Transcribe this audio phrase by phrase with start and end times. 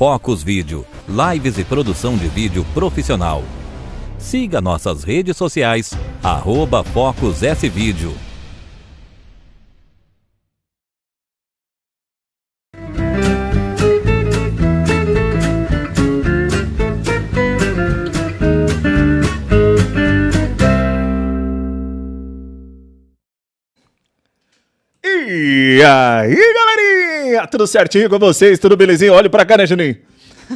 [0.00, 3.44] Focus Vídeo, lives e produção de vídeo profissional.
[4.18, 8.16] Siga nossas redes sociais, arroba Focus Vídeo.
[25.04, 26.99] E aí, galerinha?
[27.50, 28.58] Tudo certinho com vocês?
[28.58, 29.12] Tudo belezinho?
[29.12, 29.96] Olha pra cá, né, Juninho?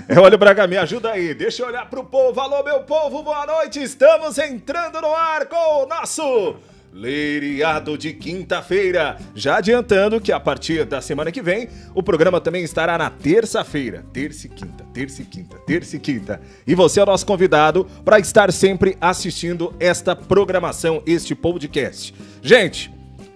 [0.09, 1.35] Eu olho pra cá, me ajuda aí.
[1.35, 2.41] Deixa eu olhar pro povo.
[2.41, 3.81] Alô, meu povo, boa noite.
[3.81, 6.57] Estamos entrando no ar com o nosso
[6.95, 9.19] Leiriado de quinta-feira.
[9.35, 14.05] Já adiantando que a partir da semana que vem, o programa também estará na terça-feira.
[14.13, 16.41] Terça e quinta, terça e quinta, terça e quinta.
[16.65, 22.15] E você é o nosso convidado para estar sempre assistindo esta programação, este podcast.
[22.41, 22.94] Gente,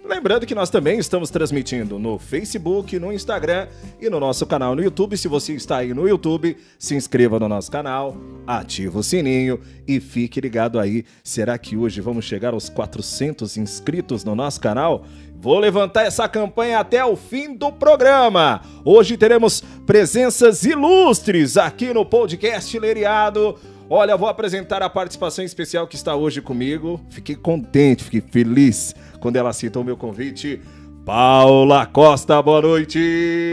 [0.08, 3.68] Lembrando que nós também estamos transmitindo no Facebook, no Instagram
[4.00, 5.18] e no nosso canal no YouTube.
[5.18, 8.16] Se você está aí no YouTube, se inscreva no nosso canal,
[8.46, 11.04] ativa o sininho e fique ligado aí.
[11.22, 15.04] Será que hoje vamos chegar aos 400 inscritos no nosso canal?
[15.36, 18.62] Vou levantar essa campanha até o fim do programa.
[18.86, 23.58] Hoje teremos presenças ilustres aqui no podcast Leriado.
[23.90, 27.00] Olha, vou apresentar a participação especial que está hoje comigo.
[27.08, 30.60] Fiquei contente, fiquei feliz quando ela aceitou o meu convite.
[31.06, 32.98] Paula Costa, boa noite!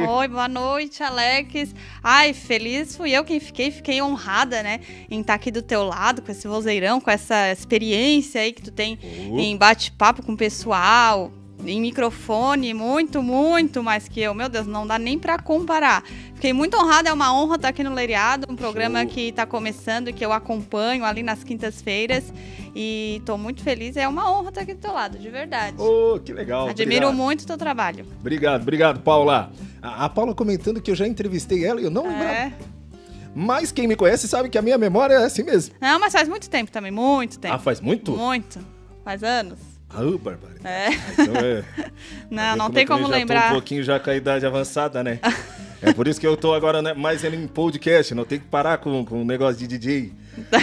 [0.05, 1.73] Oi, boa noite, Alex.
[2.03, 6.21] Ai, feliz fui eu quem fiquei, fiquei honrada, né, em estar aqui do teu lado,
[6.21, 9.39] com esse vozeirão, com essa experiência aí que tu tem uh.
[9.39, 11.31] em bate-papo com o pessoal,
[11.63, 14.33] em microfone, muito, muito mais que eu.
[14.33, 16.03] Meu Deus, não dá nem para comparar.
[16.33, 19.09] Fiquei muito honrada, é uma honra estar aqui no Leiriado, um programa Show.
[19.09, 22.33] que está começando e que eu acompanho ali nas quintas-feiras.
[22.75, 25.77] E estou muito feliz, é uma honra estar aqui do teu lado, de verdade.
[25.79, 26.67] Oh, que legal.
[26.67, 27.15] Admiro obrigado.
[27.15, 28.05] muito o teu trabalho.
[28.19, 29.51] Obrigado, obrigado, Paula.
[29.81, 32.31] A, a, Paula comentando que eu já entrevistei ela e eu não lembrava.
[32.31, 32.53] É.
[33.33, 35.75] Mas quem me conhece sabe que a minha memória é assim mesmo.
[35.81, 37.53] Não, mas faz muito tempo também, muito tempo.
[37.53, 38.11] Ah, faz muito?
[38.11, 38.59] Muito.
[39.03, 39.74] Faz anos.
[39.95, 40.67] Ah, barbaridade.
[40.67, 40.89] É.
[41.13, 41.63] Então é.
[42.29, 43.49] não, não tem como lembrar.
[43.51, 45.19] um pouquinho já com a idade avançada, né?
[45.81, 48.77] é por isso que eu tô agora né, mais em podcast, não tem que parar
[48.77, 50.13] com, com o negócio de DJ.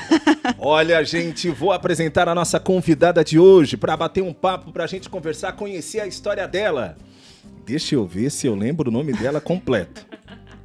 [0.59, 5.09] Olha, gente, vou apresentar a nossa convidada de hoje para bater um papo, pra gente
[5.09, 6.97] conversar, conhecer a história dela.
[7.65, 10.07] Deixa eu ver se eu lembro o nome dela completo.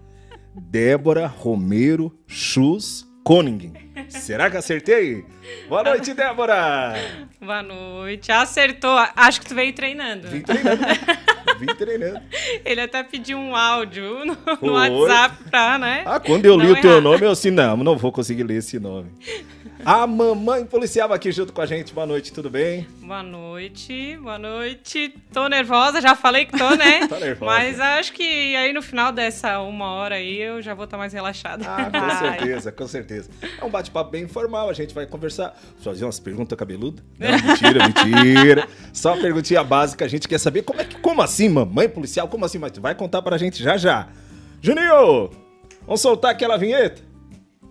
[0.55, 3.73] Débora Romero Schus Koning.
[4.07, 5.25] Será que acertei?
[5.67, 6.93] Boa noite, Débora!
[7.41, 8.31] Boa noite.
[8.31, 8.97] Acertou.
[9.17, 10.29] Acho que tu veio treinando.
[10.29, 10.81] Vim treinando.
[11.59, 12.21] Vim treinando.
[12.63, 16.03] Ele até pediu um áudio no, no WhatsApp pra, né?
[16.05, 18.79] Ah, quando eu li o teu nome, eu assim, não, não vou conseguir ler esse
[18.79, 19.11] nome.
[19.87, 21.93] A mamãe policial aqui junto com a gente.
[21.93, 22.85] Boa noite, tudo bem?
[22.99, 25.15] Boa noite, boa noite.
[25.31, 27.07] Tô nervosa, já falei que tô, né?
[27.07, 27.53] tá nervosa.
[27.53, 30.99] Mas acho que aí no final dessa uma hora aí eu já vou estar tá
[30.99, 31.63] mais relaxada.
[31.65, 33.29] Ah, com certeza, com certeza.
[33.61, 37.01] É um bate-papo bem informal, a gente vai conversar, fazer umas perguntas cabeludas.
[37.17, 38.67] Não, mentira, mentira.
[38.91, 42.27] Só uma perguntinha básica, a gente quer saber como é que, como assim, mamãe policial,
[42.27, 42.57] como assim?
[42.57, 44.09] Mas tu vai contar pra gente já já.
[44.61, 45.29] Juninho,
[45.85, 47.06] vamos soltar aquela vinheta?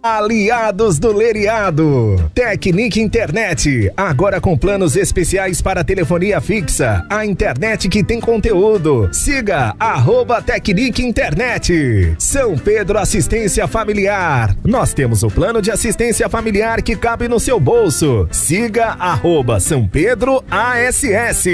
[0.06, 2.30] Aliados do Leriado.
[2.32, 3.90] Tecnic Internet.
[3.96, 7.04] Agora com planos especiais para telefonia fixa.
[7.10, 9.08] A internet que tem conteúdo.
[9.12, 12.14] Siga arroba Tecnic Internet.
[12.20, 14.54] São Pedro Assistência Familiar.
[14.64, 18.28] Nós temos o plano de assistência familiar que cabe no seu bolso.
[18.30, 21.46] Siga arroba São Pedro ASS.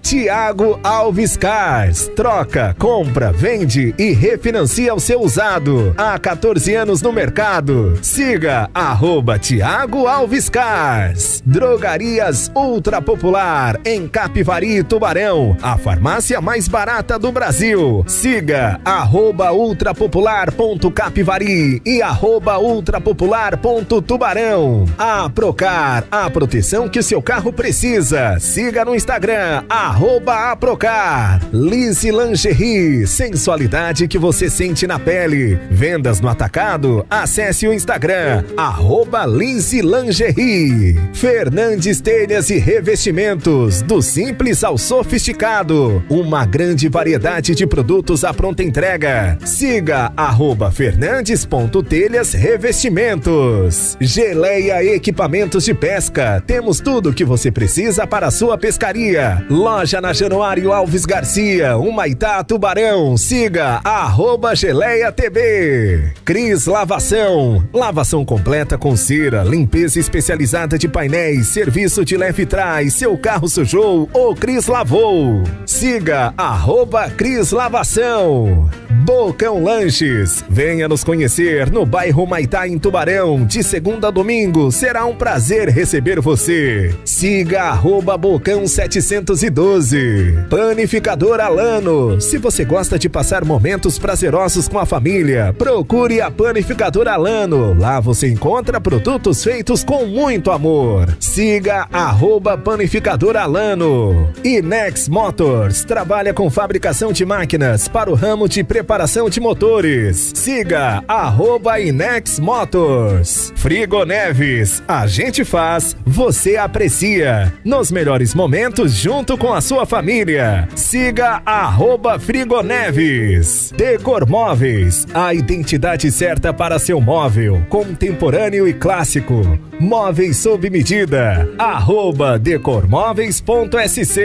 [0.00, 2.10] Tiago Alves Cars.
[2.16, 5.94] Troca, compra, vende e refinancia o seu usado.
[5.98, 7.89] Há 14 anos no mercado.
[8.02, 11.42] Siga arroba Tiago Alves Cars.
[11.44, 15.54] Drogarias Ultra Popular em Capivari, Tubarão.
[15.62, 18.04] A farmácia mais barata do Brasil.
[18.06, 24.84] Siga arroba ultrapopular.capivari e arroba ultrapopular.tubarão.
[24.98, 28.38] A Procar, a proteção que seu carro precisa.
[28.38, 31.40] Siga no Instagram, arroba Aprocar.
[31.52, 35.58] Lise Lingerie, sensualidade que você sente na pele.
[35.70, 40.98] Vendas no atacado, acesse o Instagram, arroba Lingerie.
[41.12, 46.02] Fernandes Telhas e Revestimentos, do simples ao sofisticado.
[46.08, 49.38] Uma grande variedade de produtos à pronta entrega.
[49.44, 53.96] Siga arroba fernandes.telhas revestimentos.
[54.00, 56.42] Geleia Equipamentos de Pesca.
[56.46, 59.44] Temos tudo o que você precisa para a sua pescaria.
[59.48, 63.16] Loja na Januário Alves Garcia, Humaitá, Tubarão.
[63.16, 66.12] Siga arroba Geleia TB.
[66.24, 73.16] Cris Lavação Lavação completa com cera, limpeza especializada de painéis, serviço de leve trás, seu
[73.16, 75.42] carro sujou, o Cris lavou.
[75.66, 78.68] Siga arroba Cris Lavação.
[79.04, 80.44] Bocão Lanches.
[80.48, 83.44] Venha nos conhecer no bairro Maitá, em Tubarão.
[83.44, 86.94] De segunda a domingo, será um prazer receber você.
[87.04, 90.46] Siga arroba Bocão 712.
[90.48, 92.20] Panificador Alano.
[92.20, 97.49] Se você gosta de passar momentos prazerosos com a família, procure a Panificador Alano.
[97.58, 101.16] Lá você encontra produtos feitos com muito amor.
[101.18, 104.30] Siga arroba Panificador Alano.
[104.44, 105.84] Inex Motors.
[105.84, 110.32] Trabalha com fabricação de máquinas para o ramo de preparação de motores.
[110.34, 113.52] Siga arroba Inex Motors.
[113.56, 114.82] Frigo Neves.
[114.86, 117.52] A gente faz, você aprecia.
[117.64, 120.68] Nos melhores momentos junto com a sua família.
[120.74, 123.72] Siga arroba Frigo Neves.
[123.76, 125.06] Decor Móveis.
[125.12, 127.39] A identidade certa para seu móvel.
[127.68, 129.34] Contemporâneo e clássico.
[129.80, 131.48] Móveis sob medida.
[131.58, 134.20] Arroba decormóveis.sc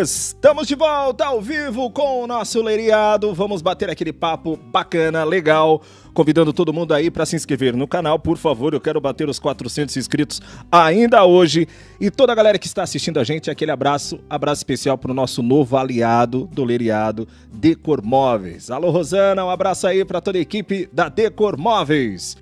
[0.00, 3.32] Estamos de volta ao vivo com o nosso leiriado.
[3.32, 5.82] Vamos bater aquele papo bacana, legal.
[6.18, 8.74] Convidando todo mundo aí para se inscrever no canal, por favor.
[8.74, 11.68] Eu quero bater os 400 inscritos ainda hoje.
[12.00, 15.14] E toda a galera que está assistindo a gente, aquele abraço, abraço especial para o
[15.14, 18.68] nosso novo aliado do leiriado, Decor Móveis.
[18.68, 22.36] Alô, Rosana, um abraço aí para toda a equipe da Decor Móveis.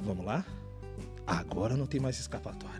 [0.00, 0.44] Vamos lá?
[1.24, 2.74] Agora não tem mais escapatória.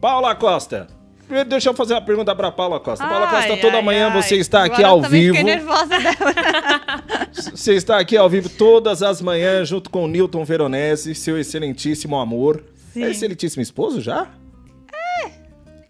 [0.00, 0.86] Paula Costa.
[1.48, 3.04] Deixa eu fazer uma pergunta para Paula Costa.
[3.04, 4.22] Paula Ai, Costa, toda ai, manhã ai.
[4.22, 5.36] você está aqui Agora ao eu também vivo.
[5.38, 5.94] Fiquei nervosa.
[7.56, 12.14] Você está aqui ao vivo todas as manhãs junto com o Newton Veronese, seu excelentíssimo
[12.16, 12.62] amor.
[12.92, 13.02] Sim.
[13.04, 14.28] É excelentíssimo esposo já?
[15.24, 15.30] É.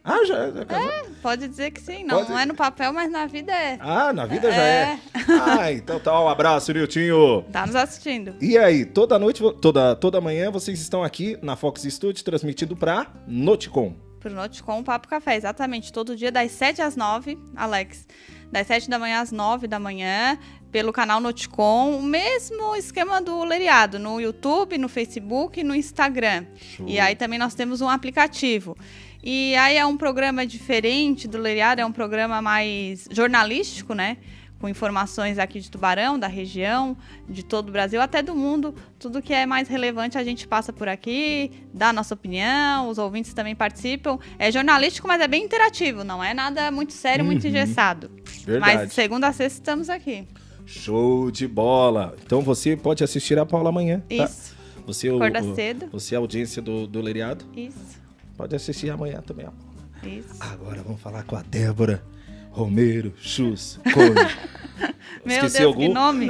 [0.04, 1.16] Ah, já é casado?
[1.20, 2.04] Pode dizer que sim.
[2.04, 3.78] Não, Pode- não é no papel, mas na vida é.
[3.80, 4.82] Ah, na vida já é.
[4.92, 4.98] É.
[5.58, 7.42] Ah, então tá, um abraço, Niltinho.
[7.50, 8.36] Tá nos assistindo.
[8.40, 13.08] E aí, toda noite, toda, toda manhã vocês estão aqui na Fox Studio transmitindo pra
[13.26, 13.92] Noticom.
[14.20, 15.92] Pro Noticom Papo Café, exatamente.
[15.92, 18.06] Todo dia das 7 às 9, Alex.
[18.52, 20.38] Das 7 da manhã às 9 da manhã,
[20.70, 21.96] pelo canal Noticom.
[21.96, 26.46] O mesmo esquema do Leriado, no YouTube, no Facebook e no Instagram.
[26.86, 28.76] E aí também nós temos um aplicativo.
[29.22, 34.18] E aí é um programa diferente do Leriado, é um programa mais jornalístico, né?
[34.60, 36.96] Com informações aqui de Tubarão, da região,
[37.28, 38.74] de todo o Brasil, até do mundo.
[38.98, 42.98] Tudo que é mais relevante a gente passa por aqui, dá a nossa opinião, os
[42.98, 44.18] ouvintes também participam.
[44.38, 48.10] É jornalístico, mas é bem interativo, não é nada muito sério, muito engessado.
[48.46, 48.76] Verdade.
[48.76, 50.26] Mas segunda a sexta estamos aqui.
[50.66, 52.14] Show de bola.
[52.24, 54.24] Então você pode assistir a Paula amanhã, tá?
[54.24, 54.54] Isso,
[54.86, 55.86] Você, o, Acorda o- cedo.
[55.92, 57.44] Você é a audiência do, do Leriado.
[57.56, 57.96] isso,
[58.36, 60.06] Pode assistir amanhã também, ó.
[60.06, 60.28] isso.
[60.40, 62.02] Agora vamos falar com a Débora
[62.50, 64.14] Romero Chus Cone.
[65.24, 65.86] Meu Esqueci Deus, algum?
[65.88, 66.28] que nome!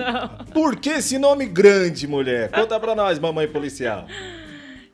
[0.55, 2.51] Por que esse nome grande, mulher?
[2.51, 4.07] Conta pra nós, mamãe policial.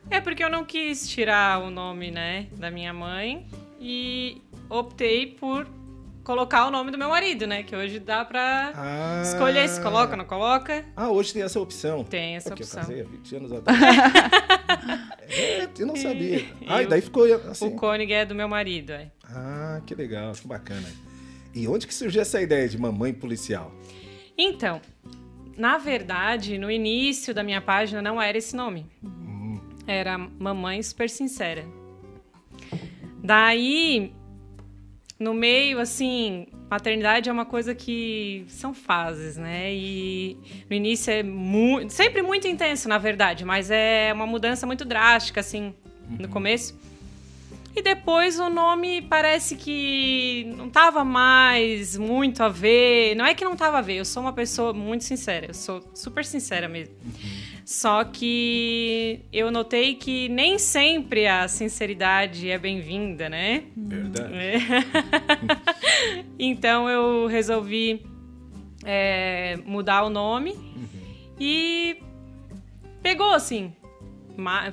[0.09, 3.45] É porque eu não quis tirar o nome, né, da minha mãe
[3.79, 5.67] e optei por
[6.23, 9.21] colocar o nome do meu marido, né, que hoje dá pra Ah.
[9.25, 10.85] escolher se coloca ou não coloca.
[10.95, 12.03] Ah, hoje tem essa opção.
[12.03, 12.81] Tem essa opção.
[12.81, 13.79] Eu casei há 20 anos atrás.
[15.29, 16.45] é, eu não sabia.
[16.67, 17.67] Ah, e daí ficou assim.
[17.67, 19.11] O Koenig é do meu marido, é.
[19.25, 20.87] Ah, que legal, que bacana.
[21.53, 23.71] E onde que surgiu essa ideia de mamãe policial?
[24.37, 24.81] Então,
[25.57, 28.87] na verdade, no início da minha página não era esse nome.
[29.85, 31.65] Era Mamãe Super Sincera.
[33.23, 34.13] Daí,
[35.19, 39.73] no meio, assim, maternidade é uma coisa que são fases, né?
[39.73, 40.37] E
[40.69, 41.93] no início é muito.
[41.93, 45.73] Sempre muito intenso, na verdade, mas é uma mudança muito drástica, assim,
[46.19, 46.77] no começo.
[47.75, 53.15] E depois o nome parece que não tava mais muito a ver.
[53.15, 55.83] Não é que não tava a ver, eu sou uma pessoa muito sincera, eu sou
[55.93, 56.95] super sincera mesmo.
[57.65, 63.63] Só que eu notei que nem sempre a sinceridade é bem-vinda, né?
[63.75, 64.33] Verdade.
[64.33, 64.57] É.
[66.37, 68.05] então eu resolvi
[68.83, 70.53] é, mudar o nome
[71.39, 71.97] e
[73.01, 73.73] pegou assim.
[74.35, 74.71] ma-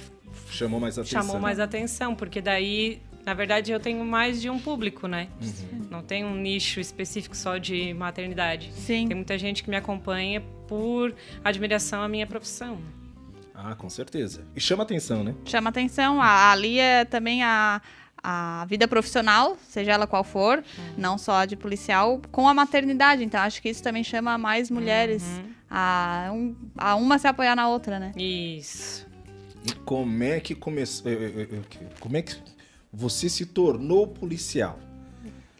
[0.50, 1.20] Chamou mais atenção.
[1.22, 5.28] chamou mais atenção, porque daí, na verdade, eu tenho mais de um público, né?
[5.40, 5.86] Uhum.
[5.90, 8.72] Não tem um nicho específico só de maternidade.
[8.72, 9.06] Sim.
[9.06, 11.12] Tem muita gente que me acompanha por
[11.44, 12.78] admiração à minha profissão.
[13.52, 14.42] Ah, com certeza.
[14.54, 15.34] E chama atenção, né?
[15.44, 16.22] chama atenção.
[16.22, 17.82] A, ali é também a,
[18.22, 20.62] a vida profissional, seja ela qual for,
[20.96, 23.24] não só a de policial, com a maternidade.
[23.24, 25.24] Então, acho que isso também chama mais mulheres
[25.68, 28.12] a, um- a uma se apoiar na outra, né?
[28.16, 29.06] Isso.
[29.66, 31.10] E como é que começou.
[31.98, 32.36] Como é que
[32.92, 34.78] você se tornou policial?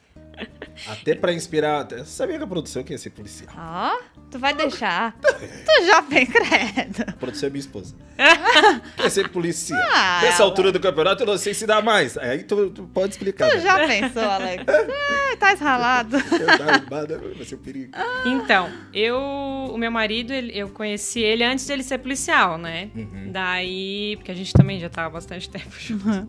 [0.89, 1.87] Até pra inspirar.
[2.07, 3.53] Sabia que a produção quer ser policial?
[3.55, 4.01] Ó,
[4.31, 5.13] Tu vai deixar?
[5.21, 7.13] tu já vem credo.
[7.19, 7.95] Produção é minha esposa.
[8.97, 9.81] Quer ser policial.
[9.93, 12.17] Ah, Nessa ela- altura do campeonato, eu não sei se dá mais.
[12.19, 13.49] Aí tu, tu pode explicar.
[13.51, 13.61] Tu né?
[13.63, 14.65] já pensou, Alex?
[14.69, 16.17] Ai, tá esralado.
[16.89, 17.93] Vai, ser um perigo.
[18.27, 22.91] Então, eu, o meu marido, ele- eu conheci ele antes dele ser policial, né?
[22.95, 23.33] Uhum.
[23.33, 26.29] Daí, porque a gente também já tava há bastante tempo junto.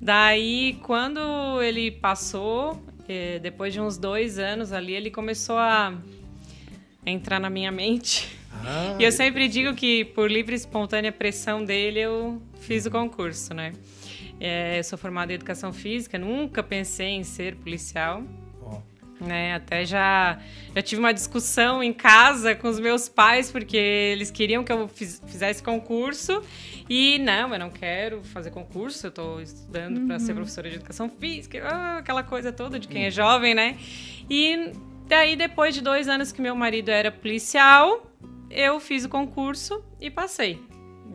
[0.00, 5.92] Daí, quando ele passou, eh, depois de uns dois anos ali, ele começou a
[7.06, 8.36] entrar na minha mente.
[8.52, 12.90] Ah, E eu sempre digo que por livre e espontânea pressão dele eu fiz o
[12.90, 13.72] concurso, né?
[14.40, 18.22] É, eu sou formada em educação física, nunca pensei em ser policial.
[19.18, 20.38] Né, até já,
[20.74, 24.86] já tive uma discussão em casa com os meus pais, porque eles queriam que eu
[24.88, 26.42] fiz- fizesse concurso.
[26.86, 31.08] E não, eu não quero fazer concurso, eu estou estudando para ser professora de educação
[31.08, 33.78] física, ah, aquela coisa toda de quem é jovem, né?
[34.28, 34.72] E
[35.06, 38.10] daí, depois de dois anos que meu marido era policial,
[38.50, 40.60] eu fiz o concurso e passei.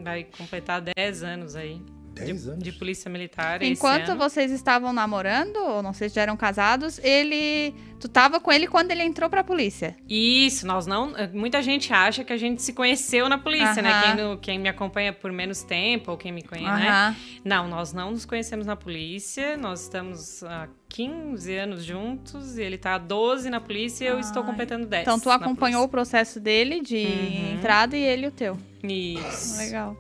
[0.04, 1.82] Vai completar 10 anos aí.
[2.26, 2.64] Dez de, anos?
[2.64, 3.62] de polícia militar.
[3.62, 4.18] esse Enquanto ano.
[4.20, 7.74] vocês estavam namorando, ou não sei se já eram casados, ele.
[8.00, 9.96] Tu tava com ele quando ele entrou pra polícia.
[10.10, 11.14] Isso, nós não.
[11.34, 13.92] Muita gente acha que a gente se conheceu na polícia, né?
[13.92, 14.02] Aham.
[14.16, 16.90] Quem, no- quem me acompanha por menos tempo, ou quem me conhece, né?
[16.90, 17.16] Aham.
[17.46, 19.56] Não, nós não nos conhecemos na polícia.
[19.56, 22.58] Nós estamos há 15 anos juntos.
[22.58, 25.04] E ele tá há 12 na polícia e eu estou completando 10.
[25.04, 27.54] Então tu acompanhou o processo dele de Uhum.
[27.54, 28.58] entrada e ele o teu.
[28.84, 29.58] Isso.
[29.60, 29.96] Legal.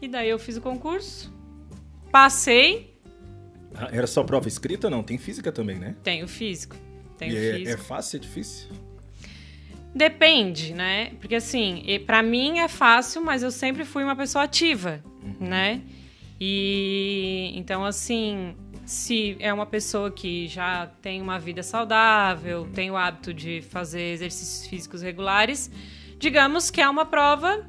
[0.00, 1.32] E daí eu fiz o concurso.
[2.12, 2.94] Passei.
[3.74, 4.88] Ah, Era só prova escrita?
[4.88, 5.94] Não, tem física também, né?
[6.02, 6.76] Tenho físico.
[7.16, 7.70] Tenho E é, físico.
[7.70, 8.68] é fácil, é difícil?
[9.94, 11.12] Depende, né?
[11.20, 15.02] Porque assim, pra mim é fácil, mas eu sempre fui uma pessoa ativa,
[15.40, 15.82] né?
[16.40, 18.54] E então assim,
[18.86, 24.12] se é uma pessoa que já tem uma vida saudável, tem o hábito de fazer
[24.12, 25.70] exercícios físicos regulares,
[26.18, 27.66] digamos que é uma prova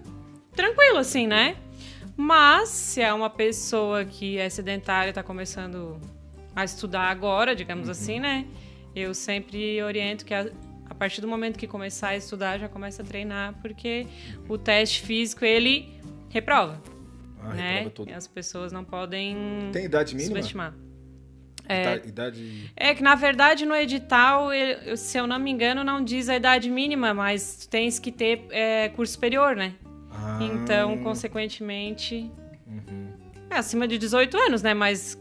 [0.56, 1.56] tranquila assim, né?
[2.22, 5.98] Mas se é uma pessoa que é sedentária, tá começando
[6.54, 8.46] a estudar agora, digamos assim, né?
[8.94, 10.50] Eu sempre oriento que a,
[10.90, 14.06] a partir do momento que começar a estudar, já começa a treinar, porque
[14.50, 15.94] o teste físico, ele
[16.28, 16.82] reprova,
[17.42, 17.72] Ah, né?
[17.76, 18.10] reprova tudo.
[18.10, 20.36] E as pessoas não podem Tem idade mínima?
[20.36, 20.74] subestimar.
[21.64, 22.70] Ida- Idade...
[22.76, 24.50] É que, na verdade, no edital,
[24.98, 28.46] se eu não me engano, não diz a idade mínima, mas tu tens que ter
[28.50, 29.76] é, curso superior, né?
[30.22, 32.30] Ah, Então, consequentemente...
[32.68, 33.08] uhum.
[33.50, 34.74] É acima de 18 anos, né?
[34.76, 35.18] Mas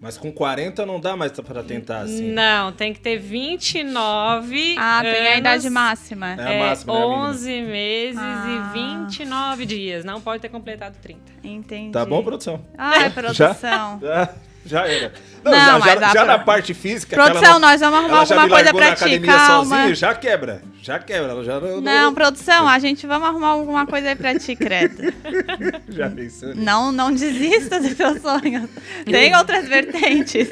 [0.00, 2.30] Mas com 40 não dá mais pra tentar, assim.
[2.32, 6.26] não, tem que ter 29 Ah, tem a anos, idade máxima.
[6.32, 7.28] É a é, máxima, né, a mínima.
[7.30, 8.72] 11 meses Ah.
[8.74, 10.04] e 29 dias.
[10.04, 11.20] Não pode ter completado 30.
[11.44, 11.92] Entendi.
[11.92, 12.60] Tá bom, produção?
[12.76, 13.98] Ai, produção.
[14.02, 14.34] Já,
[14.66, 15.12] já era.
[15.44, 17.14] Não, Não, já, mas já, a já na parte física.
[17.16, 19.64] Produção, ela não- nós vamos arrumar alguma coisa pra ti, calma.
[19.76, 20.62] sozinha, já quebra.
[20.82, 21.30] Já quebra.
[21.30, 25.12] Ela já não, Não, produção, a gente vamos arrumar alguma coisa aí pra ti, credo.
[25.88, 26.54] Já pensou.
[26.54, 28.68] Não, não desista dos teus sonhos.
[29.04, 30.48] Tem outras vertentes.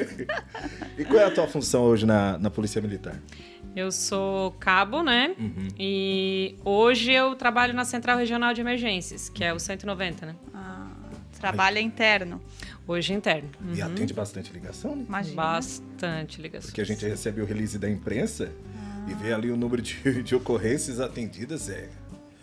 [0.97, 3.15] E qual é a tua função hoje na, na Polícia Militar?
[3.75, 5.31] Eu sou cabo, né?
[5.37, 5.67] Uhum.
[5.77, 10.35] E hoje eu trabalho na Central Regional de Emergências, que é o 190, né?
[10.53, 10.87] Ah,
[11.39, 12.41] trabalho interno.
[12.87, 13.49] Hoje interno.
[13.75, 15.03] E atende bastante ligação, né?
[15.07, 15.35] Imagina.
[15.35, 16.67] Bastante ligações.
[16.71, 18.51] Porque a gente recebe o release da imprensa
[19.09, 21.69] e vê ali o número de, de ocorrências atendidas.
[21.69, 21.89] É.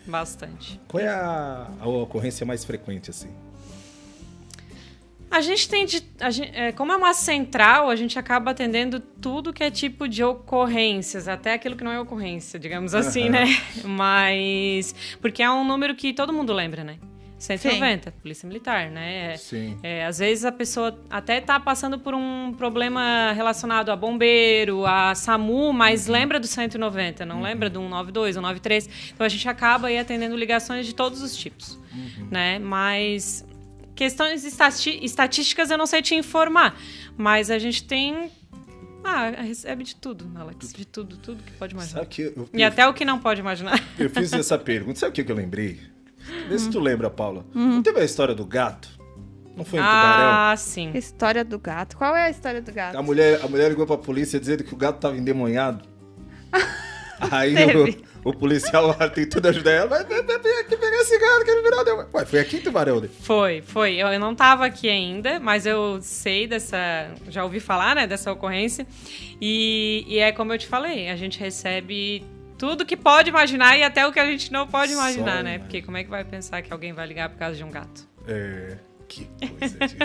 [0.05, 0.79] Bastante.
[0.87, 3.29] Qual é a, a ocorrência mais frequente, assim?
[5.31, 6.01] A gente tem de.
[6.19, 10.07] a gen- é, como é uma central, a gente acaba atendendo tudo que é tipo
[10.07, 13.45] de ocorrências, até aquilo que não é ocorrência, digamos assim, né?
[13.83, 14.93] Mas.
[15.19, 16.97] Porque é um número que todo mundo lembra, né?
[17.45, 19.37] 190, Polícia Militar, né?
[19.37, 19.77] Sim.
[19.83, 25.13] É, às vezes a pessoa até tá passando por um problema relacionado a bombeiro, a
[25.15, 28.89] SAMU, mas lembra do 190, não lembra do 192, 193.
[29.13, 31.79] Então a gente acaba aí atendendo ligações de todos os tipos,
[32.31, 32.59] né?
[32.59, 33.45] Mas
[33.95, 36.77] questões estatísticas eu não sei te informar,
[37.17, 38.29] mas a gente tem
[39.05, 41.99] ah, recebe de tudo, Alex, de tudo, tudo que pode imaginar.
[41.99, 43.79] Sabe que eu, E até o que não pode imaginar.
[43.99, 44.99] eu fiz essa pergunta.
[44.99, 45.79] Sabe o que eu lembrei?
[46.47, 47.45] Vê se tu lembra, Paula.
[47.53, 48.89] Não teve a história do gato?
[49.55, 50.31] Não foi em Tubarão?
[50.33, 50.91] Ah, sim.
[50.93, 51.95] História do gato.
[51.95, 52.97] Qual é a história do gato?
[52.97, 55.83] A mulher, a mulher ligou pra polícia dizendo que o gato tava endemoniado.
[57.31, 57.55] Aí
[58.23, 59.87] o, o policial lá tentando ajudar ela.
[59.87, 60.19] Vai, vai,
[60.59, 61.85] aqui pegar esse gato que ele virou.
[61.85, 63.07] deu-" Ué, foi aqui em Tubarão, né?
[63.21, 63.95] Foi, foi.
[63.95, 66.77] Eu, eu não estava aqui ainda, mas eu sei dessa.
[67.29, 68.85] Já ouvi falar, né, dessa ocorrência.
[69.39, 72.25] E, e é como eu te falei, a gente recebe
[72.57, 75.51] tudo que pode imaginar e até o que a gente não pode Só imaginar, né?
[75.51, 75.59] imagina.
[75.59, 78.07] Porque como é que vai pensar que alguém vai ligar por causa de um gato?
[78.27, 78.77] É.
[79.07, 79.27] Que
[79.59, 79.95] coisa de...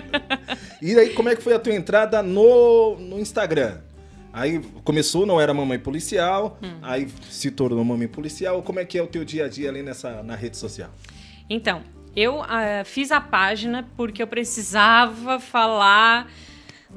[0.83, 3.79] E aí, como é que foi a tua entrada no, no Instagram?
[4.33, 6.79] Aí começou, não era mamãe policial, Hum.
[6.83, 8.63] aí se tornou mamãe policial.
[8.63, 10.91] Como é que é o teu dia a dia ali nessa, na rede social?
[11.49, 11.83] Então,
[12.15, 16.31] eu ah, fiz a página porque eu precisava falar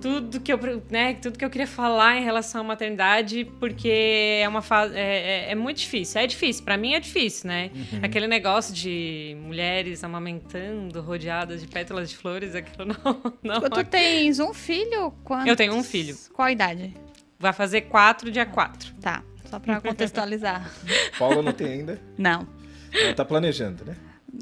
[0.01, 4.47] tudo que eu, né, tudo que eu queria falar em relação à maternidade, porque é
[4.47, 6.19] uma fase é, é- é muito difícil.
[6.21, 7.71] É difícil, pra mim é difícil, né?
[7.73, 7.99] Uhum.
[8.03, 12.86] Aquele negócio de mulheres amamentando, rodeadas de pétalas de flores, aquilo
[13.43, 15.12] não, não Tu tens um filho?
[15.23, 15.47] Quantos?
[15.47, 16.15] Eu tenho um filho.
[16.34, 16.93] Qual a idade?
[17.39, 18.93] vai fazer quatro dia 4.
[19.01, 20.71] Tá, só pra contextualizar.
[21.19, 21.99] Paula não tem ainda.
[22.17, 22.47] Não.
[22.93, 23.97] Ela tá planejando, né?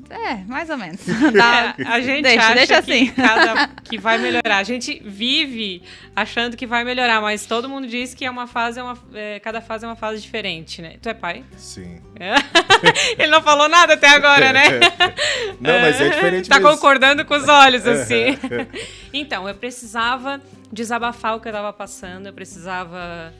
[0.09, 1.01] É, mais ou menos.
[1.35, 3.07] Dá- a gente deixa, acha deixa que, assim.
[3.11, 4.57] cada- que vai melhorar.
[4.57, 5.83] A gente vive
[6.15, 9.39] achando que vai melhorar, mas todo mundo diz que é uma fase, é uma, é,
[9.39, 10.95] cada fase é uma fase diferente, né?
[11.01, 11.43] Tu é pai?
[11.57, 11.99] Sim.
[12.19, 12.35] É.
[13.21, 14.79] Ele não falou nada até agora, né?
[15.59, 16.71] Não, mas é diferente Tá mesmo.
[16.71, 18.37] concordando com os olhos, assim.
[19.13, 20.39] então, eu precisava
[20.71, 23.33] desabafar o que eu tava passando, eu precisava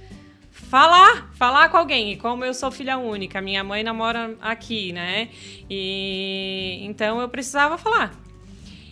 [0.71, 2.13] falar, falar com alguém.
[2.13, 5.27] E como eu sou filha única, minha mãe namora aqui, né?
[5.69, 8.17] E então eu precisava falar.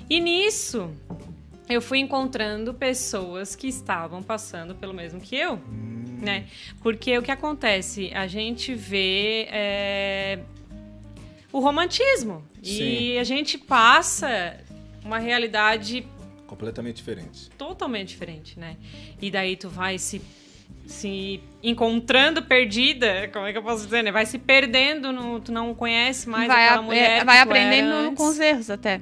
[0.09, 0.93] E nisso,
[1.69, 5.57] eu fui encontrando pessoas que estavam passando pelo mesmo que eu,
[6.21, 6.47] né?
[6.83, 8.11] Porque o que acontece?
[8.13, 10.39] A gente vê é,
[11.49, 14.57] o romantismo e a gente passa
[15.01, 16.05] uma realidade
[16.45, 17.49] Completamente diferente.
[17.57, 18.75] totalmente diferente, né?
[19.21, 20.21] E daí tu vai se
[20.85, 24.11] se encontrando perdida, como é que eu posso dizer, né?
[24.11, 27.11] Vai se perdendo, no, tu não conhece mais vai, aquela a- mulher.
[27.11, 28.17] é, que vai tu aprendendo era antes.
[28.17, 29.01] com os erros até.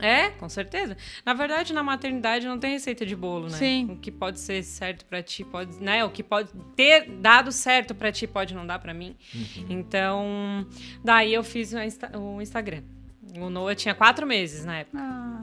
[0.00, 0.96] É, com certeza.
[1.24, 3.56] Na verdade, na maternidade não tem receita de bolo, né?
[3.56, 3.86] Sim.
[3.90, 6.04] O que pode ser certo pra ti pode, né?
[6.04, 9.16] O que pode ter dado certo pra ti pode não dar pra mim.
[9.68, 10.66] Então,
[11.02, 12.82] daí eu fiz o, Insta- o Instagram.
[13.38, 14.98] O Noah tinha quatro meses na época.
[15.00, 15.42] Ah,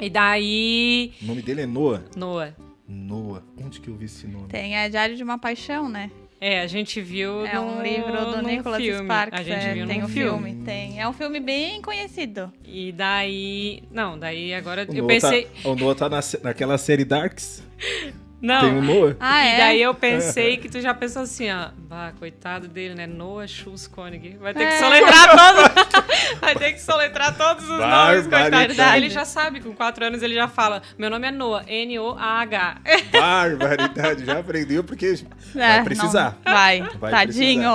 [0.00, 2.04] E daí, O nome dele é Noah.
[2.16, 2.54] Noah.
[2.90, 3.42] Noah.
[3.62, 4.48] Onde que eu vi esse nome?
[4.48, 6.10] tem a Diário de uma Paixão, né?
[6.42, 9.04] É, a gente viu É um no- livro do Nicholas filme.
[9.04, 9.40] Sparks.
[9.40, 10.54] A gente é, viu tem no um filme.
[10.64, 10.98] Tem.
[10.98, 12.50] É um filme bem conhecido.
[12.64, 16.78] E daí, não, daí agora O eu Noah pensei, Tá, o Noah tá na naquela
[16.78, 17.62] série Darks.
[18.40, 18.60] não.
[18.60, 19.16] Tem o Noah.
[19.20, 19.56] Ah, e é?
[19.58, 23.06] daí eu pensei que tu já pensou assim, ó, bah, coitado dele, né?
[23.06, 24.36] Noah Schultz Koenig.
[24.38, 24.78] Vai ter que É.
[24.78, 26.38] soletrar todos.
[26.40, 28.96] vai ter que soletrar todos os nomes, coitado.
[28.96, 32.76] Ele já sabe, com quatro anos ele já fala: meu nome é Noah, N-O-A-H.
[33.12, 34.24] Barbaridade.
[34.24, 35.14] Já aprendeu porque
[35.54, 36.38] vai É, precisar.
[36.44, 36.80] não, vai.
[36.98, 37.70] Vai Tadinho.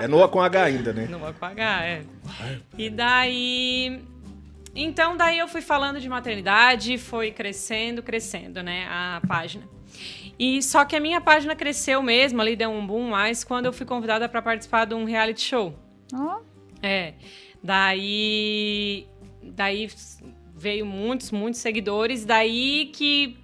[0.00, 1.06] É Noah com H ainda, né?
[1.10, 2.02] Noah com H, é.
[2.76, 4.00] E daí.
[4.76, 9.62] Então, daí eu fui falando de maternidade, foi crescendo, crescendo, né, a página.
[10.38, 13.72] E só que a minha página cresceu mesmo, ali deu um boom mais quando eu
[13.72, 15.74] fui convidada para participar de um reality show.
[16.12, 16.40] Ó,
[16.82, 17.14] É.
[17.62, 19.06] Daí.
[19.42, 19.88] Daí
[20.54, 22.24] veio muitos, muitos seguidores.
[22.24, 23.38] Daí que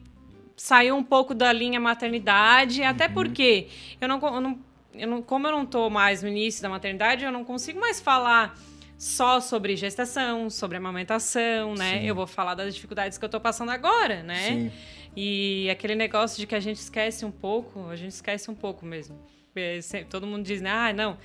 [0.57, 2.83] saiu um pouco da linha maternidade.
[2.83, 3.69] Até porque
[4.01, 4.59] eu não, eu não,
[4.95, 5.23] eu não.
[5.23, 8.55] Como eu não tô mais no início da maternidade, eu não consigo mais falar
[8.99, 12.01] só sobre gestação, sobre amamentação, né?
[12.01, 12.07] Sim.
[12.07, 14.49] Eu vou falar das dificuldades que eu tô passando agora, né?
[14.49, 14.73] Sim.
[15.17, 18.87] E aquele negócio de que a gente esquece um pouco, a gente esquece um pouco
[18.87, 19.19] mesmo.
[19.57, 20.71] É, Todo mundo diz, né?
[20.71, 21.19] Ah, não,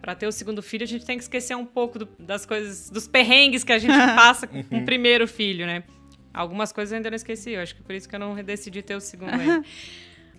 [0.00, 2.88] para ter o segundo filho a gente tem que esquecer um pouco do- das coisas,
[2.88, 5.84] dos perrengues que a gente passa com o primeiro filho, né?
[6.32, 8.80] Algumas coisas eu ainda não esqueci, eu acho que por isso que eu não decidi
[8.82, 9.62] ter o segundo ainda.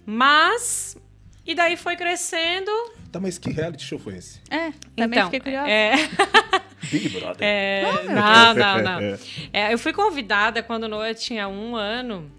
[0.06, 0.98] Mas,
[1.46, 2.72] e daí foi crescendo.
[3.12, 4.42] Tá, mas que reality show foi esse?
[4.50, 5.70] é, também então, fiquei curiosa.
[5.70, 5.94] é,
[6.92, 7.38] Big Brother.
[7.42, 9.18] é, não, não, não.
[9.54, 12.32] É, eu fui convidada quando o Noah tinha um ano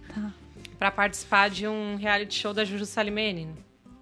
[0.78, 3.48] Pra participar de um reality show da Juju Salimene,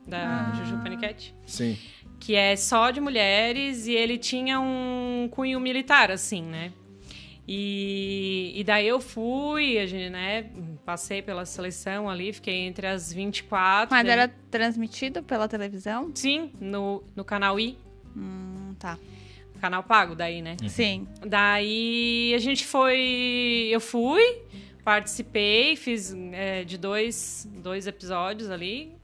[0.07, 0.55] da Ah.
[0.57, 1.77] Juju Paniquete, Sim.
[2.21, 6.73] que é só de mulheres e ele tinha um cunho militar, assim, né?
[7.49, 10.47] E, e daí eu fui, a gente, né,
[10.85, 13.95] passei pela seleção ali, fiquei entre as 24.
[13.95, 16.11] Mas daí- era transmitido pela televisão?
[16.15, 17.79] Sim, no, no canal I,
[18.17, 18.99] Hum, tá.
[19.61, 20.57] canal pago daí, né?
[20.69, 21.07] Sim.
[21.25, 23.69] Daí a gente foi.
[23.71, 24.43] Eu fui,
[24.87, 28.95] participei, fiz é, de dois, dois episódios ali.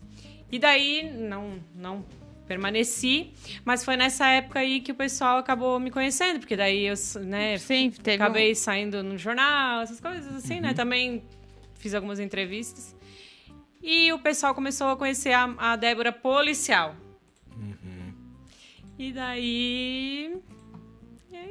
[0.48, 2.04] E daí não, não
[2.46, 3.32] permaneci.
[3.64, 7.58] Mas foi nessa época aí que o pessoal acabou me conhecendo, porque daí eu né,
[7.58, 10.72] Sim, teve acabei saindo no jornal, essas coisas assim, né?
[10.72, 11.24] Também
[11.74, 12.94] fiz algumas entrevistas.
[13.82, 16.94] E o pessoal começou a conhecer a, a Débora policial.
[18.96, 20.32] E daí.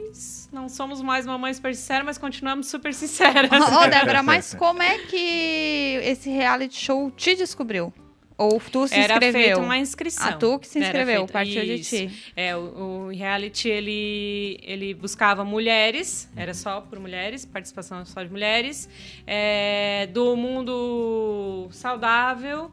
[0.10, 0.50] Isso.
[0.52, 3.50] Não somos mais mamães super sinceras, mas continuamos super sinceras.
[3.52, 7.94] Ô, Débora, mas como é que esse reality show te descobriu?
[8.38, 9.42] Ou tu se Era inscreveu?
[9.42, 10.28] feita uma inscrição.
[10.28, 12.10] Ah, tu que se Era inscreveu, feita- partiu de ti.
[12.36, 12.60] É, o,
[13.06, 18.90] o reality, ele, ele buscava mulheres, era só por mulheres, participação só de mulheres,
[19.28, 22.72] é, do mundo saudável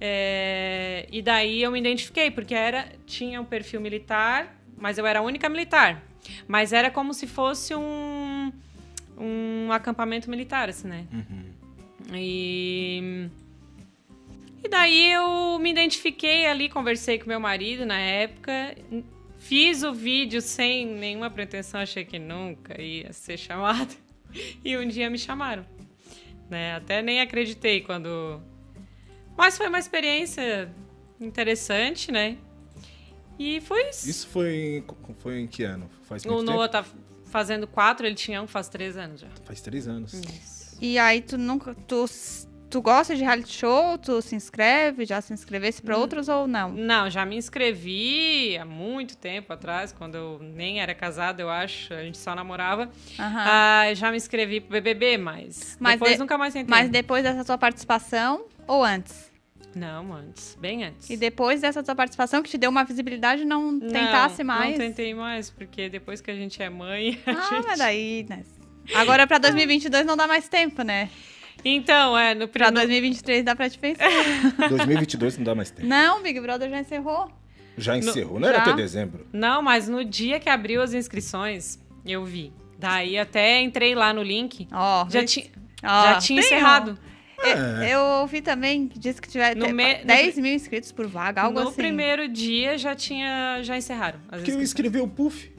[0.00, 5.18] É, e daí eu me identifiquei, porque era tinha um perfil militar, mas eu era
[5.18, 6.02] a única militar.
[6.46, 8.52] Mas era como se fosse um,
[9.16, 11.06] um acampamento militar, assim, né?
[12.12, 13.28] E,
[14.64, 18.74] e daí eu me identifiquei ali, conversei com meu marido na época,
[19.38, 23.94] fiz o vídeo sem nenhuma pretensão, achei que nunca ia ser chamada.
[24.64, 25.66] E um dia me chamaram.
[26.48, 26.76] Né?
[26.76, 28.40] Até nem acreditei quando.
[29.36, 30.72] Mas foi uma experiência
[31.20, 32.36] interessante, né?
[33.42, 34.08] E foi isso.
[34.10, 34.84] Isso foi em,
[35.18, 35.88] foi em que ano?
[36.02, 36.84] Faz O Noah tempo?
[36.84, 36.84] tá
[37.24, 39.28] fazendo quatro, ele tinha um faz três anos já.
[39.44, 40.12] Faz três anos.
[40.12, 40.76] Isso.
[40.78, 41.74] E aí tu nunca.
[41.86, 42.04] Tu,
[42.68, 43.96] tu gosta de reality show?
[43.96, 45.06] Tu se inscreve?
[45.06, 46.70] Já se inscrevesse pra outros ou não?
[46.70, 51.94] Não, já me inscrevi há muito tempo atrás, quando eu nem era casada, eu acho,
[51.94, 52.90] a gente só namorava.
[53.18, 56.68] Ah, já me inscrevi pro BBB, mas, Mas depois de- nunca mais tentei.
[56.70, 59.29] Mas depois dessa tua participação ou antes?
[59.74, 61.08] Não, antes, bem antes.
[61.08, 64.72] E depois dessa tua participação que te deu uma visibilidade, não, tentasse mais?
[64.72, 67.66] Não tentei mais, porque depois que a gente é mãe, a Ah, gente...
[67.66, 68.42] mas daí, né?
[68.94, 71.08] Agora pra 2022 não dá mais tempo, né?
[71.64, 72.88] Então, é, no Pra primeiro...
[72.88, 74.08] 2023 dá pra te pensar.
[74.68, 75.86] 2022 não dá mais tempo.
[75.88, 77.30] não, Big Brother já encerrou.
[77.76, 78.62] Já encerrou, não era já?
[78.64, 79.26] até dezembro.
[79.32, 82.52] Não, mas no dia que abriu as inscrições, eu vi.
[82.78, 85.52] Daí até entrei lá no link, Ó, já, vê- ti...
[85.84, 86.94] ó, já tinha tem, ó.
[87.48, 87.82] Encerrado.
[87.82, 91.06] É, Eu ouvi também que disse que tiver No me- no 10 mil inscritos por
[91.06, 91.76] vaga, algo no assim.
[91.76, 95.50] primeiro dia já tinha, já encerraram as Que eu escrevi o Puff.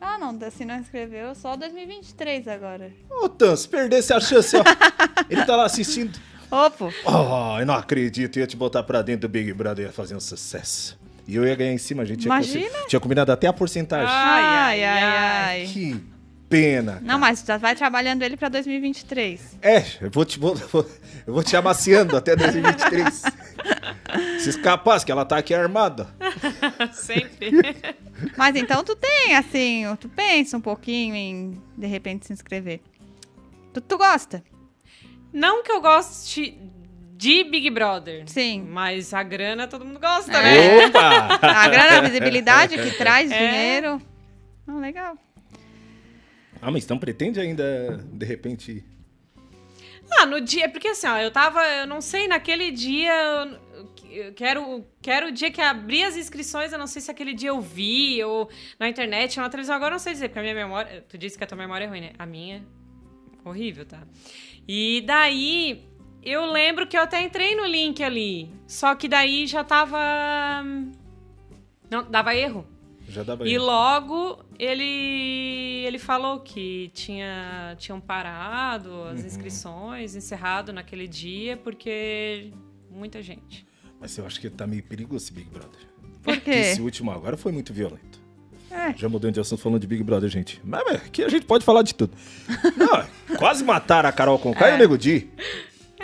[0.00, 2.92] Ah, não, se não inscreveu, só 2023 agora.
[3.10, 4.62] Ô, Tan, se perdesse a chance, ó.
[5.28, 6.16] Ele tá lá assistindo.
[6.50, 6.90] Opa!
[7.04, 8.38] Oh, eu não acredito.
[8.38, 10.96] Ia te botar pra dentro do Big Brother, ia fazer um sucesso.
[11.26, 12.68] E eu ia ganhar em cima, a gente tinha, Imagina.
[12.70, 14.06] consi- tinha combinado até a porcentagem.
[14.08, 15.66] Ai, Ai, ai, ai, ai.
[15.66, 16.00] Que
[16.48, 16.98] pena.
[17.02, 19.58] Não, mas já vai trabalhando ele pra 2023.
[19.62, 20.88] É, eu vou te, vou, vou-
[21.26, 23.22] eu vou te amaciando até 2023.
[24.40, 26.08] Se escapasse, que ela tá aqui armada.
[26.92, 27.50] Sempre.
[28.36, 32.80] Mas então tu tem, assim, tu pensa um pouquinho em, de repente, se inscrever.
[33.74, 34.42] Tu, tu gosta?
[35.32, 36.56] Não que eu goste
[37.16, 38.22] de Big Brother.
[38.26, 38.64] Sim.
[38.70, 40.78] Mas a grana todo mundo gosta, É.
[40.78, 40.86] né?
[40.86, 41.38] Opa!
[41.42, 43.38] A grana, a visibilidade que traz É.
[43.38, 44.00] dinheiro.
[44.68, 45.16] Ah, legal.
[46.60, 48.84] Ah, mas então pretende ainda, de repente...
[50.10, 50.68] Ah, no dia.
[50.68, 51.60] Porque assim, ó, eu tava.
[51.66, 53.12] Eu não sei, naquele dia.
[54.10, 56.72] Eu, quero, quero o dia que abrir as inscrições.
[56.72, 59.74] Eu não sei se aquele dia eu vi, ou na internet, ou na televisão.
[59.74, 61.04] Agora eu não sei dizer, porque a minha memória.
[61.08, 62.12] Tu disse que a tua memória é ruim, né?
[62.18, 62.64] A minha.
[63.44, 64.02] Horrível, tá?
[64.66, 65.84] E daí.
[66.22, 68.50] Eu lembro que eu até entrei no link ali.
[68.66, 69.98] Só que daí já tava.
[71.88, 72.66] Não, dava erro.
[73.08, 73.58] Já dava E aí.
[73.58, 82.52] logo ele ele falou que tinha tinham parado as inscrições, encerrado naquele dia porque
[82.90, 83.66] muita gente.
[84.00, 85.80] Mas eu acho que tá meio perigoso esse Big Brother.
[86.22, 86.58] Por Porque quê?
[86.58, 88.20] Esse último agora foi muito violento.
[88.70, 88.92] É.
[88.96, 90.60] Já mudando de assunto falando de Big Brother, gente.
[90.64, 92.12] Mas mas aqui a gente pode falar de tudo.
[92.76, 93.06] Não,
[93.38, 95.30] quase mataram a Carol Conká e o Nego Di.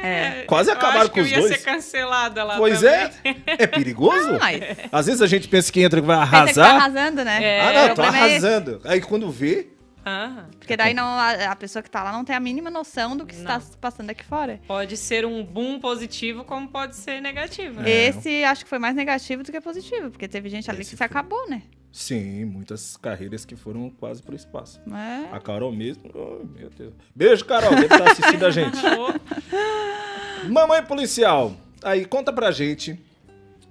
[0.02, 0.42] É.
[0.46, 1.52] Quase Eu acabaram acho com que eu os ia dois.
[1.56, 2.94] ser cancelada lá Pois também.
[3.24, 3.36] é.
[3.62, 4.32] É perigoso?
[4.32, 4.60] Não, mas-
[4.90, 6.74] Às vezes a gente pensa que entra que vai Pensa que tá arrasar.
[6.76, 7.42] arrasando, né?
[7.44, 7.60] É.
[7.60, 8.80] Ah, não, tô problema é arrasando.
[8.84, 9.68] Aí quando vê,
[10.04, 13.16] Ah, Porque daí não, a, a pessoa que tá lá não tem a mínima noção
[13.16, 13.60] do que está Não.
[13.60, 14.58] se passando aqui fora.
[14.66, 17.80] pode ser um boom positivo como pode ser negativo.
[17.80, 17.88] né?
[17.88, 18.08] É.
[18.08, 20.96] Esse acho que foi mais negativo do que positivo, porque teve gente ali Esse que
[20.96, 21.06] se foi.
[21.06, 21.62] acabou, né?
[21.92, 24.80] Sim, muitas carreiras que foram quase pro espaço.
[24.90, 25.34] É.
[25.34, 26.94] A Carol mesmo, oh, meu Deus.
[27.14, 28.78] Beijo, Carol, deve estar assistindo a gente.
[30.48, 32.98] Mamãe policial, aí conta pra gente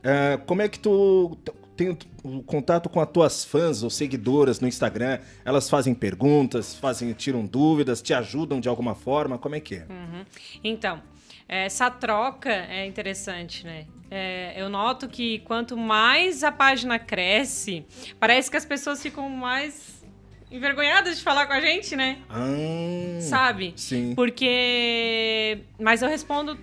[0.03, 1.37] é, como é que tu
[1.75, 5.19] tem o, o contato com as tuas fãs ou seguidoras no Instagram?
[5.45, 9.37] Elas fazem perguntas, fazem, tiram dúvidas, te ajudam de alguma forma?
[9.37, 9.85] Como é que é?
[9.89, 10.25] Uhum.
[10.63, 11.01] Então,
[11.47, 13.85] essa troca é interessante, né?
[14.13, 17.85] É, eu noto que quanto mais a página cresce,
[18.19, 20.03] parece que as pessoas ficam mais
[20.51, 22.19] envergonhadas de falar com a gente, né?
[22.29, 23.73] Ah, Sabe?
[23.77, 24.13] Sim.
[24.13, 25.59] Porque.
[25.79, 26.59] Mas eu respondo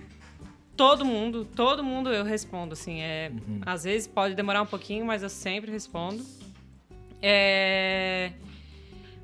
[0.77, 3.01] todo mundo, todo mundo eu respondo, assim.
[3.01, 3.31] É...
[3.65, 6.23] Às vezes pode demorar um pouquinho, mas eu sempre respondo.
[7.19, 8.31] É...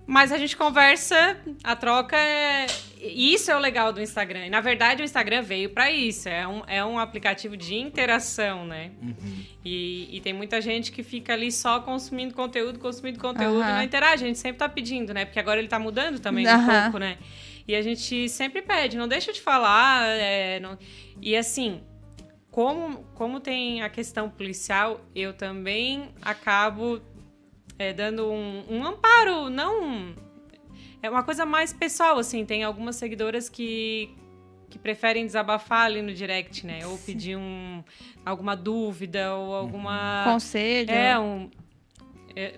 [0.08, 2.68] Mas a gente conversa, a troca é.
[3.02, 4.46] Isso é o legal do Instagram.
[4.48, 6.28] E, na verdade, o Instagram veio para isso.
[6.30, 8.92] É um, é um aplicativo de interação, né?
[9.64, 13.70] E, e tem muita gente que fica ali só consumindo conteúdo, consumindo conteúdo Aham.
[13.70, 14.24] e não interage.
[14.24, 15.26] A gente sempre tá pedindo, né?
[15.26, 16.84] Porque agora ele tá mudando também um Aham.
[16.84, 17.18] pouco, né?
[17.68, 20.08] E a gente sempre pede, não deixa de falar.
[20.08, 20.78] é, não-
[21.22, 21.82] E assim,
[22.52, 27.02] como, como tem a questão policial, eu também acabo
[27.78, 30.14] é, dando um, um amparo, não.
[31.02, 32.46] É uma coisa mais pessoal, assim.
[32.46, 34.10] Tem algumas seguidoras que,
[34.70, 36.86] que preferem desabafar ali no direct, né?
[36.88, 37.84] Ou pedir um,
[38.26, 40.24] alguma dúvida ou alguma.
[40.26, 40.90] Conselho.
[40.92, 41.50] É, um.
[42.36, 42.56] é,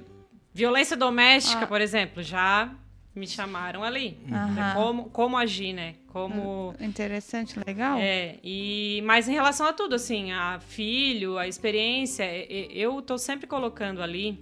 [0.54, 1.68] violência doméstica, Ah.
[1.68, 2.72] por exemplo, já
[3.14, 4.18] me chamaram ali.
[4.32, 4.54] Aham.
[4.54, 4.74] Né?
[4.76, 5.96] Como, como agir, né?
[6.08, 6.74] Como.
[6.80, 7.98] Interessante, legal.
[8.00, 12.24] É, e mas em relação a tudo, assim, a filho, a experiência,
[12.72, 14.40] eu tô sempre colocando ali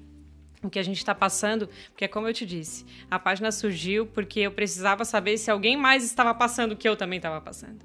[0.68, 4.06] o que a gente está passando, porque é como eu te disse, a página surgiu
[4.06, 7.80] porque eu precisava saber se alguém mais estava passando o que eu também estava passando.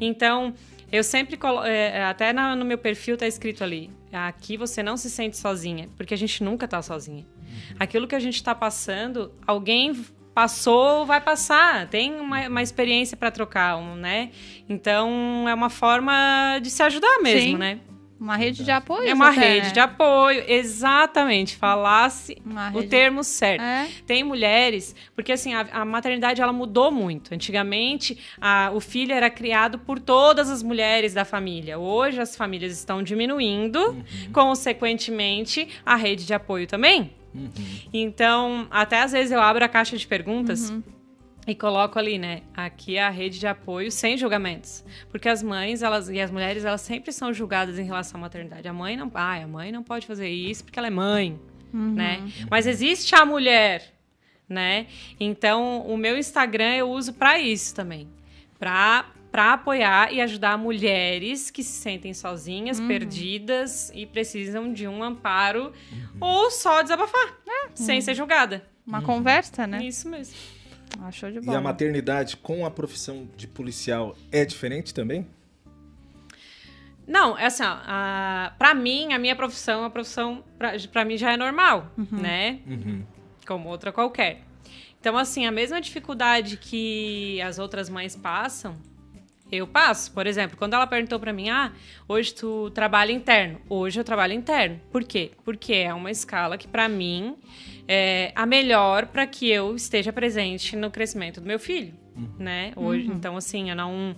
[0.00, 0.54] Então,
[0.92, 4.96] eu sempre colo é, até na- no meu perfil tá escrito ali, aqui você não
[4.96, 7.26] se sente sozinha, porque a gente nunca tá sozinha.
[7.78, 9.92] Aquilo que a gente está passando, alguém
[10.34, 11.88] passou, vai passar.
[11.88, 14.30] Tem uma, uma experiência para trocar, um, né?
[14.68, 17.56] Então é uma forma de se ajudar mesmo, Sim.
[17.56, 17.80] né?
[18.18, 19.06] Uma rede de apoio.
[19.08, 19.72] É uma até, rede né?
[19.72, 21.54] de apoio, exatamente.
[21.56, 22.38] Falasse
[22.74, 23.60] o termo certo.
[23.62, 23.88] É.
[24.06, 27.34] Tem mulheres, porque assim, a, a maternidade ela mudou muito.
[27.34, 31.78] Antigamente, a- o filho era criado por todas as mulheres da família.
[31.78, 34.02] Hoje as famílias estão diminuindo,
[34.32, 37.12] consequentemente, a rede de apoio também.
[37.92, 40.72] Então, até às vezes eu abro a caixa de perguntas
[41.46, 42.42] e coloco ali, né?
[42.54, 44.84] Aqui é a rede de apoio sem julgamentos.
[45.10, 48.66] Porque as mães, elas e as mulheres, elas sempre são julgadas em relação à maternidade.
[48.66, 51.38] A mãe não, ah, a mãe não pode fazer isso porque ela é mãe,
[51.72, 52.20] né?
[52.50, 53.92] Mas existe a mulher,
[54.48, 54.86] né?
[55.20, 58.08] Então, o meu Instagram eu uso para isso também,
[58.58, 65.02] para para apoiar e ajudar mulheres que se sentem sozinhas, perdidas e precisam de um
[65.02, 65.74] amparo
[66.18, 67.38] ou só desabafar,
[67.74, 68.66] sem ser julgada.
[68.86, 69.84] Uma conversa, né?
[69.84, 70.34] Isso mesmo.
[71.00, 75.26] Ah, show de E a maternidade com a profissão de policial é diferente também?
[77.06, 81.16] Não, é assim, ó, a, pra mim, a minha profissão, a profissão, pra, pra mim
[81.16, 82.60] já é normal, né?
[83.46, 84.42] Como outra qualquer.
[85.00, 88.74] Então, assim, a mesma dificuldade que as outras mães passam,
[89.50, 90.12] eu passo.
[90.12, 91.72] Por exemplo, quando ela perguntou pra mim, ah,
[92.08, 93.60] hoje tu trabalha interno.
[93.68, 94.80] Hoje eu trabalho interno.
[94.90, 95.30] Por quê?
[95.44, 97.36] Porque é uma escala que, pra mim,
[97.86, 101.94] é a melhor pra que eu esteja presente no crescimento do meu filho,
[102.38, 102.72] né?
[102.76, 104.16] Hoje, então, assim, eu não...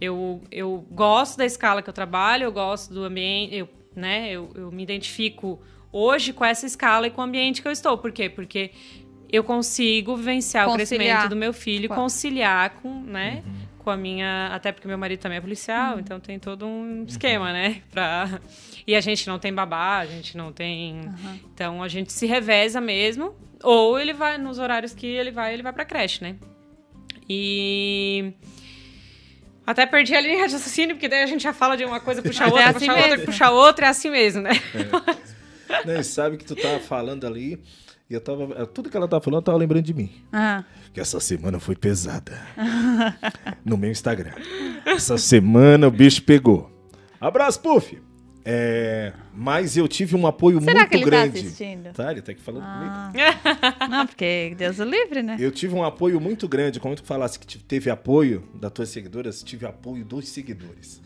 [0.00, 4.30] Eu, eu gosto da escala que eu trabalho, eu gosto do ambiente, eu, né?
[4.30, 7.96] Eu, eu me identifico hoje com essa escala e com o ambiente que eu estou.
[7.96, 8.28] Por quê?
[8.28, 8.72] Porque
[9.30, 10.98] eu consigo vivenciar o Conciliar.
[10.98, 13.42] crescimento do meu filho, conciliar com, né?
[13.84, 14.48] Com a minha.
[14.50, 17.82] Até porque meu marido também é policial, então tem todo um esquema, né?
[17.92, 18.40] Pra...
[18.86, 21.02] E a gente não tem babá, a gente não tem.
[21.54, 23.34] Então a gente se reveza mesmo.
[23.62, 26.36] Ou ele vai, nos horários que ele vai, ele vai pra creche, né?
[27.28, 28.32] E.
[29.66, 32.22] Até perdi a linha de raciocínio, porque daí a gente já fala de uma coisa,
[32.22, 33.26] puxa Mas é outra, assim puxa outra, mesmo.
[33.26, 34.50] puxa outra, é assim mesmo, né?
[35.86, 37.58] Né, e sabe que tu tava falando ali,
[38.08, 38.66] e eu tava.
[38.66, 40.10] Tudo que ela tava falando, eu tava lembrando de mim.
[40.32, 42.38] Ah, Que essa semana foi pesada.
[43.64, 44.32] no meu Instagram.
[44.84, 46.70] Essa semana o bicho pegou.
[47.20, 47.98] Abraço, Puff!
[48.46, 51.38] É, mas eu tive um apoio Será muito que ele tá grande.
[51.38, 51.92] assistindo?
[51.94, 52.92] Tá, ele tá aqui falando comigo.
[53.80, 53.88] ah.
[53.88, 55.36] Não, porque Deus o livre, né?
[55.40, 59.42] Eu tive um apoio muito grande, como tu falasse que teve apoio das tuas seguidoras,
[59.42, 61.00] tive apoio dos seguidores.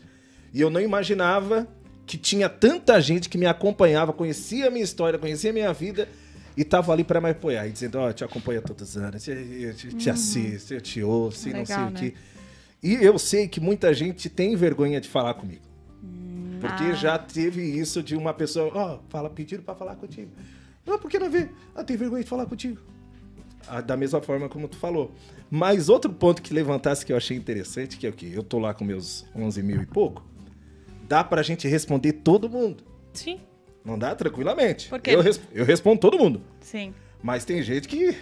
[0.53, 1.65] E eu não imaginava
[2.05, 6.09] que tinha tanta gente que me acompanhava, conhecia a minha história, conhecia a minha vida
[6.55, 9.35] e tava ali para me apoiar, e dizendo, ó, te acompanho todos os anos, eu,
[9.35, 11.99] eu te, te assisto, eu te ouço, e não sei Legal, o né?
[11.99, 12.13] quê.
[12.81, 15.61] E eu sei que muita gente tem vergonha de falar comigo.
[16.59, 16.93] Porque ah.
[16.93, 20.31] já teve isso de uma pessoa, ó, fala, pediram para falar contigo.
[20.85, 21.49] Ah, por que não vê?
[21.75, 22.81] Ah, tem vergonha de falar contigo.
[23.67, 25.11] Ah, da mesma forma como tu falou.
[25.49, 28.31] Mas outro ponto que levantasse que eu achei interessante, que é o quê?
[28.33, 30.23] Eu tô lá com meus 11 mil e pouco,
[31.07, 32.83] dá pra gente responder todo mundo.
[33.13, 33.39] Sim.
[33.83, 34.13] Não dá?
[34.15, 34.89] Tranquilamente.
[34.89, 35.11] Por quê?
[35.11, 36.41] Eu, res- eu respondo todo mundo.
[36.59, 36.93] Sim.
[37.23, 38.15] Mas tem gente que...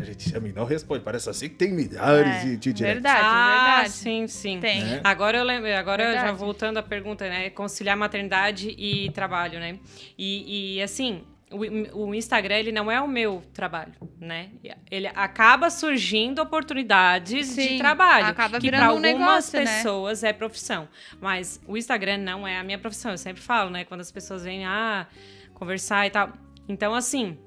[0.00, 1.02] A gente chama e não responde.
[1.02, 3.02] Parece assim que tem milhares É, de, de directs.
[3.02, 3.90] verdade, ah, verdade.
[3.90, 4.60] sim, sim.
[4.60, 4.84] Tem.
[4.84, 5.00] Né?
[5.02, 6.38] Agora eu lembro, agora já Verdade.
[6.38, 7.50] voltando à pergunta, né?
[7.50, 9.78] Conciliar maternidade e trabalho, né?
[10.16, 14.50] E, e, assim, o, o Instagram, ele não é o meu trabalho, né?
[14.90, 18.26] Ele acaba surgindo oportunidades de Sim, trabalho.
[18.26, 19.12] acaba que virando para um algumas
[19.52, 19.64] negócio, né?
[19.64, 20.88] pessoas é profissão.
[21.20, 23.12] Mas o Instagram não é a minha profissão.
[23.12, 23.84] Eu sempre falo, né?
[23.84, 25.06] Quando as pessoas vêm, ah,
[25.54, 26.32] conversar e tal.
[26.68, 27.38] Então, assim,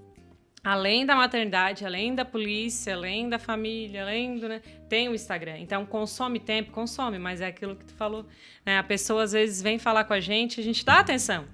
[0.63, 4.47] além da maternidade, além da polícia, além da família, além do.
[4.47, 5.57] Né, tem o Instagram.
[5.59, 8.25] Então, consome tempo, consome, mas é aquilo que tu falou.
[8.65, 8.77] Né?
[8.77, 11.45] A pessoa às vezes vem falar com a gente, a gente dá atenção.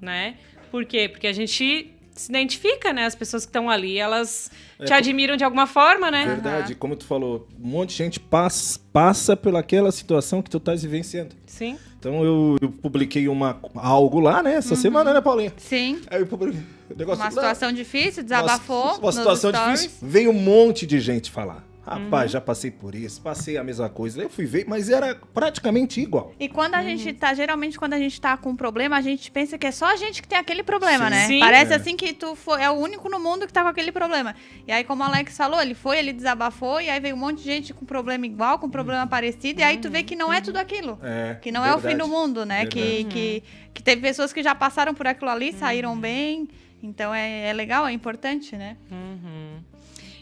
[0.00, 0.36] Né?
[0.70, 1.08] Por quê?
[1.08, 3.06] Porque a gente se identifica, né?
[3.06, 4.50] As pessoas que estão ali, elas
[4.84, 6.26] te admiram de alguma forma, né?
[6.26, 10.82] Verdade, como tu falou, um monte de gente passa, passa pelaquela situação que tu estás
[10.82, 11.34] vivenciando.
[11.46, 11.78] Sim.
[11.98, 14.54] Então eu, eu publiquei uma, algo lá, né?
[14.54, 15.52] Essa semana, né, Paulinha?
[15.56, 16.00] Sim.
[16.08, 18.84] Aí eu publiquei o negócio Uma situação difícil, desabafou.
[18.84, 19.82] Uma, uma situação stories.
[19.82, 20.08] difícil.
[20.08, 21.67] Veio um monte de gente falar.
[21.96, 24.20] Rapaz, já passei por isso, passei a mesma coisa.
[24.22, 26.32] Eu fui ver, mas era praticamente igual.
[26.38, 29.30] E quando a gente tá, geralmente quando a gente tá com um problema, a gente
[29.30, 31.10] pensa que é só a gente que tem aquele problema, Sim.
[31.10, 31.26] né?
[31.26, 31.40] Sim.
[31.40, 31.76] Parece É.
[31.76, 34.34] assim que tu foi, é o único no mundo que tá com aquele problema.
[34.66, 37.38] E aí, como o Alex falou, ele foi, ele desabafou, e aí veio um monte
[37.38, 40.40] de gente com problema igual, com problema parecido, e aí tu vê que não é
[40.40, 40.98] tudo aquilo.
[41.02, 42.10] É, Que não é o fim verdade.
[42.10, 42.66] do mundo, né?
[42.66, 43.04] Que, Verdade.
[43.14, 43.42] que,
[43.74, 46.48] que teve pessoas que já passaram por aquilo ali, saíram bem.
[46.82, 48.76] Então é, é legal, é importante, né?
[48.90, 49.58] Uhum.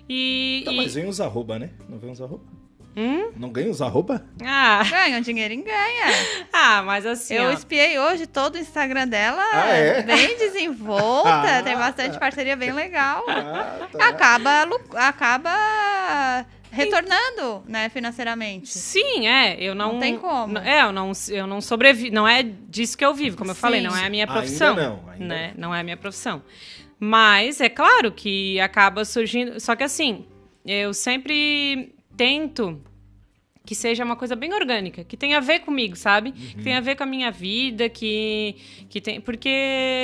[0.09, 1.71] E, Tá, e- mas vem uns arroba, né?
[1.88, 2.45] Não vem uns arroba?
[2.99, 3.31] Hum?
[3.37, 4.25] Não ganha uns arroba?
[4.42, 6.07] Ah, Ganha um dinheirinho, ganha.
[6.51, 10.03] ah, mas assim, Eu ó, espiei hoje todo o Instagram dela, Ah, é?
[10.03, 11.62] bem desenvolta, Ah.
[11.62, 13.23] tem bastante parceria bem legal.
[13.29, 14.09] Ah, tá.
[14.09, 18.69] Acaba, acaba retornando, né, financeiramente.
[18.69, 19.95] Sim, é, eu não...
[19.95, 20.57] Não tem como.
[20.59, 23.81] É, eu não, eu não sobrevivo, não é disso que eu vivo, como eu falei,
[23.81, 23.88] Sim.
[23.88, 24.75] não é a minha Ainda profissão.
[24.75, 25.53] não, ainda né?
[25.57, 26.42] Não é a minha profissão.
[26.98, 30.24] Mas é claro que acaba surgindo, só que assim,
[30.64, 32.80] eu sempre tento
[33.66, 36.30] que seja uma coisa bem orgânica, que tenha a ver comigo, sabe?
[36.32, 38.54] Que tenha a ver com a minha vida, que,
[38.88, 39.20] que tem...
[39.20, 39.48] Porque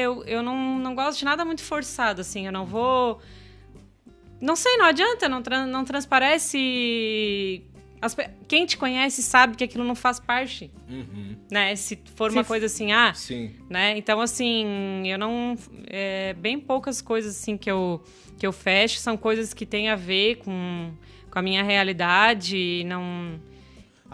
[0.02, 3.20] eu, eu não, não gosto de nada muito forçado, assim, eu não vou...
[4.40, 7.62] Não sei, não adianta, não, tran- não transparece...
[8.02, 8.16] As
[8.48, 11.36] quem te conhece sabe que aquilo não faz parte, Uhum.
[11.50, 11.76] né?
[11.76, 13.54] Se for uma Se- coisa assim, ah, Sim.
[13.70, 13.96] né?
[13.96, 15.56] Então, assim, eu não...
[15.86, 18.02] É, bem poucas coisas, assim, que eu,
[18.36, 20.90] que eu fecho são coisas que têm a ver com,
[21.30, 23.40] com a minha realidade e não...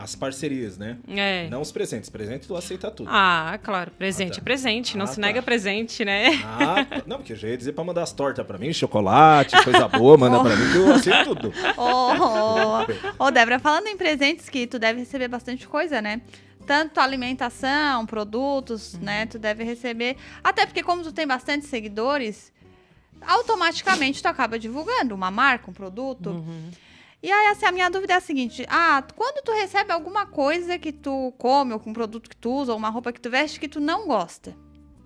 [0.00, 0.96] As parcerias, né?
[1.08, 1.48] É.
[1.50, 2.08] Não os presentes.
[2.08, 3.10] Presente tu aceita tudo.
[3.12, 4.40] Ah, claro, presente Ah, tá.
[4.40, 5.26] é presente, não Ah, se tá.
[5.26, 6.28] nega presente, né?
[6.44, 7.02] Ah, tá.
[7.06, 10.16] não, porque eu já ia dizer pra mandar as tortas pra mim, chocolate, coisa boa,
[10.16, 11.52] manda pra mim que eu aceito tudo.
[11.76, 16.20] Ô, ô, ô, Débora, falando em presentes, que tu deve receber bastante coisa, né?
[16.66, 19.26] Tanto alimentação, produtos, né?
[19.26, 20.16] Tu deve receber.
[20.44, 22.52] Até porque, como tu tem bastante seguidores,
[23.26, 26.30] automaticamente tu acaba divulgando uma marca, um produto.
[26.30, 26.70] Uhum.
[27.22, 30.78] E aí, assim, a minha dúvida é a seguinte: ah, quando tu recebe alguma coisa
[30.78, 33.58] que tu come, ou um produto que tu usa, ou uma roupa que tu veste
[33.58, 34.54] que tu não gosta,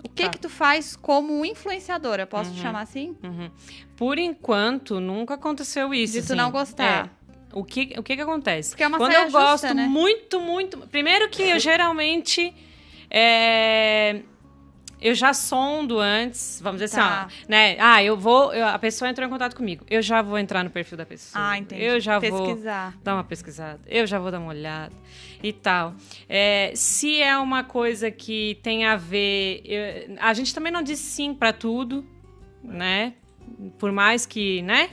[0.04, 0.30] o que Tá.
[0.30, 2.26] que tu faz como influenciadora?
[2.26, 2.62] Posso te Uhum.
[2.62, 3.16] chamar assim?
[3.22, 3.50] Uhum.
[3.96, 6.12] Por enquanto, nunca aconteceu isso.
[6.14, 6.34] De tu assim.
[6.34, 7.06] não gostar.
[7.18, 7.22] É.
[7.54, 8.70] O que, o que que acontece?
[8.70, 9.86] Porque é uma Quando eu justa, gosto né?
[9.86, 10.78] muito, muito...
[10.88, 12.54] Primeiro que eu geralmente...
[13.10, 14.22] é,
[15.02, 17.24] Eu já sondo antes, vamos dizer Tá.
[17.24, 17.76] assim, ó, né?
[17.80, 18.54] Ah, eu vou...
[18.54, 19.84] eu- a pessoa entrou em contato comigo.
[19.90, 21.44] Eu já vou entrar no perfil da pessoa.
[21.50, 21.82] Ah, entendi.
[21.82, 22.94] Eu já vou Pesquisar.
[23.02, 24.94] dar uma pesquisada, eu já vou dar uma olhada
[25.42, 25.94] e tal.
[26.28, 29.60] É, se é uma coisa que tem a ver.
[29.64, 32.06] eu- a gente também não diz sim para tudo,
[32.62, 33.14] né?
[33.78, 34.90] Por mais que, né?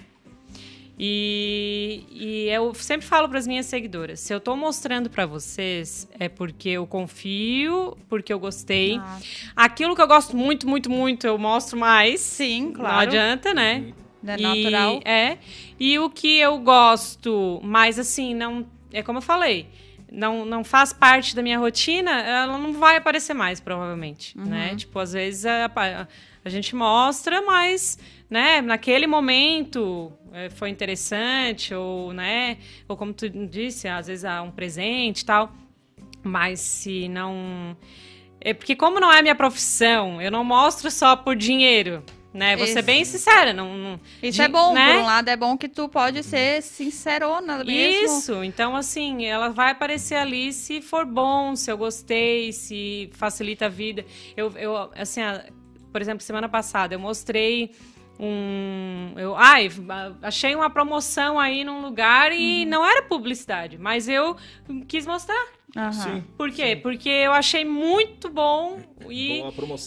[1.01, 6.09] E, e eu sempre falo para as minhas seguidoras: se eu tô mostrando para vocês,
[6.19, 8.97] é porque eu confio, porque eu gostei.
[8.97, 9.19] Ah,
[9.55, 12.19] Aquilo que eu gosto muito, muito, muito, eu mostro mais.
[12.19, 12.97] sim, Não claro.
[13.09, 13.93] adianta, né?
[14.27, 14.99] É E- natural.
[15.05, 15.37] é.
[15.79, 18.65] E o que eu gosto, mas assim, não.
[18.91, 19.67] É como eu falei.
[20.11, 24.35] Não, não faz parte da minha rotina, ela não vai aparecer mais, provavelmente.
[24.37, 24.45] Uhum.
[24.45, 24.75] Né?
[24.75, 26.07] Tipo, às vezes a, a-
[26.43, 32.57] a gente mostra, mas né, naquele momento é, foi interessante, ou, né?
[32.87, 35.51] Ou como tu disse, às vezes há um presente e tal.
[36.23, 37.75] Mas se não.
[38.41, 42.03] É porque, como não é minha profissão, eu não mostro só por dinheiro.
[42.31, 42.55] Né?
[42.55, 43.51] Vou ser bem sincera.
[43.53, 44.93] Não, não- Isso de- é bom, né?
[44.93, 48.05] por um lado é bom que tu pode ser sincerona mesmo.
[48.17, 53.65] Isso, então assim, ela vai aparecer ali se for bom, se eu gostei, se facilita
[53.65, 54.05] a vida.
[54.37, 55.21] Eu, eu assim,
[55.91, 57.71] por exemplo, semana passada eu mostrei
[58.19, 59.69] um, eu, ai,
[60.21, 62.69] achei uma promoção aí num lugar e Uhum.
[62.69, 64.35] não era publicidade, mas eu
[64.87, 65.47] quis mostrar.
[65.93, 66.23] Sim.
[66.35, 66.75] Por quê?
[66.75, 69.39] Porque eu achei muito bom e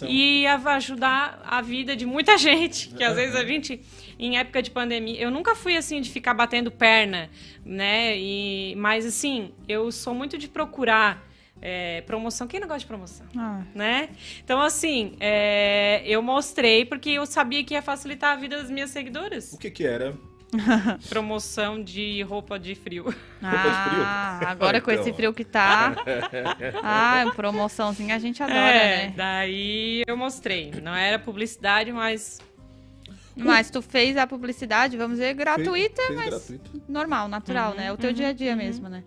[0.09, 2.89] e ia ajudar a vida de muita gente.
[2.91, 3.81] Que às vezes a gente,
[4.17, 7.29] em época de pandemia, eu nunca fui assim de ficar batendo perna,
[7.65, 8.17] né?
[8.17, 11.29] E, mas assim, eu sou muito de procurar
[11.63, 12.47] é, promoção.
[12.49, 13.25] Quem não gosta de promoção?
[13.37, 13.63] Ah.
[13.75, 14.09] Né?
[14.45, 18.91] Então, assim, é, eu mostrei porque eu sabia que ia facilitar a vida das minhas
[18.91, 19.53] seguidoras.
[19.53, 20.15] O que que era?
[21.09, 23.15] Promoção de roupa de frio.
[23.43, 25.03] Ah, agora com Então.
[25.03, 25.95] esse frio que tá.
[26.83, 29.15] Ah, promoçãozinha a gente adora, É, né?
[29.17, 30.71] daí eu mostrei.
[30.83, 32.39] Não era publicidade, mas
[33.35, 36.83] Mas tu fez a publicidade, vamos dizer, gratuita, Fez- fez mas gratuito.
[36.87, 37.91] normal, natural, né?
[37.91, 39.03] O teu dia a dia mesmo, né?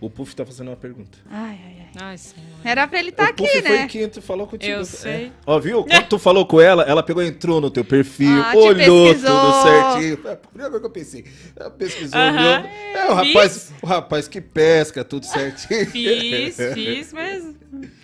[0.00, 1.18] O Puff tá fazendo uma pergunta.
[1.28, 1.88] Ai, ai, ai.
[2.10, 2.44] Ai, senhor.
[2.64, 3.86] Era pra ele estar o aqui, Puff foi né?
[3.88, 4.72] quem tu falou contigo.
[4.72, 4.84] Eu É.
[4.84, 5.32] sei.
[5.44, 5.82] Ó, viu?
[5.84, 9.40] Quando tu falou com ela, ela pegou, entrou no teu perfil, Ah, olhou pesquisou.
[9.40, 10.16] tudo certinho.
[10.18, 11.24] Foi a primeira coisa que eu pensei.
[11.58, 12.38] Ela pesquisou, Aham.
[12.60, 12.70] olhou.
[12.70, 15.86] É, o rapaz, o rapaz que pesca tudo certinho.
[15.90, 17.56] Fiz, fiz mesmo.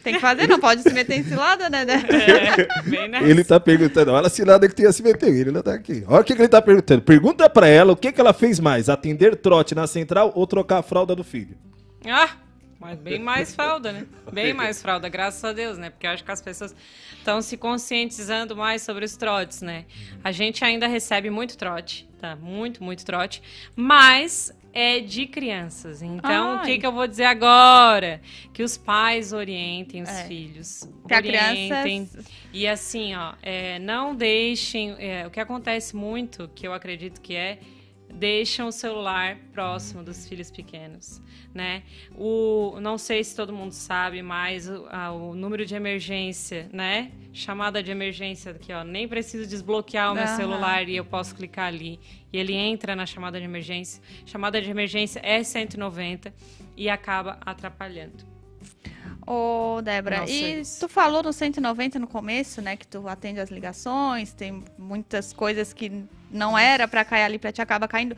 [0.03, 1.85] Tem que fazer, não pode se meter em cilada, né?
[1.85, 2.03] né?
[2.11, 3.29] É.
[3.31, 6.05] Ele tá perguntando, olha a cilada que tem a se meter, ele não tá aqui.
[6.09, 7.03] Olha o que, que ele tá perguntando.
[7.03, 10.79] Pergunta pra ela o que, que ela fez mais, atender trote na central ou trocar
[10.79, 11.57] a fralda do filho?
[12.07, 12.37] Ah,
[12.81, 14.07] mas bem mais fralda, né?
[14.33, 15.91] Bem mais fralda, graças a Deus, né?
[15.91, 16.75] Porque eu acho que as pessoas
[17.19, 19.87] estão se conscientizando mais sobre os trotes, né?
[20.23, 22.37] A gente ainda recebe muito trote, tá?
[22.37, 23.43] Muito, muito trote.
[23.75, 26.03] Mas é de crianças.
[26.03, 26.79] Então, o que, Ai.
[26.79, 28.21] que eu vou dizer agora?
[28.53, 30.25] Que os pais orientem os É.
[30.25, 30.89] filhos.
[31.01, 32.09] Porque a criança- Orientem.
[32.53, 34.97] E assim, ó, é, não deixem.
[34.99, 37.59] é, o que acontece muito, que eu acredito que é,
[38.15, 41.21] deixam o celular próximo dos filhos pequenos,
[41.53, 41.83] né?
[42.17, 47.11] O, não sei se todo mundo sabe, mas o, a- o número de emergência, né?
[47.33, 48.85] Chamada de emergência aqui, ó.
[48.85, 50.37] Nem preciso desbloquear o meu Aham.
[50.37, 51.99] celular e eu posso clicar ali.
[52.33, 54.01] E ele entra na chamada de emergência.
[54.25, 56.33] Chamada de emergência é 190
[56.77, 58.25] e acaba atrapalhando.
[59.27, 60.81] Ô, Débora, e isso.
[60.81, 62.77] tu falou no 190 no começo, né?
[62.77, 66.05] Que tu atende as ligações, tem muitas coisas que
[66.35, 68.17] não era pra cair ali, pra te acaba caindo.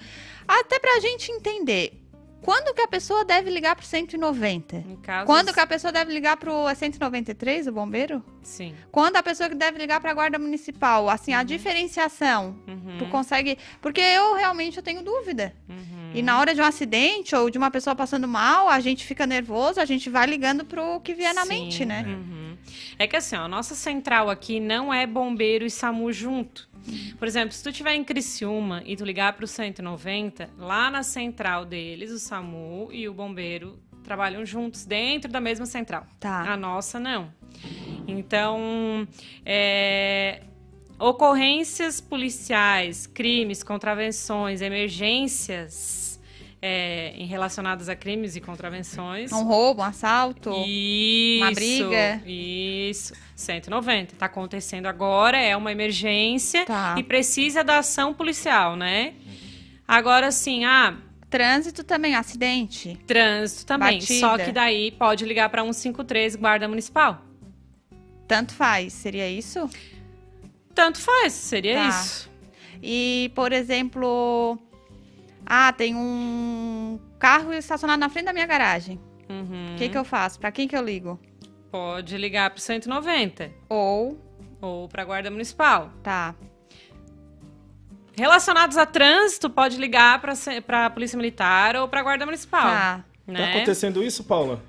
[0.48, 2.02] Até pra gente entender,
[2.42, 4.76] quando que a pessoa deve ligar pro 190?
[4.76, 8.24] Em casos, Quando que a pessoa deve ligar pro é 193, o bombeiro?
[8.42, 8.74] Sim.
[8.92, 11.08] Quando a pessoa que deve ligar pra guarda municipal?
[11.08, 12.56] Assim, a diferenciação.
[12.68, 13.58] Uhum, Tu consegue...
[13.80, 15.52] Porque eu realmente eu tenho dúvida.
[15.68, 15.96] uhum.
[16.14, 19.26] E na hora de um acidente ou de uma pessoa passando mal, a gente fica
[19.26, 22.04] nervoso, a gente vai ligando pro que vier na Sim, mente, né?
[22.06, 22.56] uhum.
[22.98, 26.68] É que assim, ó, a nossa central aqui não é bombeiro e SAMU junto.
[27.18, 31.02] Por exemplo, se tu estiver em Criciúma e tu ligar para o 190, lá na
[31.02, 36.06] central deles, o SAMU e o bombeiro trabalham juntos dentro da mesma central.
[36.20, 36.52] Tá.
[36.52, 37.32] A nossa não.
[38.06, 39.06] Então,
[39.44, 40.42] é,
[40.98, 46.05] ocorrências policiais, crimes, contravenções, emergências
[46.62, 49.30] é, em relacionadas a crimes e contravenções.
[49.32, 50.50] Um roubo, um assalto.
[50.66, 52.22] Isso, uma briga.
[52.26, 53.12] Isso.
[53.34, 54.16] 190.
[54.16, 56.94] Tá acontecendo agora, é uma emergência Tá.
[56.98, 59.14] e precisa da ação policial, né?
[59.86, 60.96] Agora sim, ah,
[61.28, 62.98] Trânsito também, acidente.
[63.06, 63.98] trânsito também.
[63.98, 64.20] Batida.
[64.20, 67.20] Só que daí pode ligar para 153 Guarda Municipal.
[68.28, 69.68] Tanto faz, seria isso?
[70.74, 71.88] Tanto faz, seria Tá.
[71.88, 72.30] isso.
[72.82, 74.58] E, por exemplo,
[75.46, 79.00] ah, tem um carro estacionado na frente da minha garagem.
[79.28, 79.74] Uhum.
[79.74, 80.38] O que, que eu faço?
[80.38, 81.18] Pra quem que eu ligo?
[81.70, 84.18] Pode ligar para 190 Ou,
[84.60, 85.90] ou para Guarda Municipal.
[86.02, 86.34] tá,
[88.16, 92.62] Relacionados a trânsito, pode ligar para a Polícia Militar ou para a Guarda Municipal.
[92.62, 93.04] tá.
[93.26, 93.50] Tá Né?
[93.56, 94.62] acontecendo isso, Paula?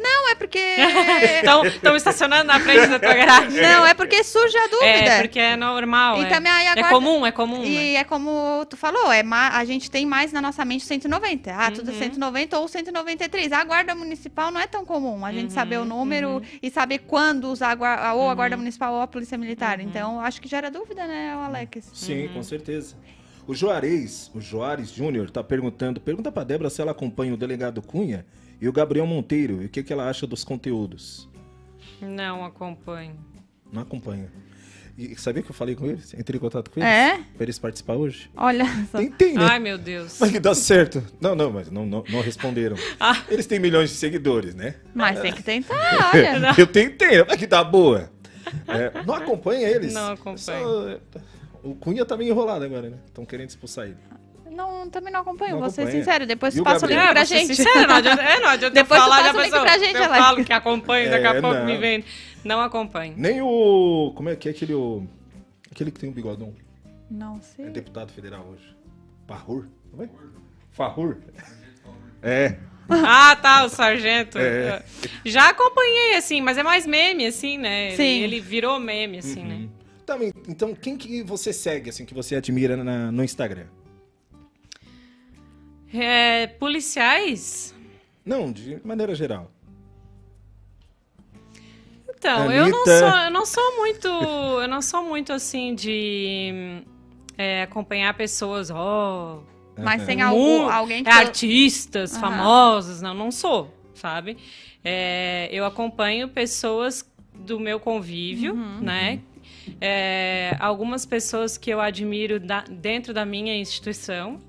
[0.00, 0.58] Não, é porque...
[1.74, 3.60] Estão estacionando na frente da tua garagem.
[3.60, 4.86] Não, é porque surge a dúvida.
[4.86, 6.18] É, porque é normal.
[6.22, 6.28] E é.
[6.28, 7.58] também aí é agora- comum, é comum.
[7.60, 7.66] né?
[7.68, 11.52] E é como tu falou, é ma- a gente tem mais na nossa mente 190.
[11.52, 11.74] Ah, Uhum.
[11.74, 13.52] tudo 190 ou 193.
[13.52, 15.24] A guarda municipal não é tão comum.
[15.24, 18.56] A gente saber o Uhum, número e saber quando usar a guarda, ou a guarda
[18.56, 19.80] municipal ou a polícia militar.
[19.80, 21.90] Então, acho que gera dúvida, né, Alex?
[21.92, 22.34] Sim, Uhum.
[22.34, 22.94] com certeza.
[23.46, 27.80] O Juarez, o Juarez Júnior, tá perguntando, pergunta pra Débora se ela acompanha o delegado
[27.80, 28.24] Cunha
[28.60, 31.28] e o Gabriel Monteiro o que, que ela acha dos conteúdos.
[32.00, 33.16] Não acompanho.
[33.72, 34.30] Não acompanha.
[34.96, 36.12] E sabia que eu falei com eles?
[36.12, 36.90] Entrei em contato com eles?
[36.92, 37.18] É?
[37.36, 38.28] Pra eles participar hoje?
[38.36, 38.98] Olha só.
[38.98, 39.46] Tem, tem, né?
[39.48, 40.16] Ai, meu Deus.
[40.18, 41.00] Mas que dá certo.
[41.20, 42.76] Não, não, mas não, não, não responderam.
[42.98, 43.22] Ah.
[43.28, 44.74] Eles têm milhões de seguidores, né?
[44.92, 45.76] Mas tem que tentar,
[46.12, 46.52] olha.
[46.58, 48.10] Eu tentei, mas que dá boa.
[48.66, 49.94] É, não acompanha eles?
[49.94, 50.36] Não acompanho.
[50.38, 51.00] Só-
[51.62, 52.98] O Cunha tá meio enrolado agora, né?
[53.06, 53.96] Estão querendo expulsar ele.
[54.50, 56.04] Não, também não acompanho, Não vou ser acompanha.
[56.04, 56.26] sincero.
[56.26, 57.54] Depois E o passa o link pra ser gente.
[57.56, 60.04] sincera, não adianta, é, não adianta Depois falar, passa já o link pra gente, eu
[60.04, 60.24] Alex.
[60.24, 61.64] falo que acompanho, daqui É, a pouco não.
[61.64, 62.04] me vem.
[62.44, 63.14] Não acompanho.
[63.16, 64.12] Nem o.
[64.16, 64.74] Como é que é aquele.
[64.74, 65.06] O,
[65.70, 66.54] aquele que tem um bigodão?
[67.10, 67.70] Não É sei.
[67.70, 68.76] deputado federal hoje.
[69.26, 69.66] Farrur?
[69.90, 70.08] Como é?
[70.72, 71.16] Farrur?
[72.22, 72.56] É.
[72.88, 74.38] Ah, tá, o sargento.
[74.38, 74.82] É.
[75.24, 77.88] Já acompanhei, assim, mas é mais meme, assim, né?
[77.88, 78.22] Ele, Sim.
[78.22, 79.68] ele virou meme, assim, né?
[80.06, 83.66] Também, então, quem que você segue, assim, que você admira na- no Instagram?
[85.92, 87.74] É, policiais?
[88.24, 89.50] Não, de maneira geral.
[92.16, 96.82] Então, eu não sou, eu não sou muito, eu não sou muito assim de
[97.36, 99.40] é, acompanhar pessoas, ó,
[99.76, 101.08] Mas tem algum, alguém que...
[101.08, 102.20] é, artistas Aham.
[102.20, 104.36] famosos, não, não sou, sabe?
[104.84, 108.80] É, eu acompanho pessoas do meu convívio, Uhum.
[108.80, 109.20] né?
[109.80, 114.40] É, algumas pessoas que eu admiro da- dentro da minha instituição,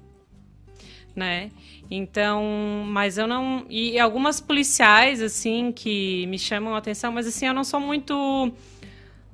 [1.19, 1.51] né?
[1.91, 2.43] Então,
[2.87, 3.65] mas eu não.
[3.69, 8.51] E algumas policiais, assim, que me chamam a atenção, mas assim, eu não sou muito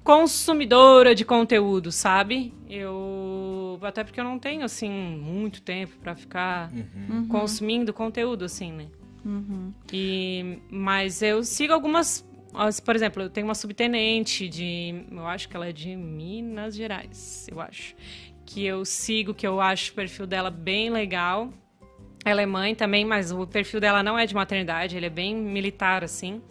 [0.04, 2.54] consumidora de conteúdo, sabe?
[2.70, 3.80] Eu.
[3.82, 7.28] Até porque eu não tenho, assim, muito tempo pra ficar Uhum.
[7.28, 8.88] consumindo conteúdo, assim, né?
[9.92, 12.26] E, mas eu sigo algumas.
[12.54, 15.04] as- Por exemplo, eu tenho uma subtenente de.
[15.12, 17.96] Eu acho que ela é de Minas Gerais, eu acho.
[18.46, 21.52] Que eu sigo, que eu acho o perfil dela bem legal.
[22.26, 25.36] Ela é mãe também, mas o perfil dela não é de maternidade, ele é bem
[25.36, 26.42] militar, assim.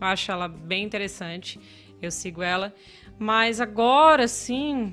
[0.00, 1.58] Eu acho ela bem interessante.
[2.02, 2.74] Eu sigo ela.
[3.16, 4.92] Mas agora, sim.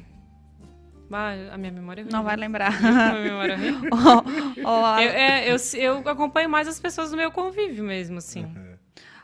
[1.12, 2.12] Ah, a minha memória é ruim.
[2.12, 2.68] Não vai lembrar.
[2.84, 3.90] A minha memória é ruim.
[4.64, 8.46] Ó, ó, Eu, é, eu, eu acompanho mais as pessoas do meu convívio mesmo, assim.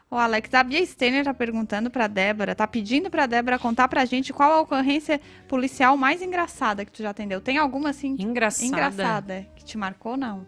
[0.10, 4.06] O Alex, a Bia Steiner tá perguntando pra Débora, tá pedindo pra Débora contar pra
[4.06, 7.42] gente qual a ocorrência policial mais engraçada que tu já atendeu.
[7.42, 8.68] Tem alguma assim Engraçada.
[8.68, 10.46] engraçada que te marcou não?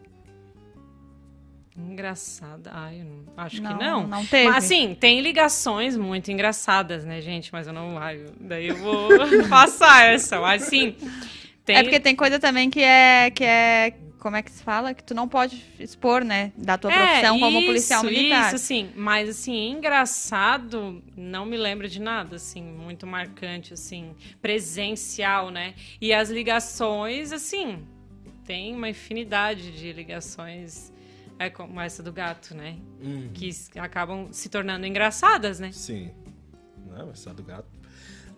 [1.78, 2.72] Engraçada.
[2.74, 4.08] Ai, eu acho Não, que não.
[4.08, 4.50] não teve?
[4.50, 7.52] Mas, assim, tem ligações muito engraçadas, né, gente?
[7.52, 7.98] Mas eu não.
[7.98, 9.10] Ai, eu- daí eu vou
[9.50, 10.40] passar essa.
[10.40, 10.96] Mas, assim.
[11.66, 14.94] Tem, É porque tem coisa também que é que é como é que se fala
[14.94, 18.48] que tu não pode expor, né, da tua profissão como isso, policial militar.
[18.56, 18.90] Isso, sim.
[18.96, 25.74] Mas, assim, engraçado, não me lembro de nada, assim, muito marcante, assim, presencial, né?
[26.02, 27.80] E as ligações, assim,
[28.44, 30.92] tem uma infinidade de ligações,
[31.40, 32.78] é como essa do gato, né?
[33.02, 35.72] Hum, Que acabam se tornando engraçadas, né?
[35.72, 36.12] sim.
[36.88, 37.68] Não, essa do gato.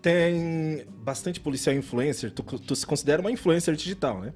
[0.02, 2.32] Tem bastante policial influencer.
[2.32, 4.34] Tu, tu se considera uma influencer digital, né?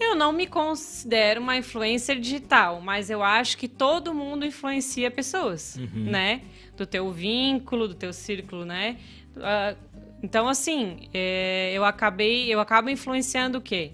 [0.00, 5.76] Eu não me considero uma influencer digital, mas eu acho que todo mundo influencia pessoas,
[5.94, 6.42] né?
[6.76, 8.98] Do teu vínculo, do teu círculo, né?
[9.36, 9.76] Ah,
[10.22, 13.92] então, assim, é, eu acabei, eu acabo influenciando o quê?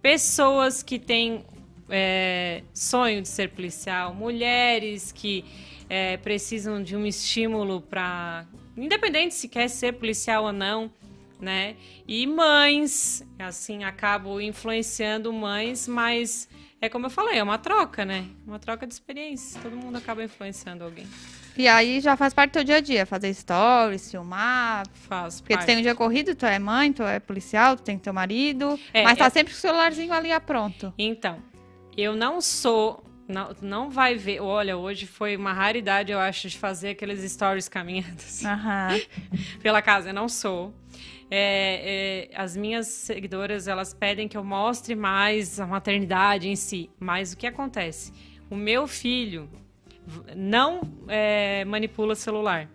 [0.00, 1.44] Pessoas que têm
[1.88, 5.44] é, sonho de ser policial, mulheres que
[5.88, 10.90] é, precisam de um estímulo para, independente se quer ser policial ou não,
[11.40, 11.76] né?
[12.08, 16.48] E mães, assim, acabo influenciando mães, mas
[16.80, 18.24] é como eu falei, é uma troca, né?
[18.46, 19.60] Uma troca de experiência.
[19.60, 21.06] Todo mundo acaba influenciando alguém.
[21.56, 25.54] E aí já faz parte do teu dia a dia, fazer stories, filmar, Faz porque
[25.54, 25.66] tu parte.
[25.66, 29.04] tem um dia corrido, tu é mãe, tu é policial, tu tem teu marido, É,
[29.04, 30.92] mas tá é- sempre com o celularzinho ali a pronto.
[30.98, 31.38] Então,
[31.96, 33.04] eu não sou.
[33.26, 34.40] Não, não vai ver.
[34.40, 39.00] Olha, hoje foi uma raridade, eu acho, de fazer aqueles stories caminhando Aham.
[39.62, 40.10] pela casa.
[40.10, 40.74] Eu não sou.
[41.30, 46.90] É, é, as minhas seguidoras, elas pedem que eu mostre mais a maternidade em si.
[47.00, 48.12] Mas o que acontece?
[48.50, 49.48] O meu filho
[50.36, 52.68] não é, manipula celular.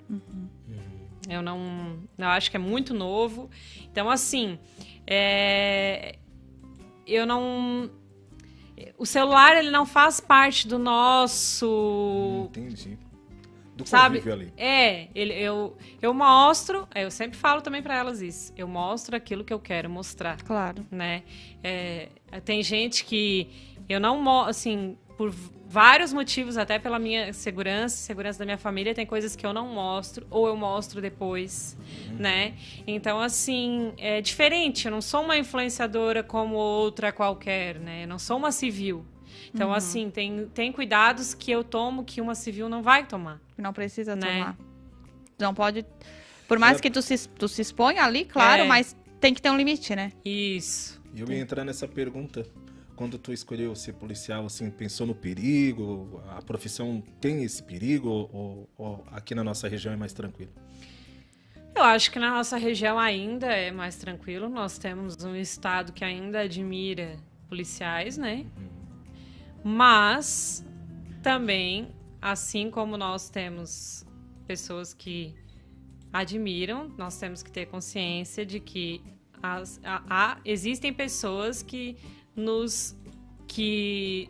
[1.30, 2.00] Eu não.
[2.18, 3.50] Eu acho que é muito novo.
[3.92, 4.58] Então, assim.
[5.06, 6.16] é,
[7.06, 7.92] eu não.
[9.00, 12.48] O celular, ele não faz parte do nosso.
[12.50, 12.98] Entendi.
[13.76, 14.18] Do Sabe?
[14.20, 14.54] convívio ali.
[14.58, 16.86] É, ele, eu, eu mostro.
[16.94, 18.52] Eu sempre falo também pra elas isso.
[18.58, 20.86] Eu mostro aquilo que eu quero mostrar Claro.
[20.92, 21.24] né?
[21.64, 22.10] É,
[22.44, 23.50] tem gente que
[23.88, 25.34] eu não mo- assim por
[25.72, 29.68] vários motivos, até pela minha segurança, segurança da minha família, tem coisas que eu não
[29.68, 31.78] mostro ou eu mostro depois,
[32.20, 32.56] né?
[32.88, 34.86] Então assim é diferente.
[34.86, 38.04] Eu não sou uma influenciadora como outra qualquer, né?
[38.04, 39.06] Eu não sou uma civil.
[39.54, 43.40] Então assim tem tem cuidados que eu tomo que uma civil não vai tomar.
[43.56, 44.40] Não precisa Né?
[44.40, 44.58] tomar.
[45.38, 45.86] Não pode.
[46.48, 46.82] Por mais É.
[46.82, 48.66] que tu se, tu se exponha ali, claro, É.
[48.68, 50.12] mas tem que ter um limite, né?
[50.26, 51.00] Isso.
[51.14, 52.46] E eu ia entrar nessa pergunta.
[53.00, 56.22] Quando tu escolheu ser policial, assim, pensou no perigo?
[56.32, 58.10] A profissão tem esse perigo?
[58.10, 60.52] Ou, ou aqui na nossa região é mais tranquilo?
[61.74, 64.50] Eu acho que na nossa região ainda é mais tranquilo.
[64.50, 67.16] Nós temos um estado que ainda admira
[67.48, 68.46] policiais, né?
[69.64, 70.66] Mas
[71.24, 74.06] também, assim como nós temos
[74.46, 75.34] pessoas que
[76.12, 79.02] admiram, nós temos que ter consciência de que
[79.42, 81.96] as- há- há- existem pessoas que
[82.40, 82.96] nos
[83.48, 84.30] que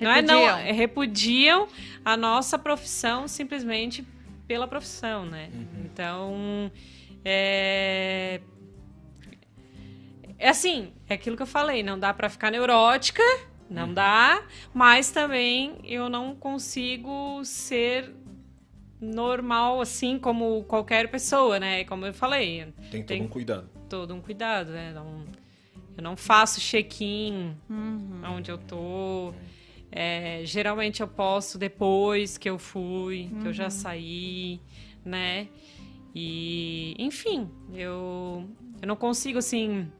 [0.00, 0.58] não é não Repudiam.
[0.58, 1.68] é, repudiam
[2.04, 4.06] a nossa profissão simplesmente
[4.46, 5.50] pela profissão, né?
[5.84, 6.70] Então
[7.24, 8.40] é
[10.38, 13.22] é assim, é aquilo que eu falei, não dá pra ficar neurótica,
[13.68, 14.42] não dá,
[14.72, 18.10] mas também eu não consigo ser
[19.00, 21.84] normal assim como qualquer pessoa, né?
[21.84, 23.22] Como eu falei, Tem todo Tem.
[23.22, 23.68] um cuidado.
[23.88, 24.92] todo um cuidado, né?
[24.94, 25.24] Não,
[26.00, 28.22] eu não faço check-in Uhum.
[28.36, 29.34] onde eu tô.
[29.92, 34.60] É, geralmente eu posto depois que eu fui, que eu já saí,
[35.04, 35.48] né?
[36.14, 38.48] E, enfim, eu,
[38.80, 39.90] eu não consigo assim.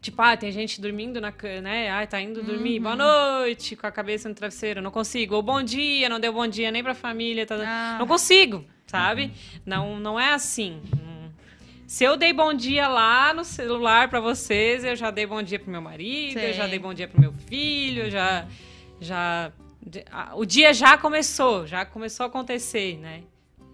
[0.00, 1.90] Tipo, ah, tem gente dormindo na cama, né?
[1.90, 4.82] Ah, tá indo dormir, boa noite, com a cabeça no travesseiro.
[4.82, 5.34] Não consigo.
[5.34, 7.46] Ou bom dia, não deu bom dia nem pra família.
[7.46, 7.56] Tá...
[7.66, 7.96] Ah.
[7.98, 9.32] Não consigo, sabe?
[9.64, 10.80] Não, não é assim.
[10.94, 11.13] Hum.
[11.86, 15.58] Se eu dei bom dia lá no celular pra vocês, eu já dei bom dia
[15.58, 18.46] pro meu marido, eu já dei bom dia pro meu filho, já,
[19.00, 19.52] já
[20.10, 23.22] a- o dia já começou, já começou a acontecer, né?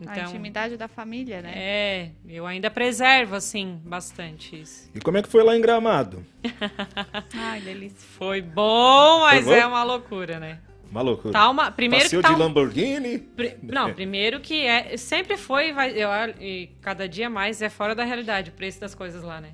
[0.06, 1.52] A Então, intimidade da família, né?
[1.54, 4.90] é, eu ainda preservo, assim, bastante isso.
[4.94, 6.24] E como é que foi lá em Gramado?
[7.36, 7.96] Ai, delícia.
[8.18, 9.60] Foi bom, mas Foi bom?
[9.60, 10.58] é uma loucura, né?
[10.90, 11.32] Uma loucura.
[11.32, 13.18] Tá uma, primeiro Passeio que tá de um- Lamborghini?
[13.18, 14.96] Pri- Não, primeiro que é.
[14.96, 16.08] Sempre foi, vai, eu,
[16.40, 19.50] e cada dia mais é fora da realidade o preço das coisas lá, né?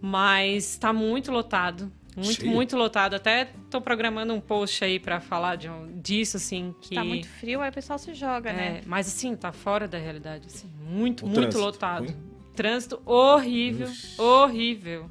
[0.00, 1.90] Mas tá muito lotado.
[2.16, 2.50] Muito, Cheio.
[2.50, 3.14] muito lotado.
[3.14, 5.68] Até tô programando um post aí pra falar de
[6.02, 6.74] disso, assim.
[6.80, 8.80] Que, Tá muito frio, aí o pessoal se joga, é, né?
[8.86, 10.46] Mas assim, tá fora da realidade.
[10.48, 12.04] Assim, muito, O muito trânsito, lotado.
[12.06, 12.16] ruim?
[12.56, 13.88] Trânsito horrível.
[14.18, 15.08] Horrível.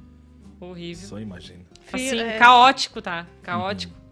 [0.60, 1.08] Horrível.
[1.08, 1.62] Só imagina.
[1.94, 2.38] Assim, é.
[2.38, 3.26] caótico, tá?
[3.42, 3.94] Caótico.
[3.94, 4.07] E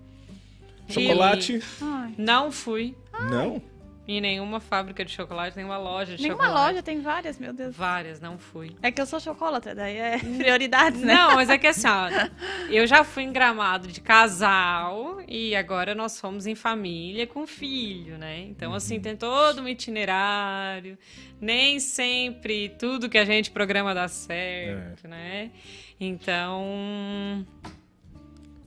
[0.88, 1.62] Chocolate?
[1.82, 2.14] Ai.
[2.18, 3.62] Não fui Não.
[4.08, 6.68] em nenhuma fábrica de chocolate, nenhuma loja de Nenhuma chocolate.
[6.74, 7.76] loja tem várias, meu Deus.
[7.76, 8.76] Várias, não fui.
[8.84, 11.14] É que eu sou chocolate, daí é prioridades, né?
[11.16, 12.08] Não, mas é que assim, ó,
[12.70, 18.18] eu já fui em gramado de casal e agora nós fomos em família com filho,
[18.20, 18.42] né?
[18.42, 20.98] Então, assim, tem todo um itinerário.
[21.42, 25.50] Nem sempre tudo que a gente programa dá certo, né?
[26.00, 27.44] Então.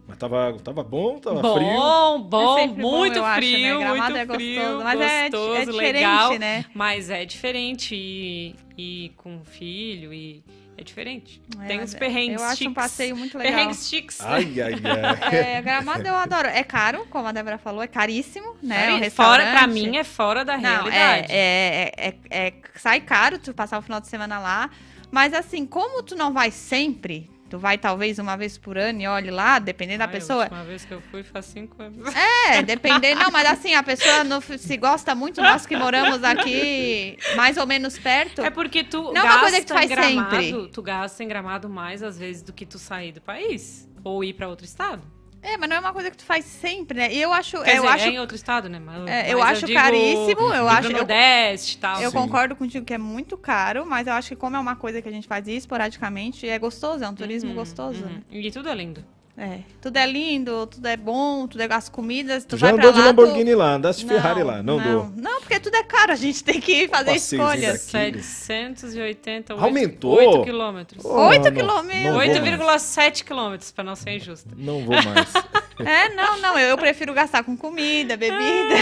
[0.08, 2.18] Mas tava, tava bom, tava bom, frio.
[2.24, 3.46] bom, É sempre bom, muito eu acho, né?
[3.46, 6.64] frio, muito é frio, gostoso, mas é- é gostoso, diferente, legal, né?
[6.74, 10.42] Mas é diferente e, e com filho e
[10.78, 11.42] é diferente.
[11.60, 12.74] É, Tem uns é- perrengues Eu acho um chiques.
[12.74, 13.52] passeio muito legal.
[13.52, 14.20] Perrengues chiques.
[14.22, 15.34] Ai, ai, ai.
[15.58, 16.48] É, Gramado eu adoro.
[16.48, 18.86] É caro, como a Débora falou, é caríssimo, né?
[18.86, 21.26] Cari- Um fora, pra mim, é fora da Não, realidade.
[21.32, 24.70] é, é, é, é- sai caro tu passar o final de semana lá.
[25.10, 29.06] Mas assim, como tu não vai sempre, tu vai talvez uma vez por ano e
[29.06, 30.40] olhe lá, dependendo da Ai, pessoa.
[30.40, 32.14] A última vez que eu fui faz cinco anos.
[32.14, 33.20] É, dependendo.
[33.20, 37.66] Não, mas assim, a pessoa não, se gosta muito, nós que moramos aqui mais ou
[37.66, 38.42] menos perto.
[38.42, 40.68] É porque tu Não é gasta uma coisa que tu em faz gramado, sempre.
[40.72, 44.34] tu gasta em gramado mais às vezes do que tu sair do país ou ir
[44.34, 45.02] pra outro estado.
[45.42, 47.12] É, mas não é uma coisa que tu faz sempre, né?
[47.12, 47.62] E eu acho.
[47.62, 48.78] Quer eu dizer, acho é em outro estado, né?
[48.78, 52.00] Mas, É, eu mas acho digo- caríssimo, eu acho- eu- Nordeste e tal.
[52.02, 52.16] Eu Sim.
[52.16, 55.08] concordo contigo que é muito caro, mas eu acho que como é uma coisa que
[55.08, 58.04] a gente faz esporadicamente, é gostoso, é um turismo Uhum, gostoso.
[58.04, 58.20] uhum.
[58.30, 59.04] E tudo é lindo.
[59.40, 59.60] É.
[59.80, 62.92] Tudo é lindo, tudo é bom, tudo é as comidas, tu, Tu já vai andou
[62.92, 65.12] pra de lá, tu- Lamborghini lá, andaste de Ferrari lá, não, não, dou.
[65.16, 67.86] não, porque tudo é caro, a gente tem que fazer escolhas.
[67.92, 68.20] daqui.
[68.20, 70.16] 780, Aumentou?
[70.16, 71.04] 8 quilômetros.
[71.04, 72.02] Oh, Oito não- quilômetros.
[72.02, 72.36] não vou mais.
[72.36, 74.50] 8,7 quilômetros, pra não ser injusta.
[74.56, 75.32] Não vou mais.
[75.78, 78.74] É, não, não, eu, eu prefiro gastar com comida, bebida,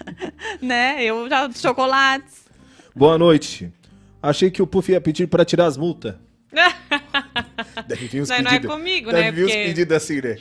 [0.62, 1.04] né?
[1.04, 2.46] Eu já chocolates.
[2.96, 3.70] Boa noite.
[4.22, 6.14] Achei que o Puff ia pedir pra tirar as multas.
[7.86, 8.74] Deve vir uns Não, não é pedidos.
[8.76, 9.30] comigo, Deve né?
[9.32, 10.36] vir uns Porque- pedidos assim, né?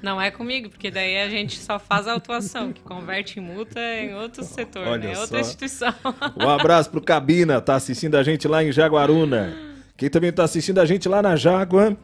[0.00, 3.80] Não é comigo, porque daí a gente só faz a autuação, que converte em multa
[3.80, 5.14] em outro setor, Olha né?
[5.16, 5.22] só.
[5.22, 5.92] Outra instituição.
[6.36, 9.56] Um abraço pro Cabina, tá assistindo a gente lá em Jaguaruna.
[9.96, 11.96] Quem também tá assistindo a gente lá na Jágua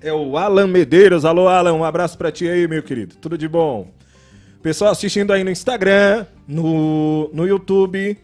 [0.00, 1.26] é o Alan Medeiros.
[1.26, 3.16] Alô, Alan, um abraço pra ti aí, meu querido.
[3.16, 3.90] Tudo de bom.
[4.62, 8.16] Pessoal assistindo aí no Instagram, no, no YouTube.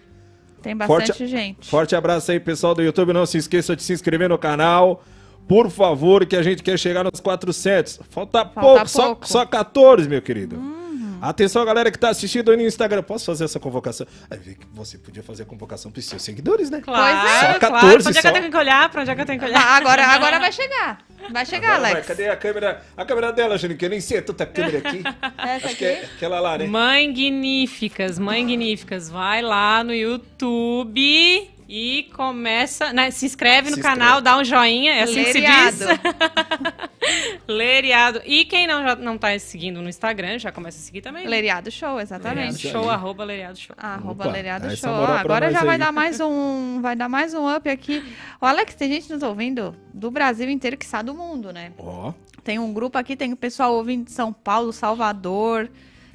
[0.63, 1.69] Tem bastante Forte- gente.
[1.69, 3.13] Forte abraço aí, pessoal do YouTube.
[3.13, 5.03] Não se esqueça de se inscrever no canal.
[5.49, 8.01] Por favor, que a gente quer chegar nos 400.
[8.11, 9.29] Falta, pouco, só- pouco.
[9.29, 10.81] Só, 14, meu querido.
[11.21, 13.01] Atenção, galera que tá assistindo aí no Instagram.
[13.03, 14.05] Posso fazer essa convocação?
[14.29, 16.81] Aí, vê que você podia fazer a convocação pros seus seguidores, né?
[16.81, 17.81] Claro, Só 14 claro.
[17.81, 18.29] Pra onde é que só?
[18.29, 18.89] eu tenho que olhar?
[18.89, 19.61] Pra onde é que eu tenho que olhar?
[19.61, 20.99] Ah, agora, agora vai chegar.
[21.31, 22.07] Vai chegar, Agora vai, Alex.
[22.07, 22.83] Cadê a câmera?
[22.97, 25.03] A câmera dela, Juninho, que eu nem sei, é tanta câmera aqui.
[25.39, 26.07] Essa Acho que é aqui?
[26.17, 26.67] aquela lá, né?
[26.67, 29.09] Magníficas, magníficas.
[29.11, 34.25] Vai lá no YouTube e começa, né, se inscreve no Se canal, inscreve.
[34.25, 35.77] dá um joinha, é assim que se Leriado.
[35.79, 35.89] diz.
[37.49, 38.21] Leriado.
[38.27, 41.27] E quem não, já, não tá seguindo no Instagram, já começa a seguir também.
[41.27, 42.57] Leriado Show, Leriado exatamente.
[42.57, 42.89] Isso Show, aí.
[42.91, 43.75] arroba Leriado Show.
[43.79, 44.91] Arroba Opa, Leriado Show.
[45.07, 45.79] pra agora já vai aí.
[45.79, 48.05] dar mais um, vai dar mais um up aqui.
[48.39, 51.73] O Alex, tem gente nos ouvindo do Brasil inteiro que está do mundo, né?
[51.79, 52.13] Ó,
[52.45, 55.71] Tem um grupo aqui, tem o pessoal ouvindo de São Paulo, Salvador,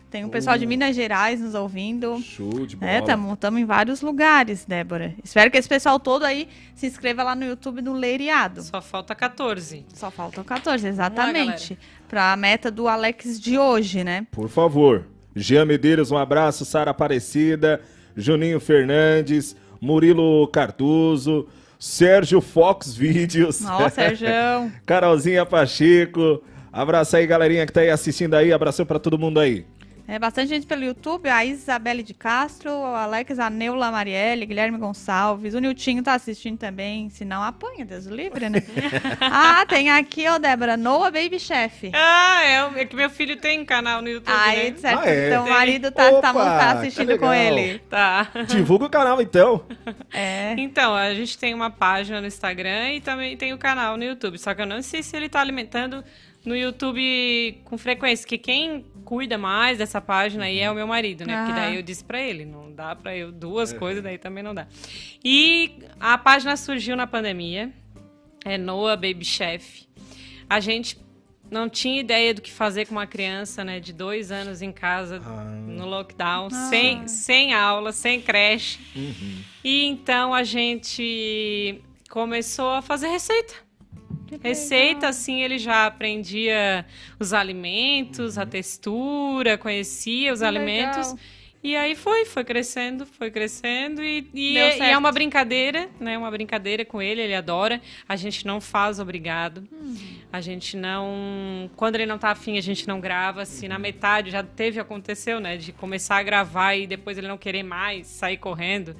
[0.09, 0.65] tem o pessoal de.
[0.65, 2.19] Minas Gerais nos ouvindo.
[2.21, 2.91] show de bola.
[2.91, 5.13] É, estamos em vários lugares, Débora.
[5.23, 8.61] Espero que esse pessoal todo aí se inscreva lá no YouTube do Leiriado.
[8.61, 9.85] Só falta 14.
[9.93, 11.77] Só faltam 14, exatamente.
[12.07, 14.25] Para a meta do Alex de hoje, né?
[14.31, 15.05] Por favor.
[15.35, 16.63] Jean Medeiros, um abraço.
[16.63, 17.81] Sara Aparecida,
[18.15, 21.47] Juninho Fernandes, Murilo Cardoso,
[21.77, 23.61] Sérgio Fox Vídeos.
[23.63, 24.27] Ó, Sérgio.
[24.85, 26.41] Carolzinha Pacheco.
[26.71, 28.53] Abraço aí, galerinha que tá aí assistindo aí.
[28.53, 29.65] Abração pra todo mundo aí.
[30.09, 34.77] É bastante gente pelo YouTube, a Isabelle de Castro, o Alex, a Neula Marielle, Guilherme
[34.77, 38.63] Gonçalves, o Niltinho tá assistindo também, se não apanha, Deus livre, né?
[39.19, 41.91] ah, tem aqui, ó, Débora, Noah Baby Chef.
[41.93, 44.77] Ah, é, é que meu filho tem canal no YouTube, Aí, né?
[44.77, 45.27] certo, Ah, é?
[45.27, 47.79] então o marido tá, tá, Opa, tá tá assistindo com ele.
[47.89, 48.29] Tá.
[48.47, 49.65] Divulga o canal então.
[50.13, 50.53] É.
[50.57, 54.37] Então, a gente tem uma página no Instagram e também tem o canal no YouTube.
[54.37, 56.01] Só que eu não sei se ele tá alimentando
[56.47, 58.25] no YouTube com frequência.
[58.27, 61.37] Que quem cuida mais dessa página aí é o meu marido, né?
[61.45, 61.55] Porque Ah.
[61.65, 64.65] daí eu disse pra ele, não dá pra eu duas coisas, daí também não dá.
[65.23, 67.71] E a página surgiu na pandemia,
[68.45, 69.85] é Noah Baby Chef.
[70.49, 70.97] A gente
[71.49, 75.21] não tinha ideia do que fazer com uma criança, né, de dois anos em casa
[75.25, 75.43] Ah.
[75.45, 78.79] no lockdown, sem, sem aula, sem creche.
[79.63, 83.53] E então a gente começou a fazer receita.
[84.41, 86.85] Receita, assim, ele já aprendia
[87.19, 91.13] os alimentos, a textura, conhecia os Que alimentos.
[91.13, 91.19] legal.
[91.63, 94.01] E aí foi, foi crescendo, foi crescendo.
[94.03, 96.17] E, e é, e é uma brincadeira, né?
[96.17, 97.81] Uma brincadeira com ele, ele adora.
[98.07, 99.67] A gente não faz obrigado.
[100.31, 101.69] A gente não.
[101.75, 103.43] Quando ele não tá afim, a gente não grava.
[103.43, 105.57] Se na metade já teve, aconteceu, né?
[105.57, 108.95] De começar a gravar e depois ele não querer mais, sair correndo.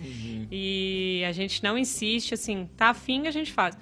[0.52, 3.78] E a gente não insiste, assim, tá afim, a gente faz.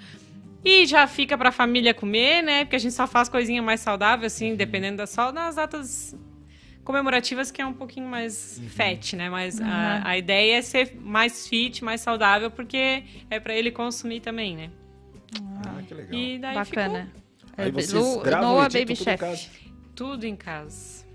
[0.66, 2.66] E já fica pra família comer, né?
[2.66, 6.18] Porque a gente só faz coisinha mais saudável, assim, dependendo da só nas datas
[6.84, 9.30] comemorativas, que é um pouquinho mais fat, né?
[9.30, 14.22] Mas a, a ideia é ser mais fit, mais saudável, porque é pra ele consumir
[14.22, 14.72] também, né?
[15.66, 16.14] Ah, que legal.
[16.20, 17.12] E daí Bacana.
[17.58, 19.20] Aí É, vocês Lu- gravam Noah Baby tudo em Chef.
[19.20, 19.38] casa?
[19.38, 21.06] ficou tudo em casa.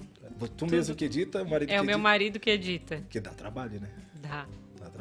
[0.56, 2.02] Tu mesmo que edita, o marido É que o meu edita?
[2.02, 2.96] marido que edita.
[2.96, 3.88] Porque dá trabalho, né?
[4.22, 4.46] Dá.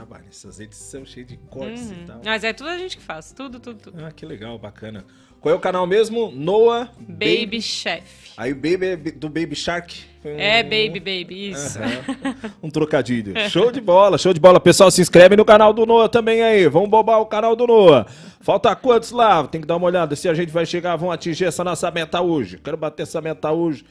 [0.06, 0.26] Trabalho.
[0.30, 1.94] Essas edições cheias de cortes Uhum.
[2.04, 2.22] e tal.
[2.24, 3.32] Mas é tudo a gente que faz.
[3.32, 4.06] Tudo, tudo, tudo.
[4.06, 5.04] Ah, que legal, bacana.
[5.42, 6.32] Qual é o canal mesmo?
[6.32, 8.04] Noah Baby Chef.
[8.36, 10.04] Aí o Baby é do Baby Shark.
[10.22, 11.80] Foi um- É Baby Baby, isso.
[11.80, 12.36] Aham.
[12.62, 13.34] Um trocadilho.
[13.50, 14.60] Show de bola, show de bola.
[14.60, 16.68] Pessoal, se inscreve no canal do Noah também aí.
[16.68, 18.06] Vamos bobar o canal do Noah.
[18.42, 19.48] Falta quantos lá?
[19.48, 22.20] Tem que dar uma olhada se a gente vai chegar, vão atingir essa nossa meta
[22.22, 22.58] hoje.
[22.58, 23.86] Quero bater essa meta hoje,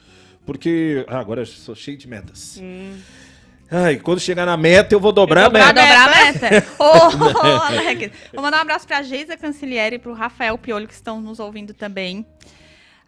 [0.45, 2.61] porque ah, agora eu sou cheio de metas.
[3.71, 5.73] Ai, quando chegar na meta, eu vou dobrar a Pra meta.
[5.81, 6.65] dobrar a meta.
[7.67, 11.39] Alex, Vou mandar um abraço pra Geisa Cancilieri e pro Rafael Piolho, que estão nos
[11.39, 12.25] ouvindo também.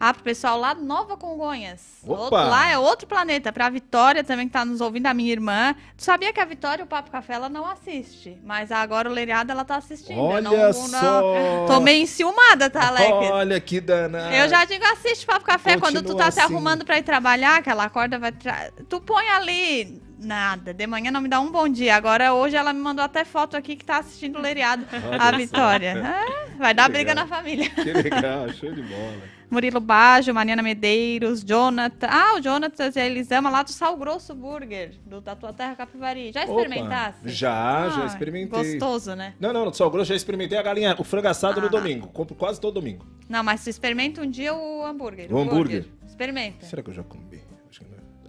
[0.03, 1.79] Ah, pro pessoal lá de Nova Congonhas.
[2.03, 2.19] Opa!
[2.21, 3.53] Outro- lá é outro planeta.
[3.53, 5.75] Pra Vitória também, que tá nos ouvindo, a minha irmã.
[5.95, 8.35] Tu sabia que a Vitória, o Papo Café, ela não assiste.
[8.43, 10.17] Mas agora o Leriado, ela tá assistindo.
[10.17, 11.65] Eu Olha não, só.
[11.69, 13.11] Tô meio enciumada, tá, Alex?
[13.31, 14.33] Olha que danado.
[14.33, 16.51] Eu já digo, assiste Papo Café quando tu Continua tá se assim.
[16.51, 18.31] arrumando pra ir trabalhar, que ela acorda, vai.
[18.31, 18.71] Tra...
[18.89, 20.01] Tu põe ali.
[20.21, 21.95] Nada, de manhã não me dá um bom dia.
[21.95, 25.31] Agora, hoje, ela me mandou até foto aqui que tá assistindo o Leriado, Olha a.
[25.31, 26.01] Vitória.
[26.05, 27.27] Ah, vai dar Que briga legal.
[27.27, 27.69] na família.
[27.71, 29.17] Que legal, show de bola.
[29.51, 32.07] Murilo Baggio, Mariana Medeiros, Jonathan.
[32.09, 36.31] Ah, o Jonathan, eles amam lá do Sal Grosso Burger, do, da tua terra Capivari.
[36.31, 37.17] Já Opa, experimentasse?
[37.29, 38.77] já, já Ah, experimentei.
[38.79, 39.33] Gostoso, né?
[39.41, 41.69] Não, não, no Sal Grosso já experimentei a galinha, o frango assado no Ah.
[41.69, 42.07] domingo.
[42.07, 43.05] Compro quase todo domingo.
[43.27, 45.27] Não, mas tu experimenta um dia o hambúrguer.
[45.33, 45.85] O hambúrguer?
[46.07, 46.65] Experimenta.
[46.65, 47.40] Será que eu já comi?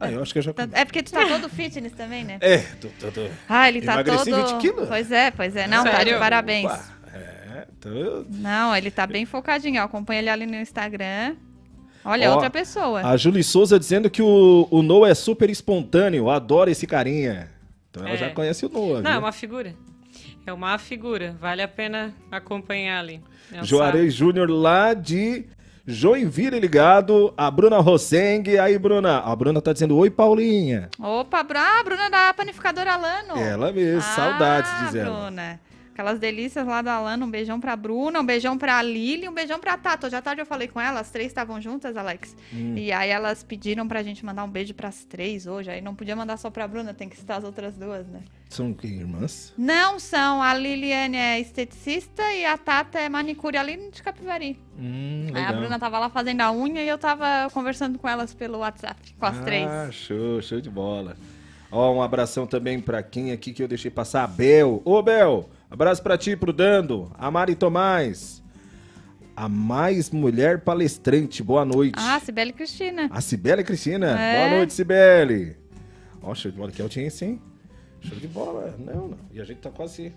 [0.03, 0.79] Ah, eu acho que eu já Tá- comi.
[0.79, 2.39] É porque tu tá todo fitness também, né?
[2.41, 3.27] É, tô, tô, tô.
[3.49, 4.47] Ah, ele tá Emagreci todo.
[4.49, 4.89] 20 quilos?
[4.89, 5.67] Pois é, pois é.
[5.67, 6.19] Não, tá de Sério?
[6.19, 6.67] parabéns.
[6.71, 6.85] Opa,
[7.15, 8.25] É, tô...
[8.31, 9.81] Não, ele tá bem focadinho.
[9.81, 9.85] ó.
[9.85, 11.37] Acompanha ele ali no Instagram.
[12.05, 13.01] Olha, Ó, outra pessoa.
[13.07, 17.49] A Julie Souza dizendo que o, o Noah é super espontâneo, adora esse carinha.
[17.91, 18.19] Então ela É.
[18.19, 19.21] já conhece o Noah, Não, é viu?
[19.23, 19.75] uma figura.
[20.45, 21.37] É uma figura.
[21.41, 23.21] Vale a pena acompanhar ali.
[23.53, 25.45] É Juarez Júnior lá de
[25.87, 28.57] Joinville ligado, a Bruna Rosseng.
[28.59, 30.89] Aí, Bruna, a Bruna tá dizendo, oi, Paulinha.
[30.99, 33.37] Opa, ah, Bruna da panificadora Alano.
[33.37, 35.11] Ela mesmo, Ah, saudades, diz ela.
[35.11, 35.61] Bruna.
[35.93, 37.27] Aquelas delícias lá da Alano.
[37.27, 40.07] Um beijão pra Bruna, um beijão pra Lili, um beijão pra Tato.
[40.07, 42.35] Hoje à tarde eu falei com elas, as três estavam juntas, Alex.
[42.53, 42.75] Hum.
[42.77, 45.71] E aí elas pediram pra gente mandar um beijo pras três hoje.
[45.71, 48.23] Aí não podia mandar só pra Bruna, tem que citar as outras duas, né?
[48.49, 49.53] São que, irmãs?
[49.57, 50.43] Não são.
[50.43, 54.59] A Liliane é esteticista e a Tata é manicure ali de Capivari.
[54.79, 55.61] Hum, Aí a legal.
[55.61, 59.27] Bruna tava lá fazendo a unha e eu tava conversando com elas pelo WhatsApp, com
[59.27, 59.95] as ah, três.
[59.95, 61.17] show, show de bola.
[61.71, 64.83] Ó, um abração também pra quem aqui que eu deixei passar, a Bel.
[64.85, 68.43] Ô, Bel, abraço pra ti, pro Dando, a Mari Tomás.
[69.35, 71.95] A mais mulher palestrante, boa noite.
[71.97, 73.09] Ah, Cibele Cristina.
[73.11, 74.21] A Cibele Cristina.
[74.21, 74.37] É.
[74.37, 75.57] Boa noite, Cibele.
[76.23, 77.41] Ó, show de bola, que audiência, hein?
[78.03, 78.77] Show de bola.
[78.79, 79.19] Não, não.
[79.33, 80.13] E a gente tá quase...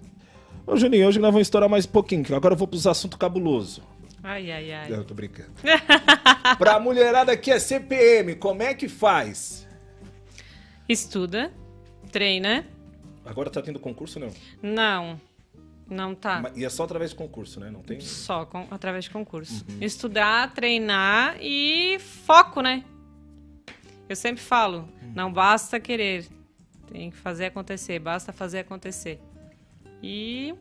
[0.68, 3.18] Ô, Juninho, hoje nós vamos estourar mais um pouquinho, que agora eu vou pros assuntos
[3.18, 3.82] cabulosos.
[4.22, 4.92] Ai, ai, ai.
[4.92, 5.52] Eu tô brincando.
[6.58, 9.66] pra mulherada que é CPM, como é que faz?
[10.90, 11.54] Estuda,
[12.12, 12.66] treina.
[13.24, 14.30] Agora tá tendo concurso, não?
[14.62, 15.20] Não,
[15.90, 16.52] não tá.
[16.56, 17.70] E é só através de concurso, né?
[17.70, 18.00] Não tem...
[18.00, 19.66] Só com- através de concurso.
[19.70, 19.78] Uhum.
[19.82, 22.84] Estudar, treinar e foco, né?
[24.10, 25.12] Eu sempre falo, Uhum.
[25.16, 26.28] não basta querer,
[26.92, 29.20] tem que fazer acontecer, basta fazer acontecer.
[30.04, 30.54] E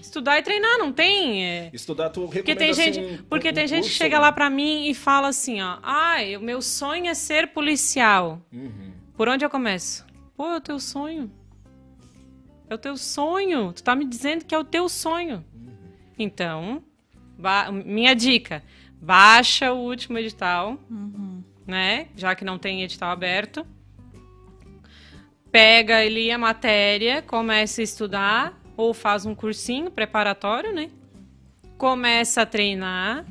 [0.00, 1.44] estudar e treinar, não tem.
[1.44, 4.22] é, Estudar, tu Porque tem assim, gente, um- porque um tem gente que chega né?
[4.22, 8.40] lá pra mim e fala assim, ó, ai, o meu sonho é ser policial.
[8.52, 8.92] Uhum.
[9.16, 10.06] Por onde eu começo?
[10.36, 11.30] Pô, é o teu sonho.
[12.70, 13.72] É o teu sonho.
[13.72, 15.44] Tu tá me dizendo que é o teu sonho.
[16.18, 16.82] Então,
[17.38, 18.62] ba- minha dica:
[19.00, 20.78] baixa o último edital,
[21.66, 22.08] né?
[22.16, 23.66] Já que não tem edital aberto.
[25.50, 30.90] Pega ali a matéria, começa a estudar, ou faz um cursinho preparatório, né?
[31.78, 33.24] Começa a treinar.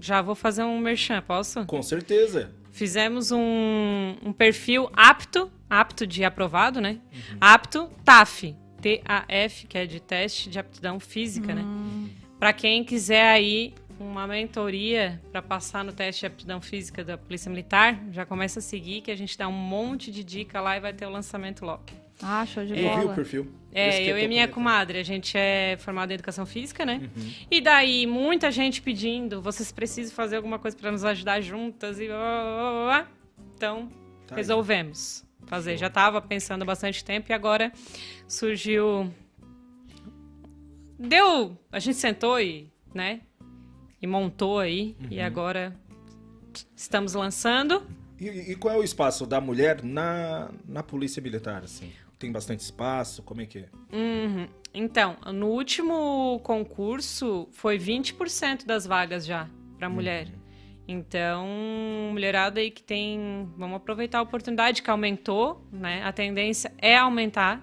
[0.00, 1.64] Já vou fazer um merchan, posso?
[1.64, 2.50] Com certeza.
[2.72, 5.50] Fizemos um, um perfil apto,
[5.80, 6.98] apto de aprovado, né?
[7.40, 11.64] Apto TAF, T-A-F, que é de teste de aptidão física, né?
[12.38, 17.50] Para quem quiser aí uma mentoria para passar no teste de aptidão física da Polícia
[17.50, 20.80] Militar, já começa a seguir que a gente dá um monte de dica lá e
[20.80, 21.82] vai ter o lançamento logo.
[22.22, 23.14] Ah, show de Eu vi o bola.
[23.14, 23.52] perfil.
[23.72, 27.00] É, que eu e tô minha comadre, a gente é formada em educação física, né?
[27.16, 27.32] Uhum.
[27.50, 32.06] E daí, muita gente pedindo, vocês precisam fazer alguma coisa para nos ajudar juntas e
[32.06, 33.08] blá, blá, blá, blá, blá.
[33.56, 33.88] Então,
[34.26, 34.40] Tá aí.
[35.46, 35.76] Fazer.
[35.76, 37.72] Já estava pensando há bastante tempo e agora
[38.28, 39.12] surgiu.
[40.98, 41.56] Deu.
[41.72, 43.20] A gente sentou e, né?
[44.00, 44.96] E montou aí.
[45.10, 45.24] E Uhum.
[45.26, 45.74] agora
[46.76, 47.82] estamos lançando.
[48.20, 51.92] E, e qual é o espaço da mulher na, na polícia militar, assim?
[52.18, 53.22] Tem bastante espaço?
[53.22, 53.68] Como é que é?
[53.92, 54.46] Uhum.
[54.72, 60.28] Então, no último concurso foi 20% das vagas já para mulher.
[60.86, 61.46] Então,
[62.12, 66.02] mulherada aí que tem, vamos aproveitar a oportunidade que aumentou, né?
[66.04, 67.62] A tendência é aumentar,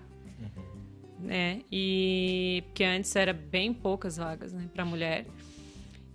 [1.19, 1.59] né?
[1.71, 5.27] E porque antes era bem poucas vagas, né, para mulher.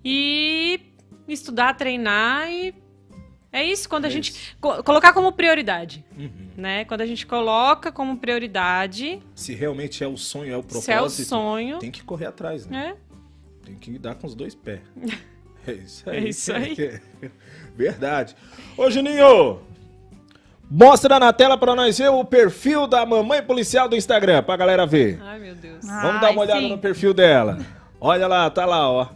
[0.04, 0.80] E
[1.28, 2.74] estudar, treinar e
[3.52, 4.56] é isso quando a É gente isso.
[4.60, 6.48] co- colocar como prioridade, Uhum.
[6.56, 6.84] né?
[6.84, 10.92] Quando a gente coloca como prioridade, Se realmente é o sonho, é o propósito, se
[10.92, 11.00] é
[11.36, 12.88] o sonho, tem que correr atrás, né?
[12.88, 12.96] né?
[13.64, 14.80] Tem que dar com os dois pés.
[15.66, 16.28] É isso É aí.
[16.28, 17.00] isso aí.
[17.76, 18.34] Verdade.
[18.76, 19.60] Ô, Juninho,
[20.70, 24.86] mostra na tela pra nós ver o perfil da mamãe policial do Instagram, pra galera
[24.86, 25.20] ver.
[25.22, 25.84] Ai, meu Deus.
[25.84, 26.68] Vamos dar Ai, uma olhada sim.
[26.70, 27.58] no perfil dela.
[28.00, 29.08] Olha lá, tá lá, ó.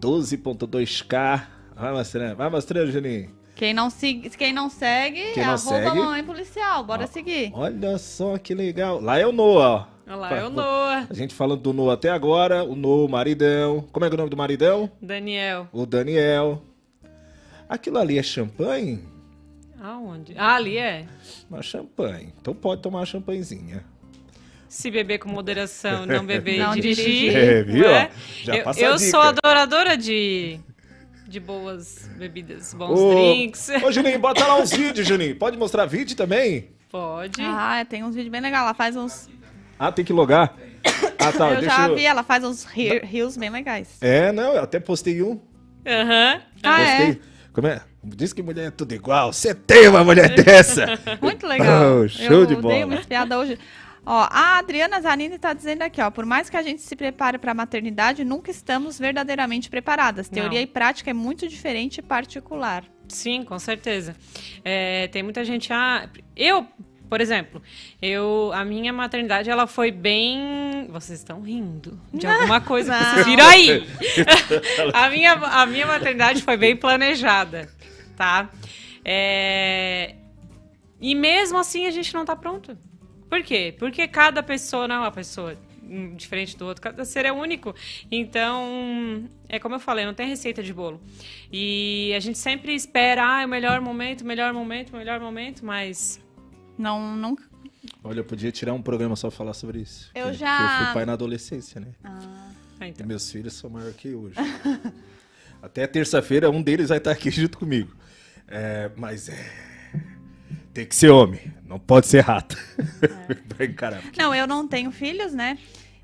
[0.00, 1.42] 12.2K.
[1.76, 3.30] Vai mostrando, vai mostrando, Juninho.
[3.54, 5.98] Quem não, segue, quem não segue, Quem é não arroba segue?
[5.98, 6.82] mamãe policial.
[6.84, 7.50] Bora seguir.
[7.54, 9.00] Olha só que legal.
[9.00, 9.86] Lá é o Noah, ó.
[10.10, 11.06] Olha lá, é o Noah.
[11.08, 13.86] A gente falando do Noah até agora, o Noah, o maridão.
[13.92, 14.90] Como é que é o nome do maridão?
[15.00, 15.68] Daniel.
[15.72, 16.60] O Daniel.
[17.68, 19.04] Aquilo ali é champanhe?
[19.80, 20.34] Aonde?
[20.36, 21.06] Ah, ali é.
[21.48, 22.34] Uma champanhe.
[22.40, 23.84] Então pode tomar uma champanhezinha.
[24.68, 27.36] Se beber com moderação, não beber Não e dirigir.
[27.36, 27.86] É, viu?
[27.88, 28.10] é?
[28.42, 29.10] Já eu passa a eu dica.
[29.10, 30.58] sou adoradora de,
[31.28, 33.68] de boas bebidas, bons Ô, drinks.
[33.84, 35.36] Ô, Juninho, bota lá uns vídeos, Juninho.
[35.36, 36.68] Pode mostrar vídeo também?
[36.90, 37.40] Pode.
[37.40, 38.62] Ah, tem uns vídeos bem legais.
[38.64, 39.28] Ela faz uns.
[39.80, 40.54] Ah, tem que logar?
[41.18, 41.52] Ah, tá.
[41.52, 41.96] eu deixa já eu...
[41.96, 43.96] vi, ela faz uns reels bem legais.
[44.02, 45.40] É, não, eu até postei um.
[45.86, 46.42] Aham.
[46.62, 46.96] Ah, é?
[47.06, 47.20] postei.
[47.50, 47.80] Como é?
[48.04, 49.32] Diz que mulher é tudo igual.
[49.32, 50.86] Você tem uma mulher dessa.
[51.22, 52.02] Muito legal.
[52.02, 52.84] Oh, show eu de dei bola.
[52.84, 53.58] uma espiada hoje.
[54.04, 57.38] Ó, a Adriana Zanini tá dizendo aqui, ó, por mais que a gente se prepare
[57.38, 60.28] para a maternidade, nunca estamos verdadeiramente preparadas.
[60.28, 60.64] Teoria Não.
[60.64, 62.84] e prática é muito diferente e particular.
[63.08, 64.14] Sim, com certeza.
[64.62, 65.72] É, tem muita gente.
[65.72, 66.06] Ah,
[66.36, 66.66] eu,
[67.10, 67.60] por exemplo,
[68.00, 70.86] eu a minha maternidade ela foi bem.
[70.90, 73.12] Vocês estão rindo de alguma coisa que Não.
[73.14, 73.86] vocês viram aí.
[74.94, 77.68] a, minha, a minha maternidade foi bem planejada,
[78.16, 78.48] tá?
[79.04, 80.14] É,
[81.00, 82.78] E mesmo assim a gente não tá pronto.
[83.28, 83.74] Por quê?
[83.78, 87.74] Porque cada pessoa não é uma pessoa hum, diferente do outro, cada ser é único.
[88.10, 91.00] Então, é como eu falei, não tem receita de bolo.
[91.52, 95.64] E a gente sempre espera, ah, o melhor momento, o melhor momento, o melhor momento,
[95.64, 96.20] mas
[96.80, 97.44] Não, nunca.
[98.02, 100.10] Olha, eu podia tirar um programa só pra falar sobre isso.
[100.14, 101.88] Eu já- eu fui pai na adolescência, né?
[102.02, 102.50] ah,
[102.80, 103.06] E então.
[103.06, 104.34] meus filhos são maiores que hoje.
[105.62, 107.94] Até terça-feira, um deles vai estar aqui junto comigo.
[108.48, 109.52] É, mas é.
[110.72, 112.56] Tem que ser homem, não pode ser rato.
[113.02, 113.34] É.
[113.54, 114.02] pra encarar.
[114.16, 115.58] Não, eu não tenho filhos, né?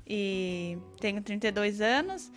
[0.05, 2.31] E tenho 32 anos.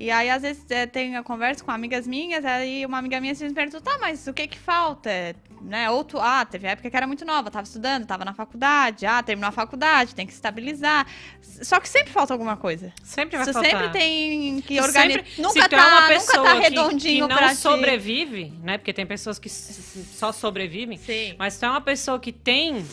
[0.00, 3.32] E aí, às vezes, é, tenho a conversa com amigas minhas, aí uma amiga minha
[3.32, 5.10] assim, me pergunta, tá, mas o que que falta?
[5.10, 5.90] É, Né?
[5.90, 9.20] Ou tu, ah, teve época que era muito nova, tava estudando, tava na faculdade, ah,
[9.24, 11.04] terminou a faculdade, tem que se estabilizar.
[11.42, 12.92] Só que sempre falta alguma coisa.
[13.02, 13.72] Sempre vai Você faltar.
[13.72, 15.24] sempre tem que organizar.
[15.24, 17.48] sempre- Nunca, se tu tá, é uma nunca pessoa tá que- redondinho que, não pra
[17.48, 17.56] ti.
[17.56, 18.78] sobrevive, né?
[18.78, 20.96] Porque tem pessoas que só sobrevivem.
[20.96, 21.34] Sim.
[21.36, 22.86] Mas se tu é uma pessoa que tem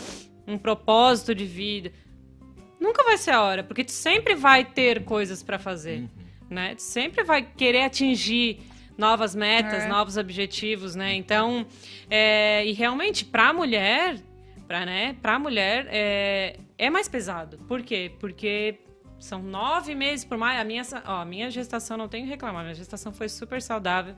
[0.48, 1.92] um propósito de vida,
[2.80, 6.10] nunca vai ser a hora, porque tu sempre vai ter coisas pra fazer,
[6.50, 6.76] né?
[6.78, 8.60] Sempre vai querer atingir
[8.98, 9.88] novas metas, É.
[9.88, 11.14] novos objetivos, né?
[11.16, 11.66] Então,
[12.10, 14.18] é, e realmente pra mulher,
[14.68, 15.16] pra, né?
[15.22, 17.58] Pra mulher é, é mais pesado.
[17.68, 18.12] Por quê?
[18.20, 18.80] Porque
[19.20, 20.60] são nove meses por mais.
[20.60, 22.64] A minha, ó, a minha gestação não tenho que reclamar.
[22.64, 24.16] Minha gestação foi super saudável.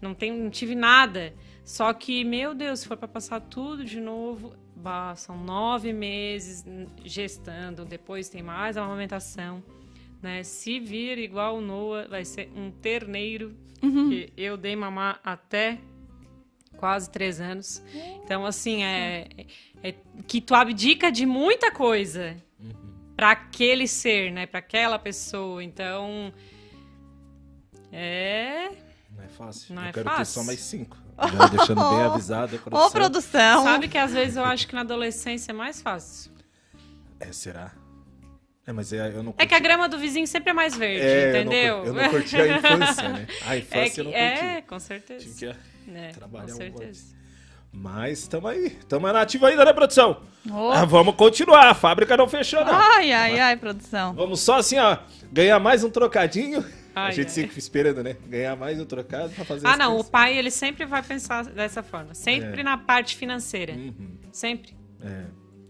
[0.00, 1.34] Não, tenho, não tive nada.
[1.64, 6.64] Só que, meu Deus, se for pra passar tudo de novo, bah, são nove meses
[7.04, 7.84] gestando.
[7.84, 9.62] Depois tem mais a amamentação.
[10.24, 10.42] Né?
[10.42, 13.54] Se vir igual o Noah, vai ser um terneiro.
[13.82, 14.08] Uhum.
[14.08, 15.78] Que eu dei mamar até
[16.78, 17.82] quase três anos.
[18.24, 19.28] Então, assim, é,
[19.82, 19.94] é
[20.26, 22.38] que tu abdica de muita coisa
[23.14, 24.46] para aquele ser, né?
[24.46, 25.62] Para aquela pessoa.
[25.62, 26.32] Então,
[27.92, 28.70] é.
[29.14, 29.74] Não é fácil.
[29.74, 30.40] Não eu é quero ter fácil.
[30.40, 30.96] só mais cinco.
[31.20, 32.58] Já deixando bem avisado.
[32.70, 33.62] Ô, produção.
[33.62, 36.32] Sabe que às vezes eu acho que na adolescência é mais fácil.
[37.20, 37.83] É, será?
[38.66, 41.04] É, mas é, eu não É que a grama do vizinho sempre é mais verde,
[41.04, 41.84] É, eu não entendeu?
[41.84, 43.26] Eu não, curti a infância, né?
[43.46, 44.24] A É, infância que- eu não curti.
[44.44, 45.24] é, com certeza.
[45.36, 45.54] Tinha
[45.84, 47.14] que É, trabalhar com um certeza.
[47.76, 48.70] Mas tamo aí.
[48.88, 50.22] Tamo na ativa ainda, né, produção?
[50.50, 50.70] Ô.
[50.70, 51.68] Ah, vamos continuar.
[51.68, 52.72] A fábrica não fechou, não.
[52.72, 54.14] Ai, ai, ai, produção.
[54.14, 54.96] Vamos só assim, ó.
[55.32, 56.64] Ganhar mais um trocadinho.
[56.94, 57.34] a Ai, gente ai.
[57.48, 58.16] fica esperando, né?
[58.28, 60.10] Ganhar mais um trocado pra fazer Ah, não, o coisas.
[60.10, 62.62] pai ele sempre vai pensar dessa forma, sempre É.
[62.62, 64.16] na parte financeira, Uhum.
[64.30, 64.76] sempre.
[65.02, 65.24] É.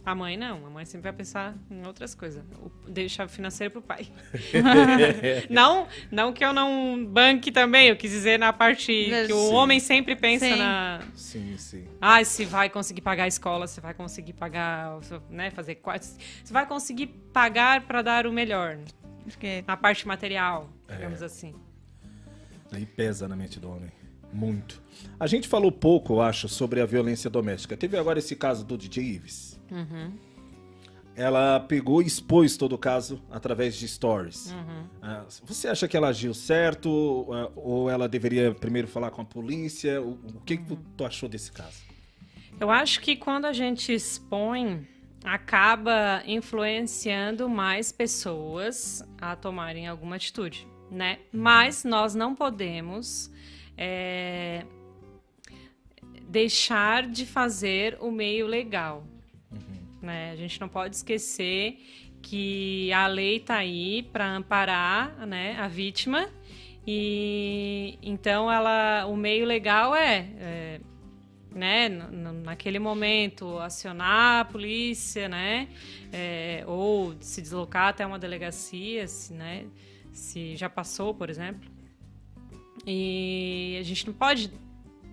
[0.07, 2.43] A mãe não, a mãe sempre vai pensar em outras coisas.
[2.87, 4.07] Deixa o financeiro pro pai.
[5.49, 8.87] não, não que eu não banque também, eu quis dizer na parte
[9.27, 9.55] que o Sim.
[9.55, 10.57] homem sempre pensa Sim.
[10.57, 11.89] na, Sim, sim.
[12.01, 14.99] ah, se vai conseguir pagar a escola, se vai conseguir pagar,
[15.31, 18.79] né, fazer quartos, se vai conseguir pagar para dar o melhor
[19.25, 20.97] Porque na parte material, É.
[20.97, 21.55] digamos assim.
[22.73, 23.91] Aí pesa na mente do homem.
[24.33, 24.83] Muito.
[25.19, 27.77] A gente falou pouco, eu acho, sobre a violência doméstica.
[27.77, 29.54] Teve agora esse caso do DJ Ives.
[29.75, 30.13] Uhum.
[31.17, 34.53] Ela pegou e expôs todo o caso através de stories.
[34.53, 35.25] Uhum.
[35.45, 37.29] Você acha que ela agiu certo?
[37.33, 40.03] ah, Ou ela deveria primeiro falar com a polícia?
[40.03, 41.83] O, que, que tu achou desse caso?
[42.59, 44.87] Eu acho que quando a gente expõe,
[45.25, 51.19] acaba influenciando mais pessoas a tomarem alguma atitude, né?
[51.33, 53.31] Mas nós não podemos
[53.77, 54.65] é,
[56.29, 59.05] deixar de fazer o meio legal,
[60.05, 60.33] né?
[60.33, 61.79] A gente não pode esquecer
[62.25, 66.29] que a lei está aí para amparar, né, a vítima
[66.87, 70.81] e então ela, o meio legal é, é
[71.55, 75.69] né, naquele momento, acionar a polícia, né,
[76.13, 79.67] é, ou se deslocar até uma delegacia, se, né,
[80.13, 81.71] se já passou, por exemplo.
[82.87, 84.51] E a gente não pode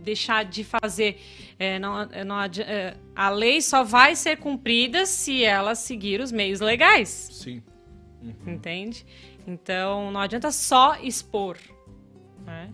[0.02, 1.20] deixar de fazer.
[1.58, 6.32] é, não, é, não é, a lei só vai ser cumprida se ela seguir os
[6.32, 7.62] meios legais Sim.
[8.46, 9.06] entende?
[9.48, 11.58] Então não adianta só expor,
[12.46, 12.70] né?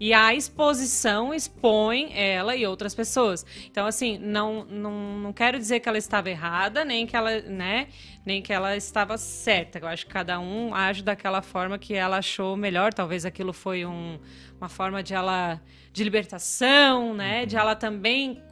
[0.00, 3.44] E a exposição expõe ela e outras pessoas.
[3.66, 7.88] Então, assim, não, não, não quero dizer que ela estava errada, nem que ela, né,
[8.24, 9.78] nem que ela estava certa.
[9.78, 12.94] Eu acho que cada um age daquela forma que ela achou melhor.
[12.94, 14.18] Talvez aquilo foi um,
[14.58, 15.60] uma forma de ela
[15.92, 17.44] de libertação, né?
[17.44, 18.42] De ela também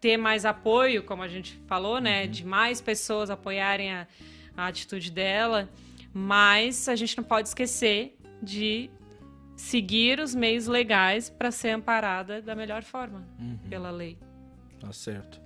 [0.00, 2.28] ter mais apoio, como a gente falou, né?
[2.28, 4.06] De mais pessoas apoiarem a,
[4.56, 5.68] a atitude dela.
[6.14, 8.88] Mas a gente não pode esquecer de
[9.56, 13.26] seguir os meios legais para ser amparada da melhor forma
[13.68, 14.16] pela lei.
[14.78, 15.40] Tá certo.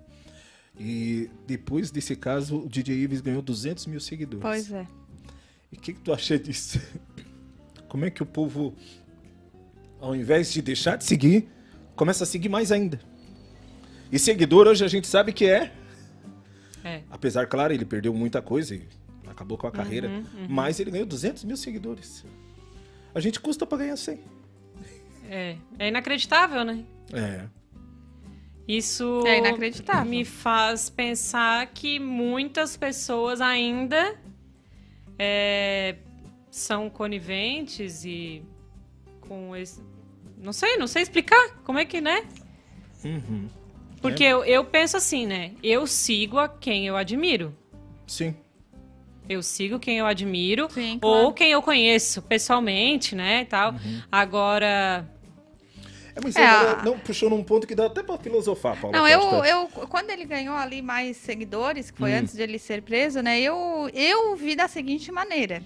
[0.79, 4.43] E depois desse caso, o DJ Ives ganhou 200 mil seguidores.
[4.43, 4.87] Pois é.
[5.71, 6.81] E o que, que tu acha disso?
[7.89, 8.75] Como é que o povo,
[10.01, 11.49] ao invés de deixar de seguir,
[11.95, 12.99] começa a seguir mais ainda?
[14.11, 15.73] E seguidor hoje a gente sabe que é,
[16.83, 17.03] É.
[17.11, 18.83] apesar, claro, ele perdeu muita coisa e
[19.29, 22.25] acabou com a carreira, Uhum, mas ele ganhou 200 mil seguidores.
[23.15, 24.21] A gente custa pra ganhar 100.
[25.29, 26.85] É, é inacreditável, né?
[27.13, 27.47] É.
[28.67, 30.09] Isso É inacreditável.
[30.09, 34.17] me faz pensar que muitas pessoas ainda
[35.19, 35.97] é,
[36.51, 38.43] são coniventes e
[39.21, 39.83] com esse.
[40.39, 41.57] Não sei, não sei explicar.
[41.65, 42.25] Como é que, né?
[43.05, 43.49] Uhum.
[44.01, 45.53] Porque eu, eu penso assim, né?
[45.63, 47.55] Eu sigo a quem eu admiro.
[48.07, 48.35] Sim.
[49.31, 51.33] Eu sigo quem eu admiro Sim, ou claro.
[51.35, 53.76] quem eu conheço pessoalmente, né, e tal.
[54.11, 55.09] Agora,
[56.16, 58.97] É, mas É, a- não puxou num ponto que dá até pra filosofar, Paulo.
[58.97, 62.16] Não, eu, eu, quando ele ganhou ali mais seguidores, que foi Hum.
[62.18, 63.41] antes de ele ser preso, né?
[63.41, 65.62] Eu, eu vi da seguinte maneira.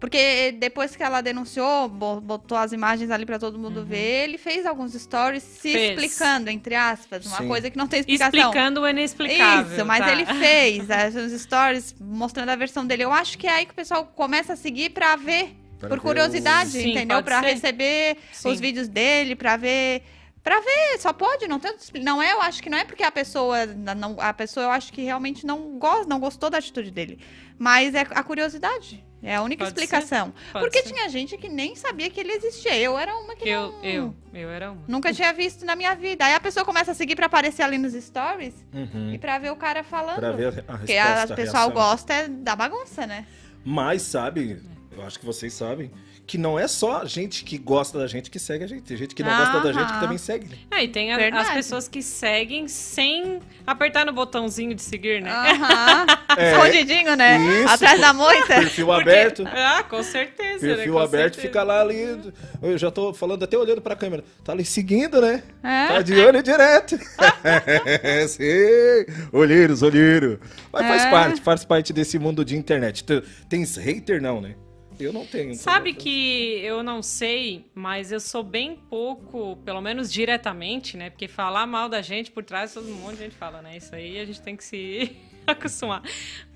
[0.00, 4.38] Porque depois que ela denunciou, bo- botou as imagens ali pra todo mundo ver, ele
[4.38, 5.74] fez alguns stories se Uhum.
[5.74, 5.90] Fez.
[6.02, 7.48] explicando, entre aspas, uma Sim.
[7.48, 8.38] coisa que não tem explicação.
[8.38, 9.76] explicando o inexplicável.
[9.76, 10.12] Isso, mas tá?
[10.12, 13.02] ele fez as, os stories mostrando a versão dele.
[13.04, 15.96] Eu acho que é aí que o pessoal começa a seguir pra ver, Pra por
[15.98, 17.16] ver curiosidade, os- Sim, entendeu?
[17.40, 17.46] ser.
[17.46, 18.50] receber Sim.
[18.52, 20.02] os vídeos dele, pra ver.
[20.48, 23.12] Pra ver, só pode, não tem Não é, eu acho que não é porque a
[23.12, 23.66] pessoa.
[23.66, 27.18] Não, a pessoa, eu acho que realmente não gosta, não gostou da atitude dele.
[27.58, 29.04] Mas é a curiosidade.
[29.22, 30.32] É a única Pode explicação.
[30.52, 30.92] Porque ser.
[30.94, 32.74] tinha gente que nem sabia que ele existia.
[32.78, 34.82] Eu era uma que Eu, não, eu, eu era uma.
[34.88, 36.24] nunca tinha visto na minha vida.
[36.24, 39.12] Aí a pessoa começa a seguir pra aparecer ali nos stories Uhum.
[39.12, 40.16] e pra ver o cara falando.
[40.20, 41.72] Pra ver a, Porque resposta, a- a o pessoal reação.
[41.90, 43.26] gosta é da bagunça, né?
[43.62, 45.90] Mas, sabe, eu acho que vocês sabem,
[46.28, 48.82] que não é só gente que gosta da gente que segue a gente.
[48.82, 50.46] Tem gente que não gosta da gente que também segue.
[50.46, 50.56] né?
[50.72, 55.30] É, e tem a- as pessoas que seguem sem apertar no botãozinho de seguir, né?
[55.32, 56.06] Aham.
[56.38, 56.52] É.
[56.52, 57.38] Escondidinho, né?
[57.64, 58.46] Isso, Atrás da moita.
[58.46, 59.44] Perfil Porque- aberto.
[59.48, 60.64] Ah, com certeza.
[60.68, 60.74] né?
[60.74, 61.48] Perfil Com aberto, certeza.
[61.48, 62.32] fica lá ali.
[62.62, 64.22] Eu já tô falando até olhando pra câmera.
[64.44, 65.42] Tá ali seguindo, né?
[65.64, 65.88] É.
[65.88, 66.96] Tá de olho direto.
[68.28, 69.06] Sim.
[69.32, 70.40] Olheiro, olheiro.
[70.72, 71.10] Mas faz É.
[71.10, 73.02] parte, faz parte desse mundo de internet.
[73.02, 74.54] Tem- Tens hater, não, né?
[75.00, 75.54] Eu não tenho.
[75.54, 81.10] Sabe que eu não sei, mas eu sou bem pouco, pelo menos diretamente, né?
[81.10, 83.76] Porque falar mal da gente por trás, todo mundo a gente fala, né?
[83.76, 86.02] Isso aí a gente tem que se acostumar.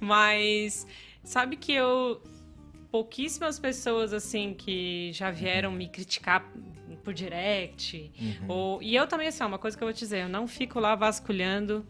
[0.00, 0.86] Mas
[1.22, 2.20] sabe que eu
[2.90, 6.46] pouquíssimas pessoas assim que já vieram me criticar
[7.02, 8.46] por direct, Uhum.
[8.48, 10.78] ou e eu também assim, uma coisa que eu vou te dizer, eu não fico
[10.78, 11.84] lá vasculhando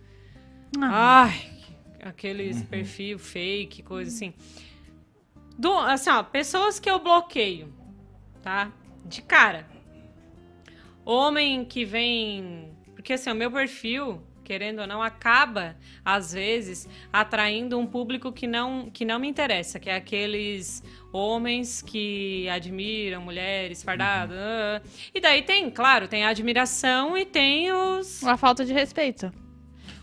[0.81, 1.25] Ah.
[1.25, 1.51] Ai,
[2.03, 4.33] aqueles perfil fake, coisa assim.
[5.59, 7.73] Do, assim, ó, pessoas que eu bloqueio,
[8.43, 8.73] tá?
[9.05, 9.67] De cara.
[11.05, 12.73] Homem que vem.
[12.95, 18.47] Porque assim, o meu perfil, querendo ou não, acaba, às vezes, atraindo um público que
[18.47, 24.37] não, que não me interessa, que é aqueles homens que admiram mulheres fardadas.
[24.37, 24.83] ah.
[25.15, 29.33] E daí tem, claro, tem a admiração e tem os Uma falta de respeito.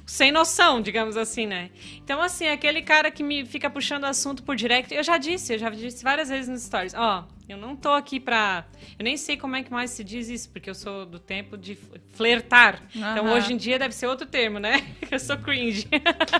[0.10, 1.70] Sem noção, digamos assim, né?
[1.98, 5.60] Então, assim, aquele cara que me fica puxando assunto por direct, eu já disse, eu
[5.60, 8.66] já disse várias vezes nos stories, ó, eu não tô aqui pra.
[8.98, 11.58] Eu nem sei como é que mais se diz isso, porque eu sou do tempo
[11.58, 11.78] de
[12.14, 12.82] flertar.
[12.96, 13.34] Então, Aham.
[13.36, 14.86] hoje em dia deve ser outro termo, né?
[15.10, 15.88] Eu sou cringe.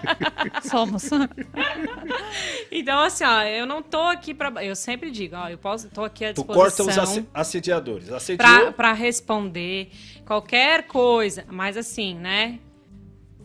[0.70, 1.10] Somos.
[2.72, 4.64] então, assim, ó, eu não tô aqui pra.
[4.64, 6.86] Eu sempre digo, ó, eu posso, tô aqui à Tu disposição.
[6.86, 8.12] corta os asse- assediadores.
[8.12, 8.48] Assediou.
[8.48, 9.90] pra, pra responder
[10.26, 11.46] qualquer coisa.
[11.50, 12.60] Mas assim, né?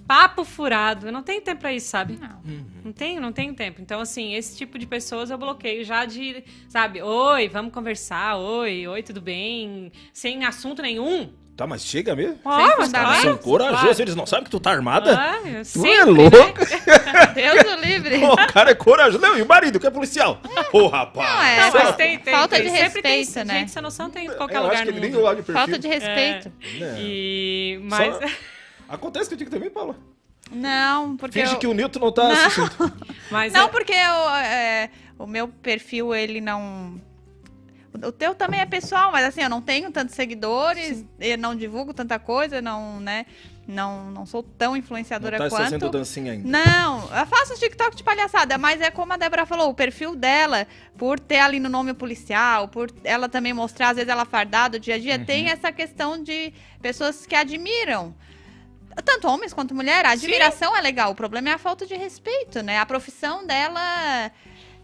[0.06, 1.06] Papo furado.
[1.08, 2.18] Eu não tenho tempo pra isso, sabe?
[2.20, 2.40] Não.
[2.84, 3.80] Não tenho, não tenho tempo.
[3.80, 7.00] Então, assim, esse tipo de pessoas eu bloqueio já de, sabe?
[7.00, 8.36] Oi, vamos conversar.
[8.36, 9.90] Oi, oi, tudo bem?
[10.12, 11.32] Sem assunto nenhum.
[11.56, 12.40] Tá, mas chega mesmo.
[12.44, 14.02] Ah, mas claro, São corajosos, claro.
[14.02, 15.16] eles não sabem que tu tá armada?
[15.16, 16.10] Ah, eu tu sempre, é né?
[16.10, 16.60] louco.
[17.32, 18.18] Deus o livre.
[18.18, 19.20] Pô, o cara é corajoso.
[19.20, 20.40] Não, e o marido, que é policial?
[20.72, 21.30] Ô, rapaz.
[21.30, 21.60] Não, é.
[21.60, 22.64] Não, mas tem, tem, Falta tem.
[22.64, 23.54] de Sempre tem, respeito, né?
[23.60, 25.44] Gente, essa noção tem em qualquer eu lugar acho que no ele nem mundo.
[25.44, 26.52] Falta de respeito.
[26.80, 26.96] É.
[26.98, 27.80] E...
[27.84, 28.16] Mas...
[28.16, 28.53] Só-
[28.88, 29.96] Acontece contigo também, Paula.
[30.50, 31.40] Não, porque.
[31.40, 31.58] Finge eu...
[31.58, 32.92] que o Newton não tá assistindo.
[33.30, 37.00] mas Não, é- porque eu, é, o meu perfil, ele não.
[38.02, 41.94] O teu também é pessoal, mas assim, eu não tenho tantos seguidores, eu não divulgo
[41.94, 43.24] tanta coisa, não, né?
[43.68, 45.92] Não, não sou tão Não influenciadora tá fazendo quanto.
[45.98, 46.46] dancinha ainda.
[46.46, 50.66] Não, eu faço TikTok de palhaçada, mas é como a Débora falou, o perfil dela,
[50.98, 54.80] por ter ali no nome policial, por ela também mostrar, às vezes ela fardada o
[54.80, 55.24] dia a dia, Uhum.
[55.24, 56.52] tem essa questão de
[56.82, 58.12] pessoas que admiram.
[59.02, 62.62] Tanto homens quanto mulher, a admiração é legal, o problema é a falta de respeito,
[62.62, 62.78] né?
[62.78, 64.30] A profissão dela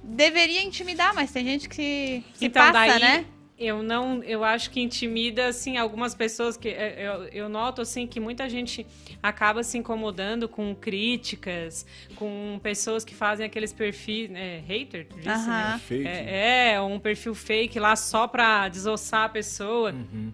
[0.02, 3.26] deveria intimidar, mas tem gente que se Então, passa, daí, né?
[3.58, 8.06] Eu não, eu acho que intimida assim algumas pessoas que é, eu, eu noto assim
[8.06, 8.86] que muita gente
[9.22, 11.84] acaba se incomodando com críticas,
[12.16, 15.72] com pessoas que fazem aqueles perfis, né, hater, tu disse, né?
[15.72, 15.78] Aham.
[15.78, 16.06] Fake.
[16.06, 19.92] É, é, um perfil fake lá só pra desossar a pessoa.
[19.92, 20.32] Uhum.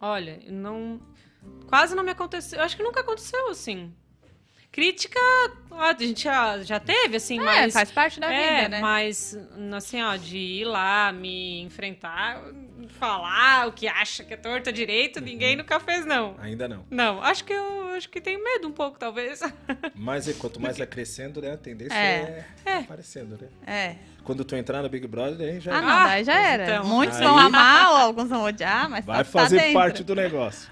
[0.00, 0.98] Olha, não
[1.66, 2.58] quase não me aconteceu.
[2.58, 3.94] Eu acho que nunca aconteceu assim.
[4.74, 5.20] Crítica,
[5.70, 8.80] a gente já, já teve assim, É, mas faz parte da é, vida, né?
[8.80, 9.38] mas
[9.76, 12.42] assim, ó, de ir lá, me enfrentar,
[12.98, 16.34] falar o que acha que é torta direito, ninguém nunca fez, não.
[16.40, 16.84] Ainda não.
[16.90, 19.40] Não, acho que eu acho que tenho medo um pouco, talvez.
[19.94, 21.52] Mas é, quanto mais é crescendo, né?
[21.52, 22.44] A tendência É.
[22.66, 22.76] é, É.
[22.78, 23.48] aparecendo, né?
[23.72, 23.94] É.
[24.24, 26.64] Quando tu entrar no Big Brother, aí já Ah, não, Ah, daí já era.
[26.64, 26.84] então.
[26.84, 29.74] Muitos Aí- vão amar, ou alguns vão odiar, mas vai tá, tá fazer dentro.
[29.74, 30.68] parte do negócio.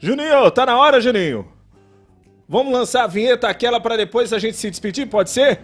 [0.00, 1.59] Juninho, tá na hora, Juninho?
[2.50, 5.60] Vamos lançar a vinheta aquela pra depois a gente se despedir, pode ser?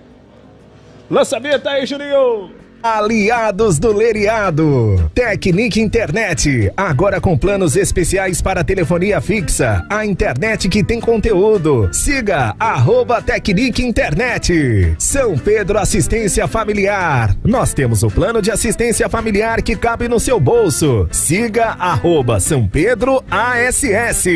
[1.10, 2.54] Lança a vinheta aí, Juninho!
[2.86, 5.10] Aliados do Leriado.
[5.12, 6.72] Tecnic Internet.
[6.76, 9.84] Agora com planos especiais para telefonia fixa.
[9.90, 11.90] A internet que tem conteúdo.
[11.92, 14.94] Siga arroba Tecnic Internet.
[15.00, 17.34] São Pedro Assistência Familiar.
[17.42, 21.08] Nós temos o plano de assistência familiar que cabe no seu bolso.
[21.10, 24.26] Siga arroba São Pedro ASS.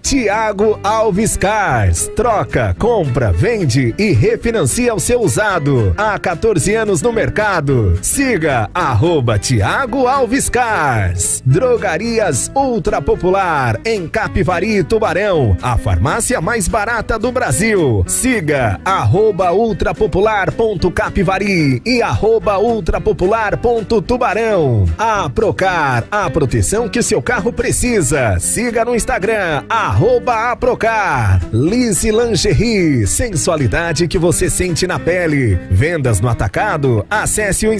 [0.00, 2.10] Tiago Alves Cars.
[2.16, 5.94] Troca, compra, vende e refinancia o seu usado.
[5.98, 7.89] Há 14 anos no mercado.
[8.02, 11.42] Siga arroba Tiago Alves Cars.
[11.44, 15.56] Drogarias Ultra Popular em Capivari, Tubarão.
[15.62, 18.04] A farmácia mais barata do Brasil.
[18.06, 24.84] Siga arroba ultrapopular.capivari e arroba ultrapopular.tubarão.
[24.98, 28.38] A Procar, a proteção que seu carro precisa.
[28.38, 31.40] Siga no Instagram, arroba Aprocar.
[31.52, 35.58] Lise Lingerie, sensualidade que você sente na pele.
[35.70, 37.79] Vendas no atacado, acesse o Instagram,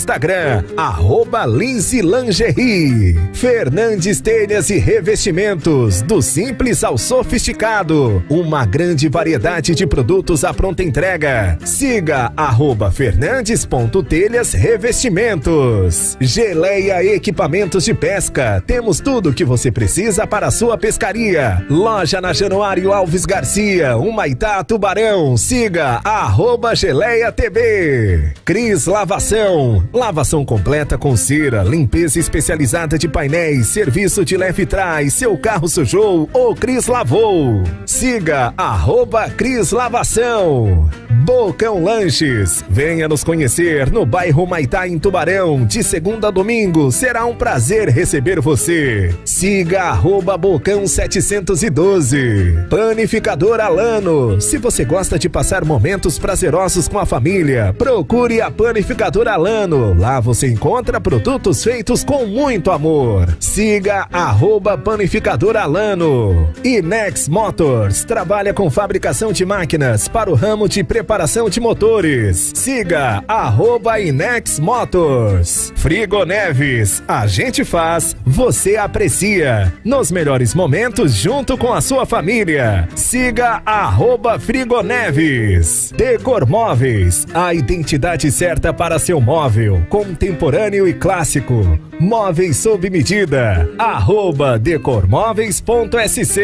[0.77, 3.19] arroba Lise Lingerie.
[3.33, 8.23] Fernandes Telhas e Revestimentos, do simples ao sofisticado.
[8.29, 11.59] Uma grande variedade de produtos à pronta entrega.
[11.65, 16.17] Siga arroba fernandes.telhas revestimentos.
[16.21, 18.63] Geleia Equipamentos de Pesca.
[18.67, 21.65] Temos tudo o que você precisa para a sua pescaria.
[21.69, 25.37] Loja na Januário Alves Garcia, Humaitá, Tubarão.
[25.37, 28.33] Siga arroba Geleia TV.
[28.45, 29.80] Cris Lavação.
[29.93, 36.29] Lavação completa com cera, limpeza especializada de painéis, serviço de leve trás, seu carro sujou,
[36.33, 37.63] o Cris lavou.
[37.85, 40.89] Siga arroba Cris Lavação.
[41.25, 42.65] Bocão Lanches.
[42.69, 45.65] Venha nos conhecer no bairro Maitá, em Tubarão.
[45.65, 49.15] De segunda a domingo, será um prazer receber você.
[49.25, 52.67] Siga arroba Bocão 712.
[52.71, 54.41] Panificador Alano.
[54.41, 59.70] Se você gosta de passar momentos prazerosos com a família, procure a Panificador Alano.
[59.79, 63.37] Lá você encontra produtos feitos com muito amor.
[63.39, 66.51] Siga arroba Panificador Alano.
[66.65, 68.05] Inex Motors.
[68.05, 72.53] Trabalha com fabricação de máquinas para o ramo de preparação de motores.
[72.55, 75.73] Siga arroba Inex Motors.
[75.77, 77.03] Frigo Neves.
[77.07, 79.73] A gente faz, você aprecia.
[79.85, 82.89] Nos melhores momentos junto com a sua família.
[82.95, 85.93] Siga arroba Frigo Neves.
[85.97, 87.27] Decor Móveis.
[87.33, 89.60] A identidade certa para seu móvel.
[89.89, 91.79] Contemporâneo e clássico.
[92.01, 93.69] Móveis sob medida.
[93.79, 96.41] Arroba decormóveis.sc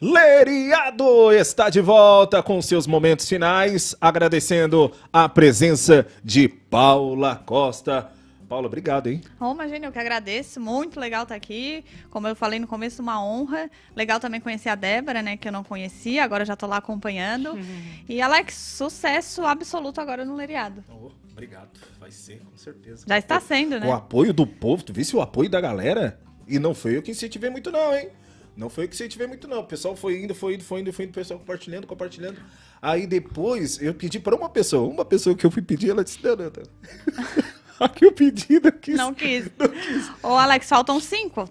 [0.00, 8.10] Leriado está de volta com seus momentos finais, agradecendo a presença de Paula Costa.
[8.52, 9.22] Paula, obrigado, hein?
[9.40, 10.60] Oh, imagina, eu que agradeço.
[10.60, 11.82] Muito legal estar aqui.
[12.10, 13.70] Como eu falei no começo, uma honra.
[13.96, 15.38] Legal também conhecer a Débora, né?
[15.38, 17.52] Que eu não conhecia, agora já tô lá acompanhando.
[17.52, 17.82] Uhum.
[18.06, 20.84] E Alex, sucesso absoluto agora no Leriado.
[20.90, 21.70] Oh, obrigado.
[21.98, 23.06] Vai ser, com certeza.
[23.08, 23.86] Já está sendo, né?
[23.86, 26.20] O apoio do povo, tu visse o apoio da galera?
[26.46, 28.10] E não foi eu que incentivei muito, não, hein?
[28.54, 29.60] Não foi que você tiver muito, não.
[29.60, 32.36] O pessoal foi indo, foi indo, foi indo, foi indo, o pessoal compartilhando, compartilhando.
[32.82, 36.22] Aí depois eu pedi para uma pessoa, uma pessoa que eu fui pedir, ela disse:
[36.22, 37.52] não, não, não.
[37.84, 38.96] Aqui eu pedi, não quis.
[38.96, 39.50] Não quis.
[39.58, 40.10] Não quis.
[40.22, 41.48] Ô, Alex, faltam cinco.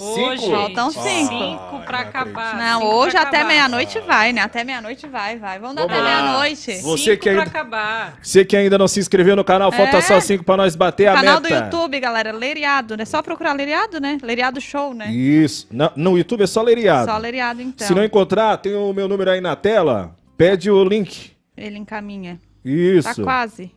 [0.00, 0.52] Hoje, cinco?
[0.54, 1.28] faltam cinco.
[1.32, 2.56] Cinco pra acabar.
[2.56, 4.40] Não, cinco hoje até meia-noite vai, né?
[4.42, 5.58] Até meia-noite vai, vai.
[5.58, 6.80] Vamos dar Vamos até meia-noite.
[6.82, 8.18] Você cinco que ainda, pra acabar.
[8.22, 10.00] Você que ainda não se inscreveu no canal, falta É.
[10.00, 11.48] só cinco pra nós bater a Canal meta.
[11.48, 13.04] do YouTube, galera, Leriado, né?
[13.04, 14.18] Só procurar Leriado, né?
[14.22, 15.10] Leriado Show, né?
[15.10, 15.66] Isso.
[15.96, 17.10] No YouTube é só leriado.
[17.10, 17.84] Só Leriado, então.
[17.84, 20.14] Se não encontrar, tem o meu número aí na tela.
[20.36, 21.32] Pede o link.
[21.56, 22.38] Ele encaminha.
[22.64, 23.16] Isso.
[23.16, 23.72] Tá quase.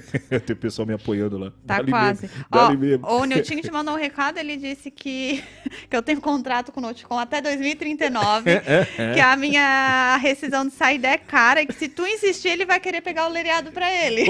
[0.44, 1.50] tem pessoal me apoiando lá.
[1.66, 2.30] Tá Dali quase.
[2.76, 3.06] Mesmo.
[3.06, 5.42] Ó, o Niltinho te mandou um recado, ele disse que,
[5.88, 10.72] que eu tenho contrato com o Noticom até 2039, É, que a minha rescisão de
[10.72, 13.90] saída é cara e que se tu insistir, ele vai querer pegar o leriado pra
[13.90, 14.26] ele.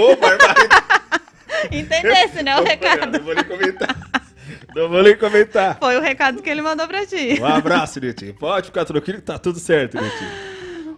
[1.73, 3.19] Entendesse, né, o recado?
[3.19, 3.97] Não vou nem comentar.
[4.75, 5.79] Não vou nem comentar.
[5.79, 7.39] Foi o recado que ele mandou pra ti.
[7.41, 8.35] Um abraço, Netinho.
[8.35, 10.31] Pode ficar tranquilo que tá tudo certo, Netinho.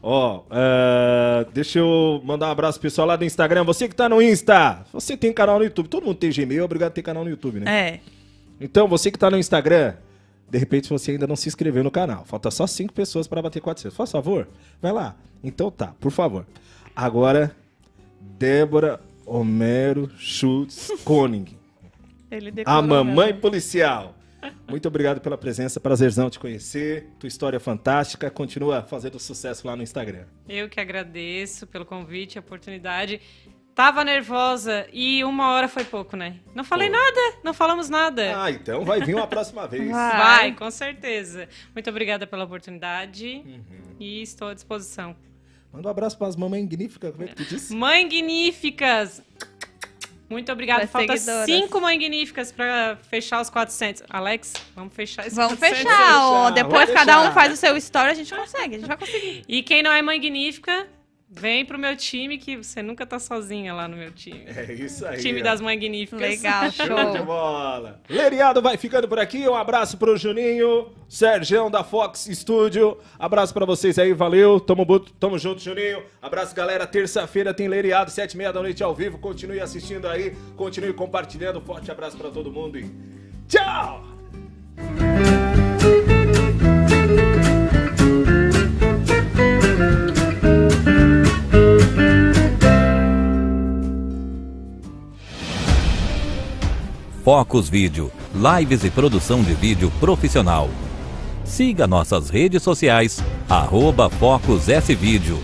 [0.03, 3.65] Ó, eh, deixa eu mandar um abraço pro pessoal lá do Instagram.
[3.65, 5.89] Você que tá no Insta, você tem canal no YouTube.
[5.89, 7.71] Todo mundo tem Gmail, é obrigado a ter canal no YouTube, né?
[7.71, 8.01] É.
[8.61, 9.95] Então, você que tá no Instagram,
[10.51, 12.25] de repente você ainda não se inscreveu no canal.
[12.25, 13.97] Falta só cinco pessoas para bater 400.
[13.97, 14.49] Faz favor,
[14.81, 15.15] vai lá.
[15.45, 16.47] Então tá, por favor.
[16.95, 17.55] Agora,
[18.21, 20.91] Débora Homero Schultz
[22.51, 23.39] decorou, A mamãe né?
[23.39, 24.15] policial.
[24.69, 27.09] Muito obrigado pela presença, prazerzão te conhecer.
[27.19, 28.31] Tua história é fantástica.
[28.31, 30.25] Continua fazendo sucesso lá no Instagram.
[30.49, 33.21] Eu que agradeço pelo convite, a oportunidade.
[33.75, 36.41] Tava nervosa e uma hora foi pouco, né?
[36.55, 36.97] Não falei Pô.
[36.97, 38.43] nada, não falamos nada.
[38.43, 39.89] Ah, então vai vir uma próxima vez.
[39.91, 40.17] Vai.
[40.17, 41.49] Vai, com certeza.
[41.75, 43.63] Muito obrigada pela oportunidade Uhum.
[43.99, 45.17] e estou à disposição.
[45.73, 47.73] Manda um abraço para as mamães magníficas, como é que tu disse?
[47.75, 49.23] Magníficas!
[50.31, 50.87] Muito obrigada.
[50.87, 51.45] Falta seguidoras.
[51.47, 54.05] cinco magníficas para fechar os 400.
[54.09, 55.79] Alex, vamos fechar esse Vamos 400.
[55.93, 56.51] fechar, ó.
[56.53, 57.35] Depois vamos cada um fechar.
[57.35, 59.43] faz o seu story, a gente consegue, a gente vai conseguir.
[59.49, 60.87] E quem não é magnífica,
[61.31, 64.45] vem pro meu time que você nunca tá sozinha lá no meu time.
[64.47, 65.19] É isso aí.
[65.21, 65.45] Time ó.
[65.45, 66.21] das magníficas.
[66.21, 67.25] Legal, Show de show.
[67.25, 68.01] bola.
[68.09, 69.49] Leriado vai ficando por aqui.
[69.49, 72.99] Um abraço pro Juninho, Sergião da Fox Studio.
[73.19, 74.59] Abraço pra vocês aí, valeu.
[74.59, 76.03] Tamo, tamo junto, Juninho.
[76.21, 76.87] Abraço, galera.
[76.87, 79.19] Terça-feira tem Leriado, sete e meia da noite ao vivo.
[79.19, 81.61] Continue assistindo aí, continue compartilhando.
[81.61, 82.91] Forte abraço pra todo mundo e
[83.49, 84.05] tchau!
[97.25, 100.71] Focus Vídeo, lives e produção de vídeo profissional.
[101.45, 105.39] Siga nossas redes sociais, arroba Focus S Vídeo.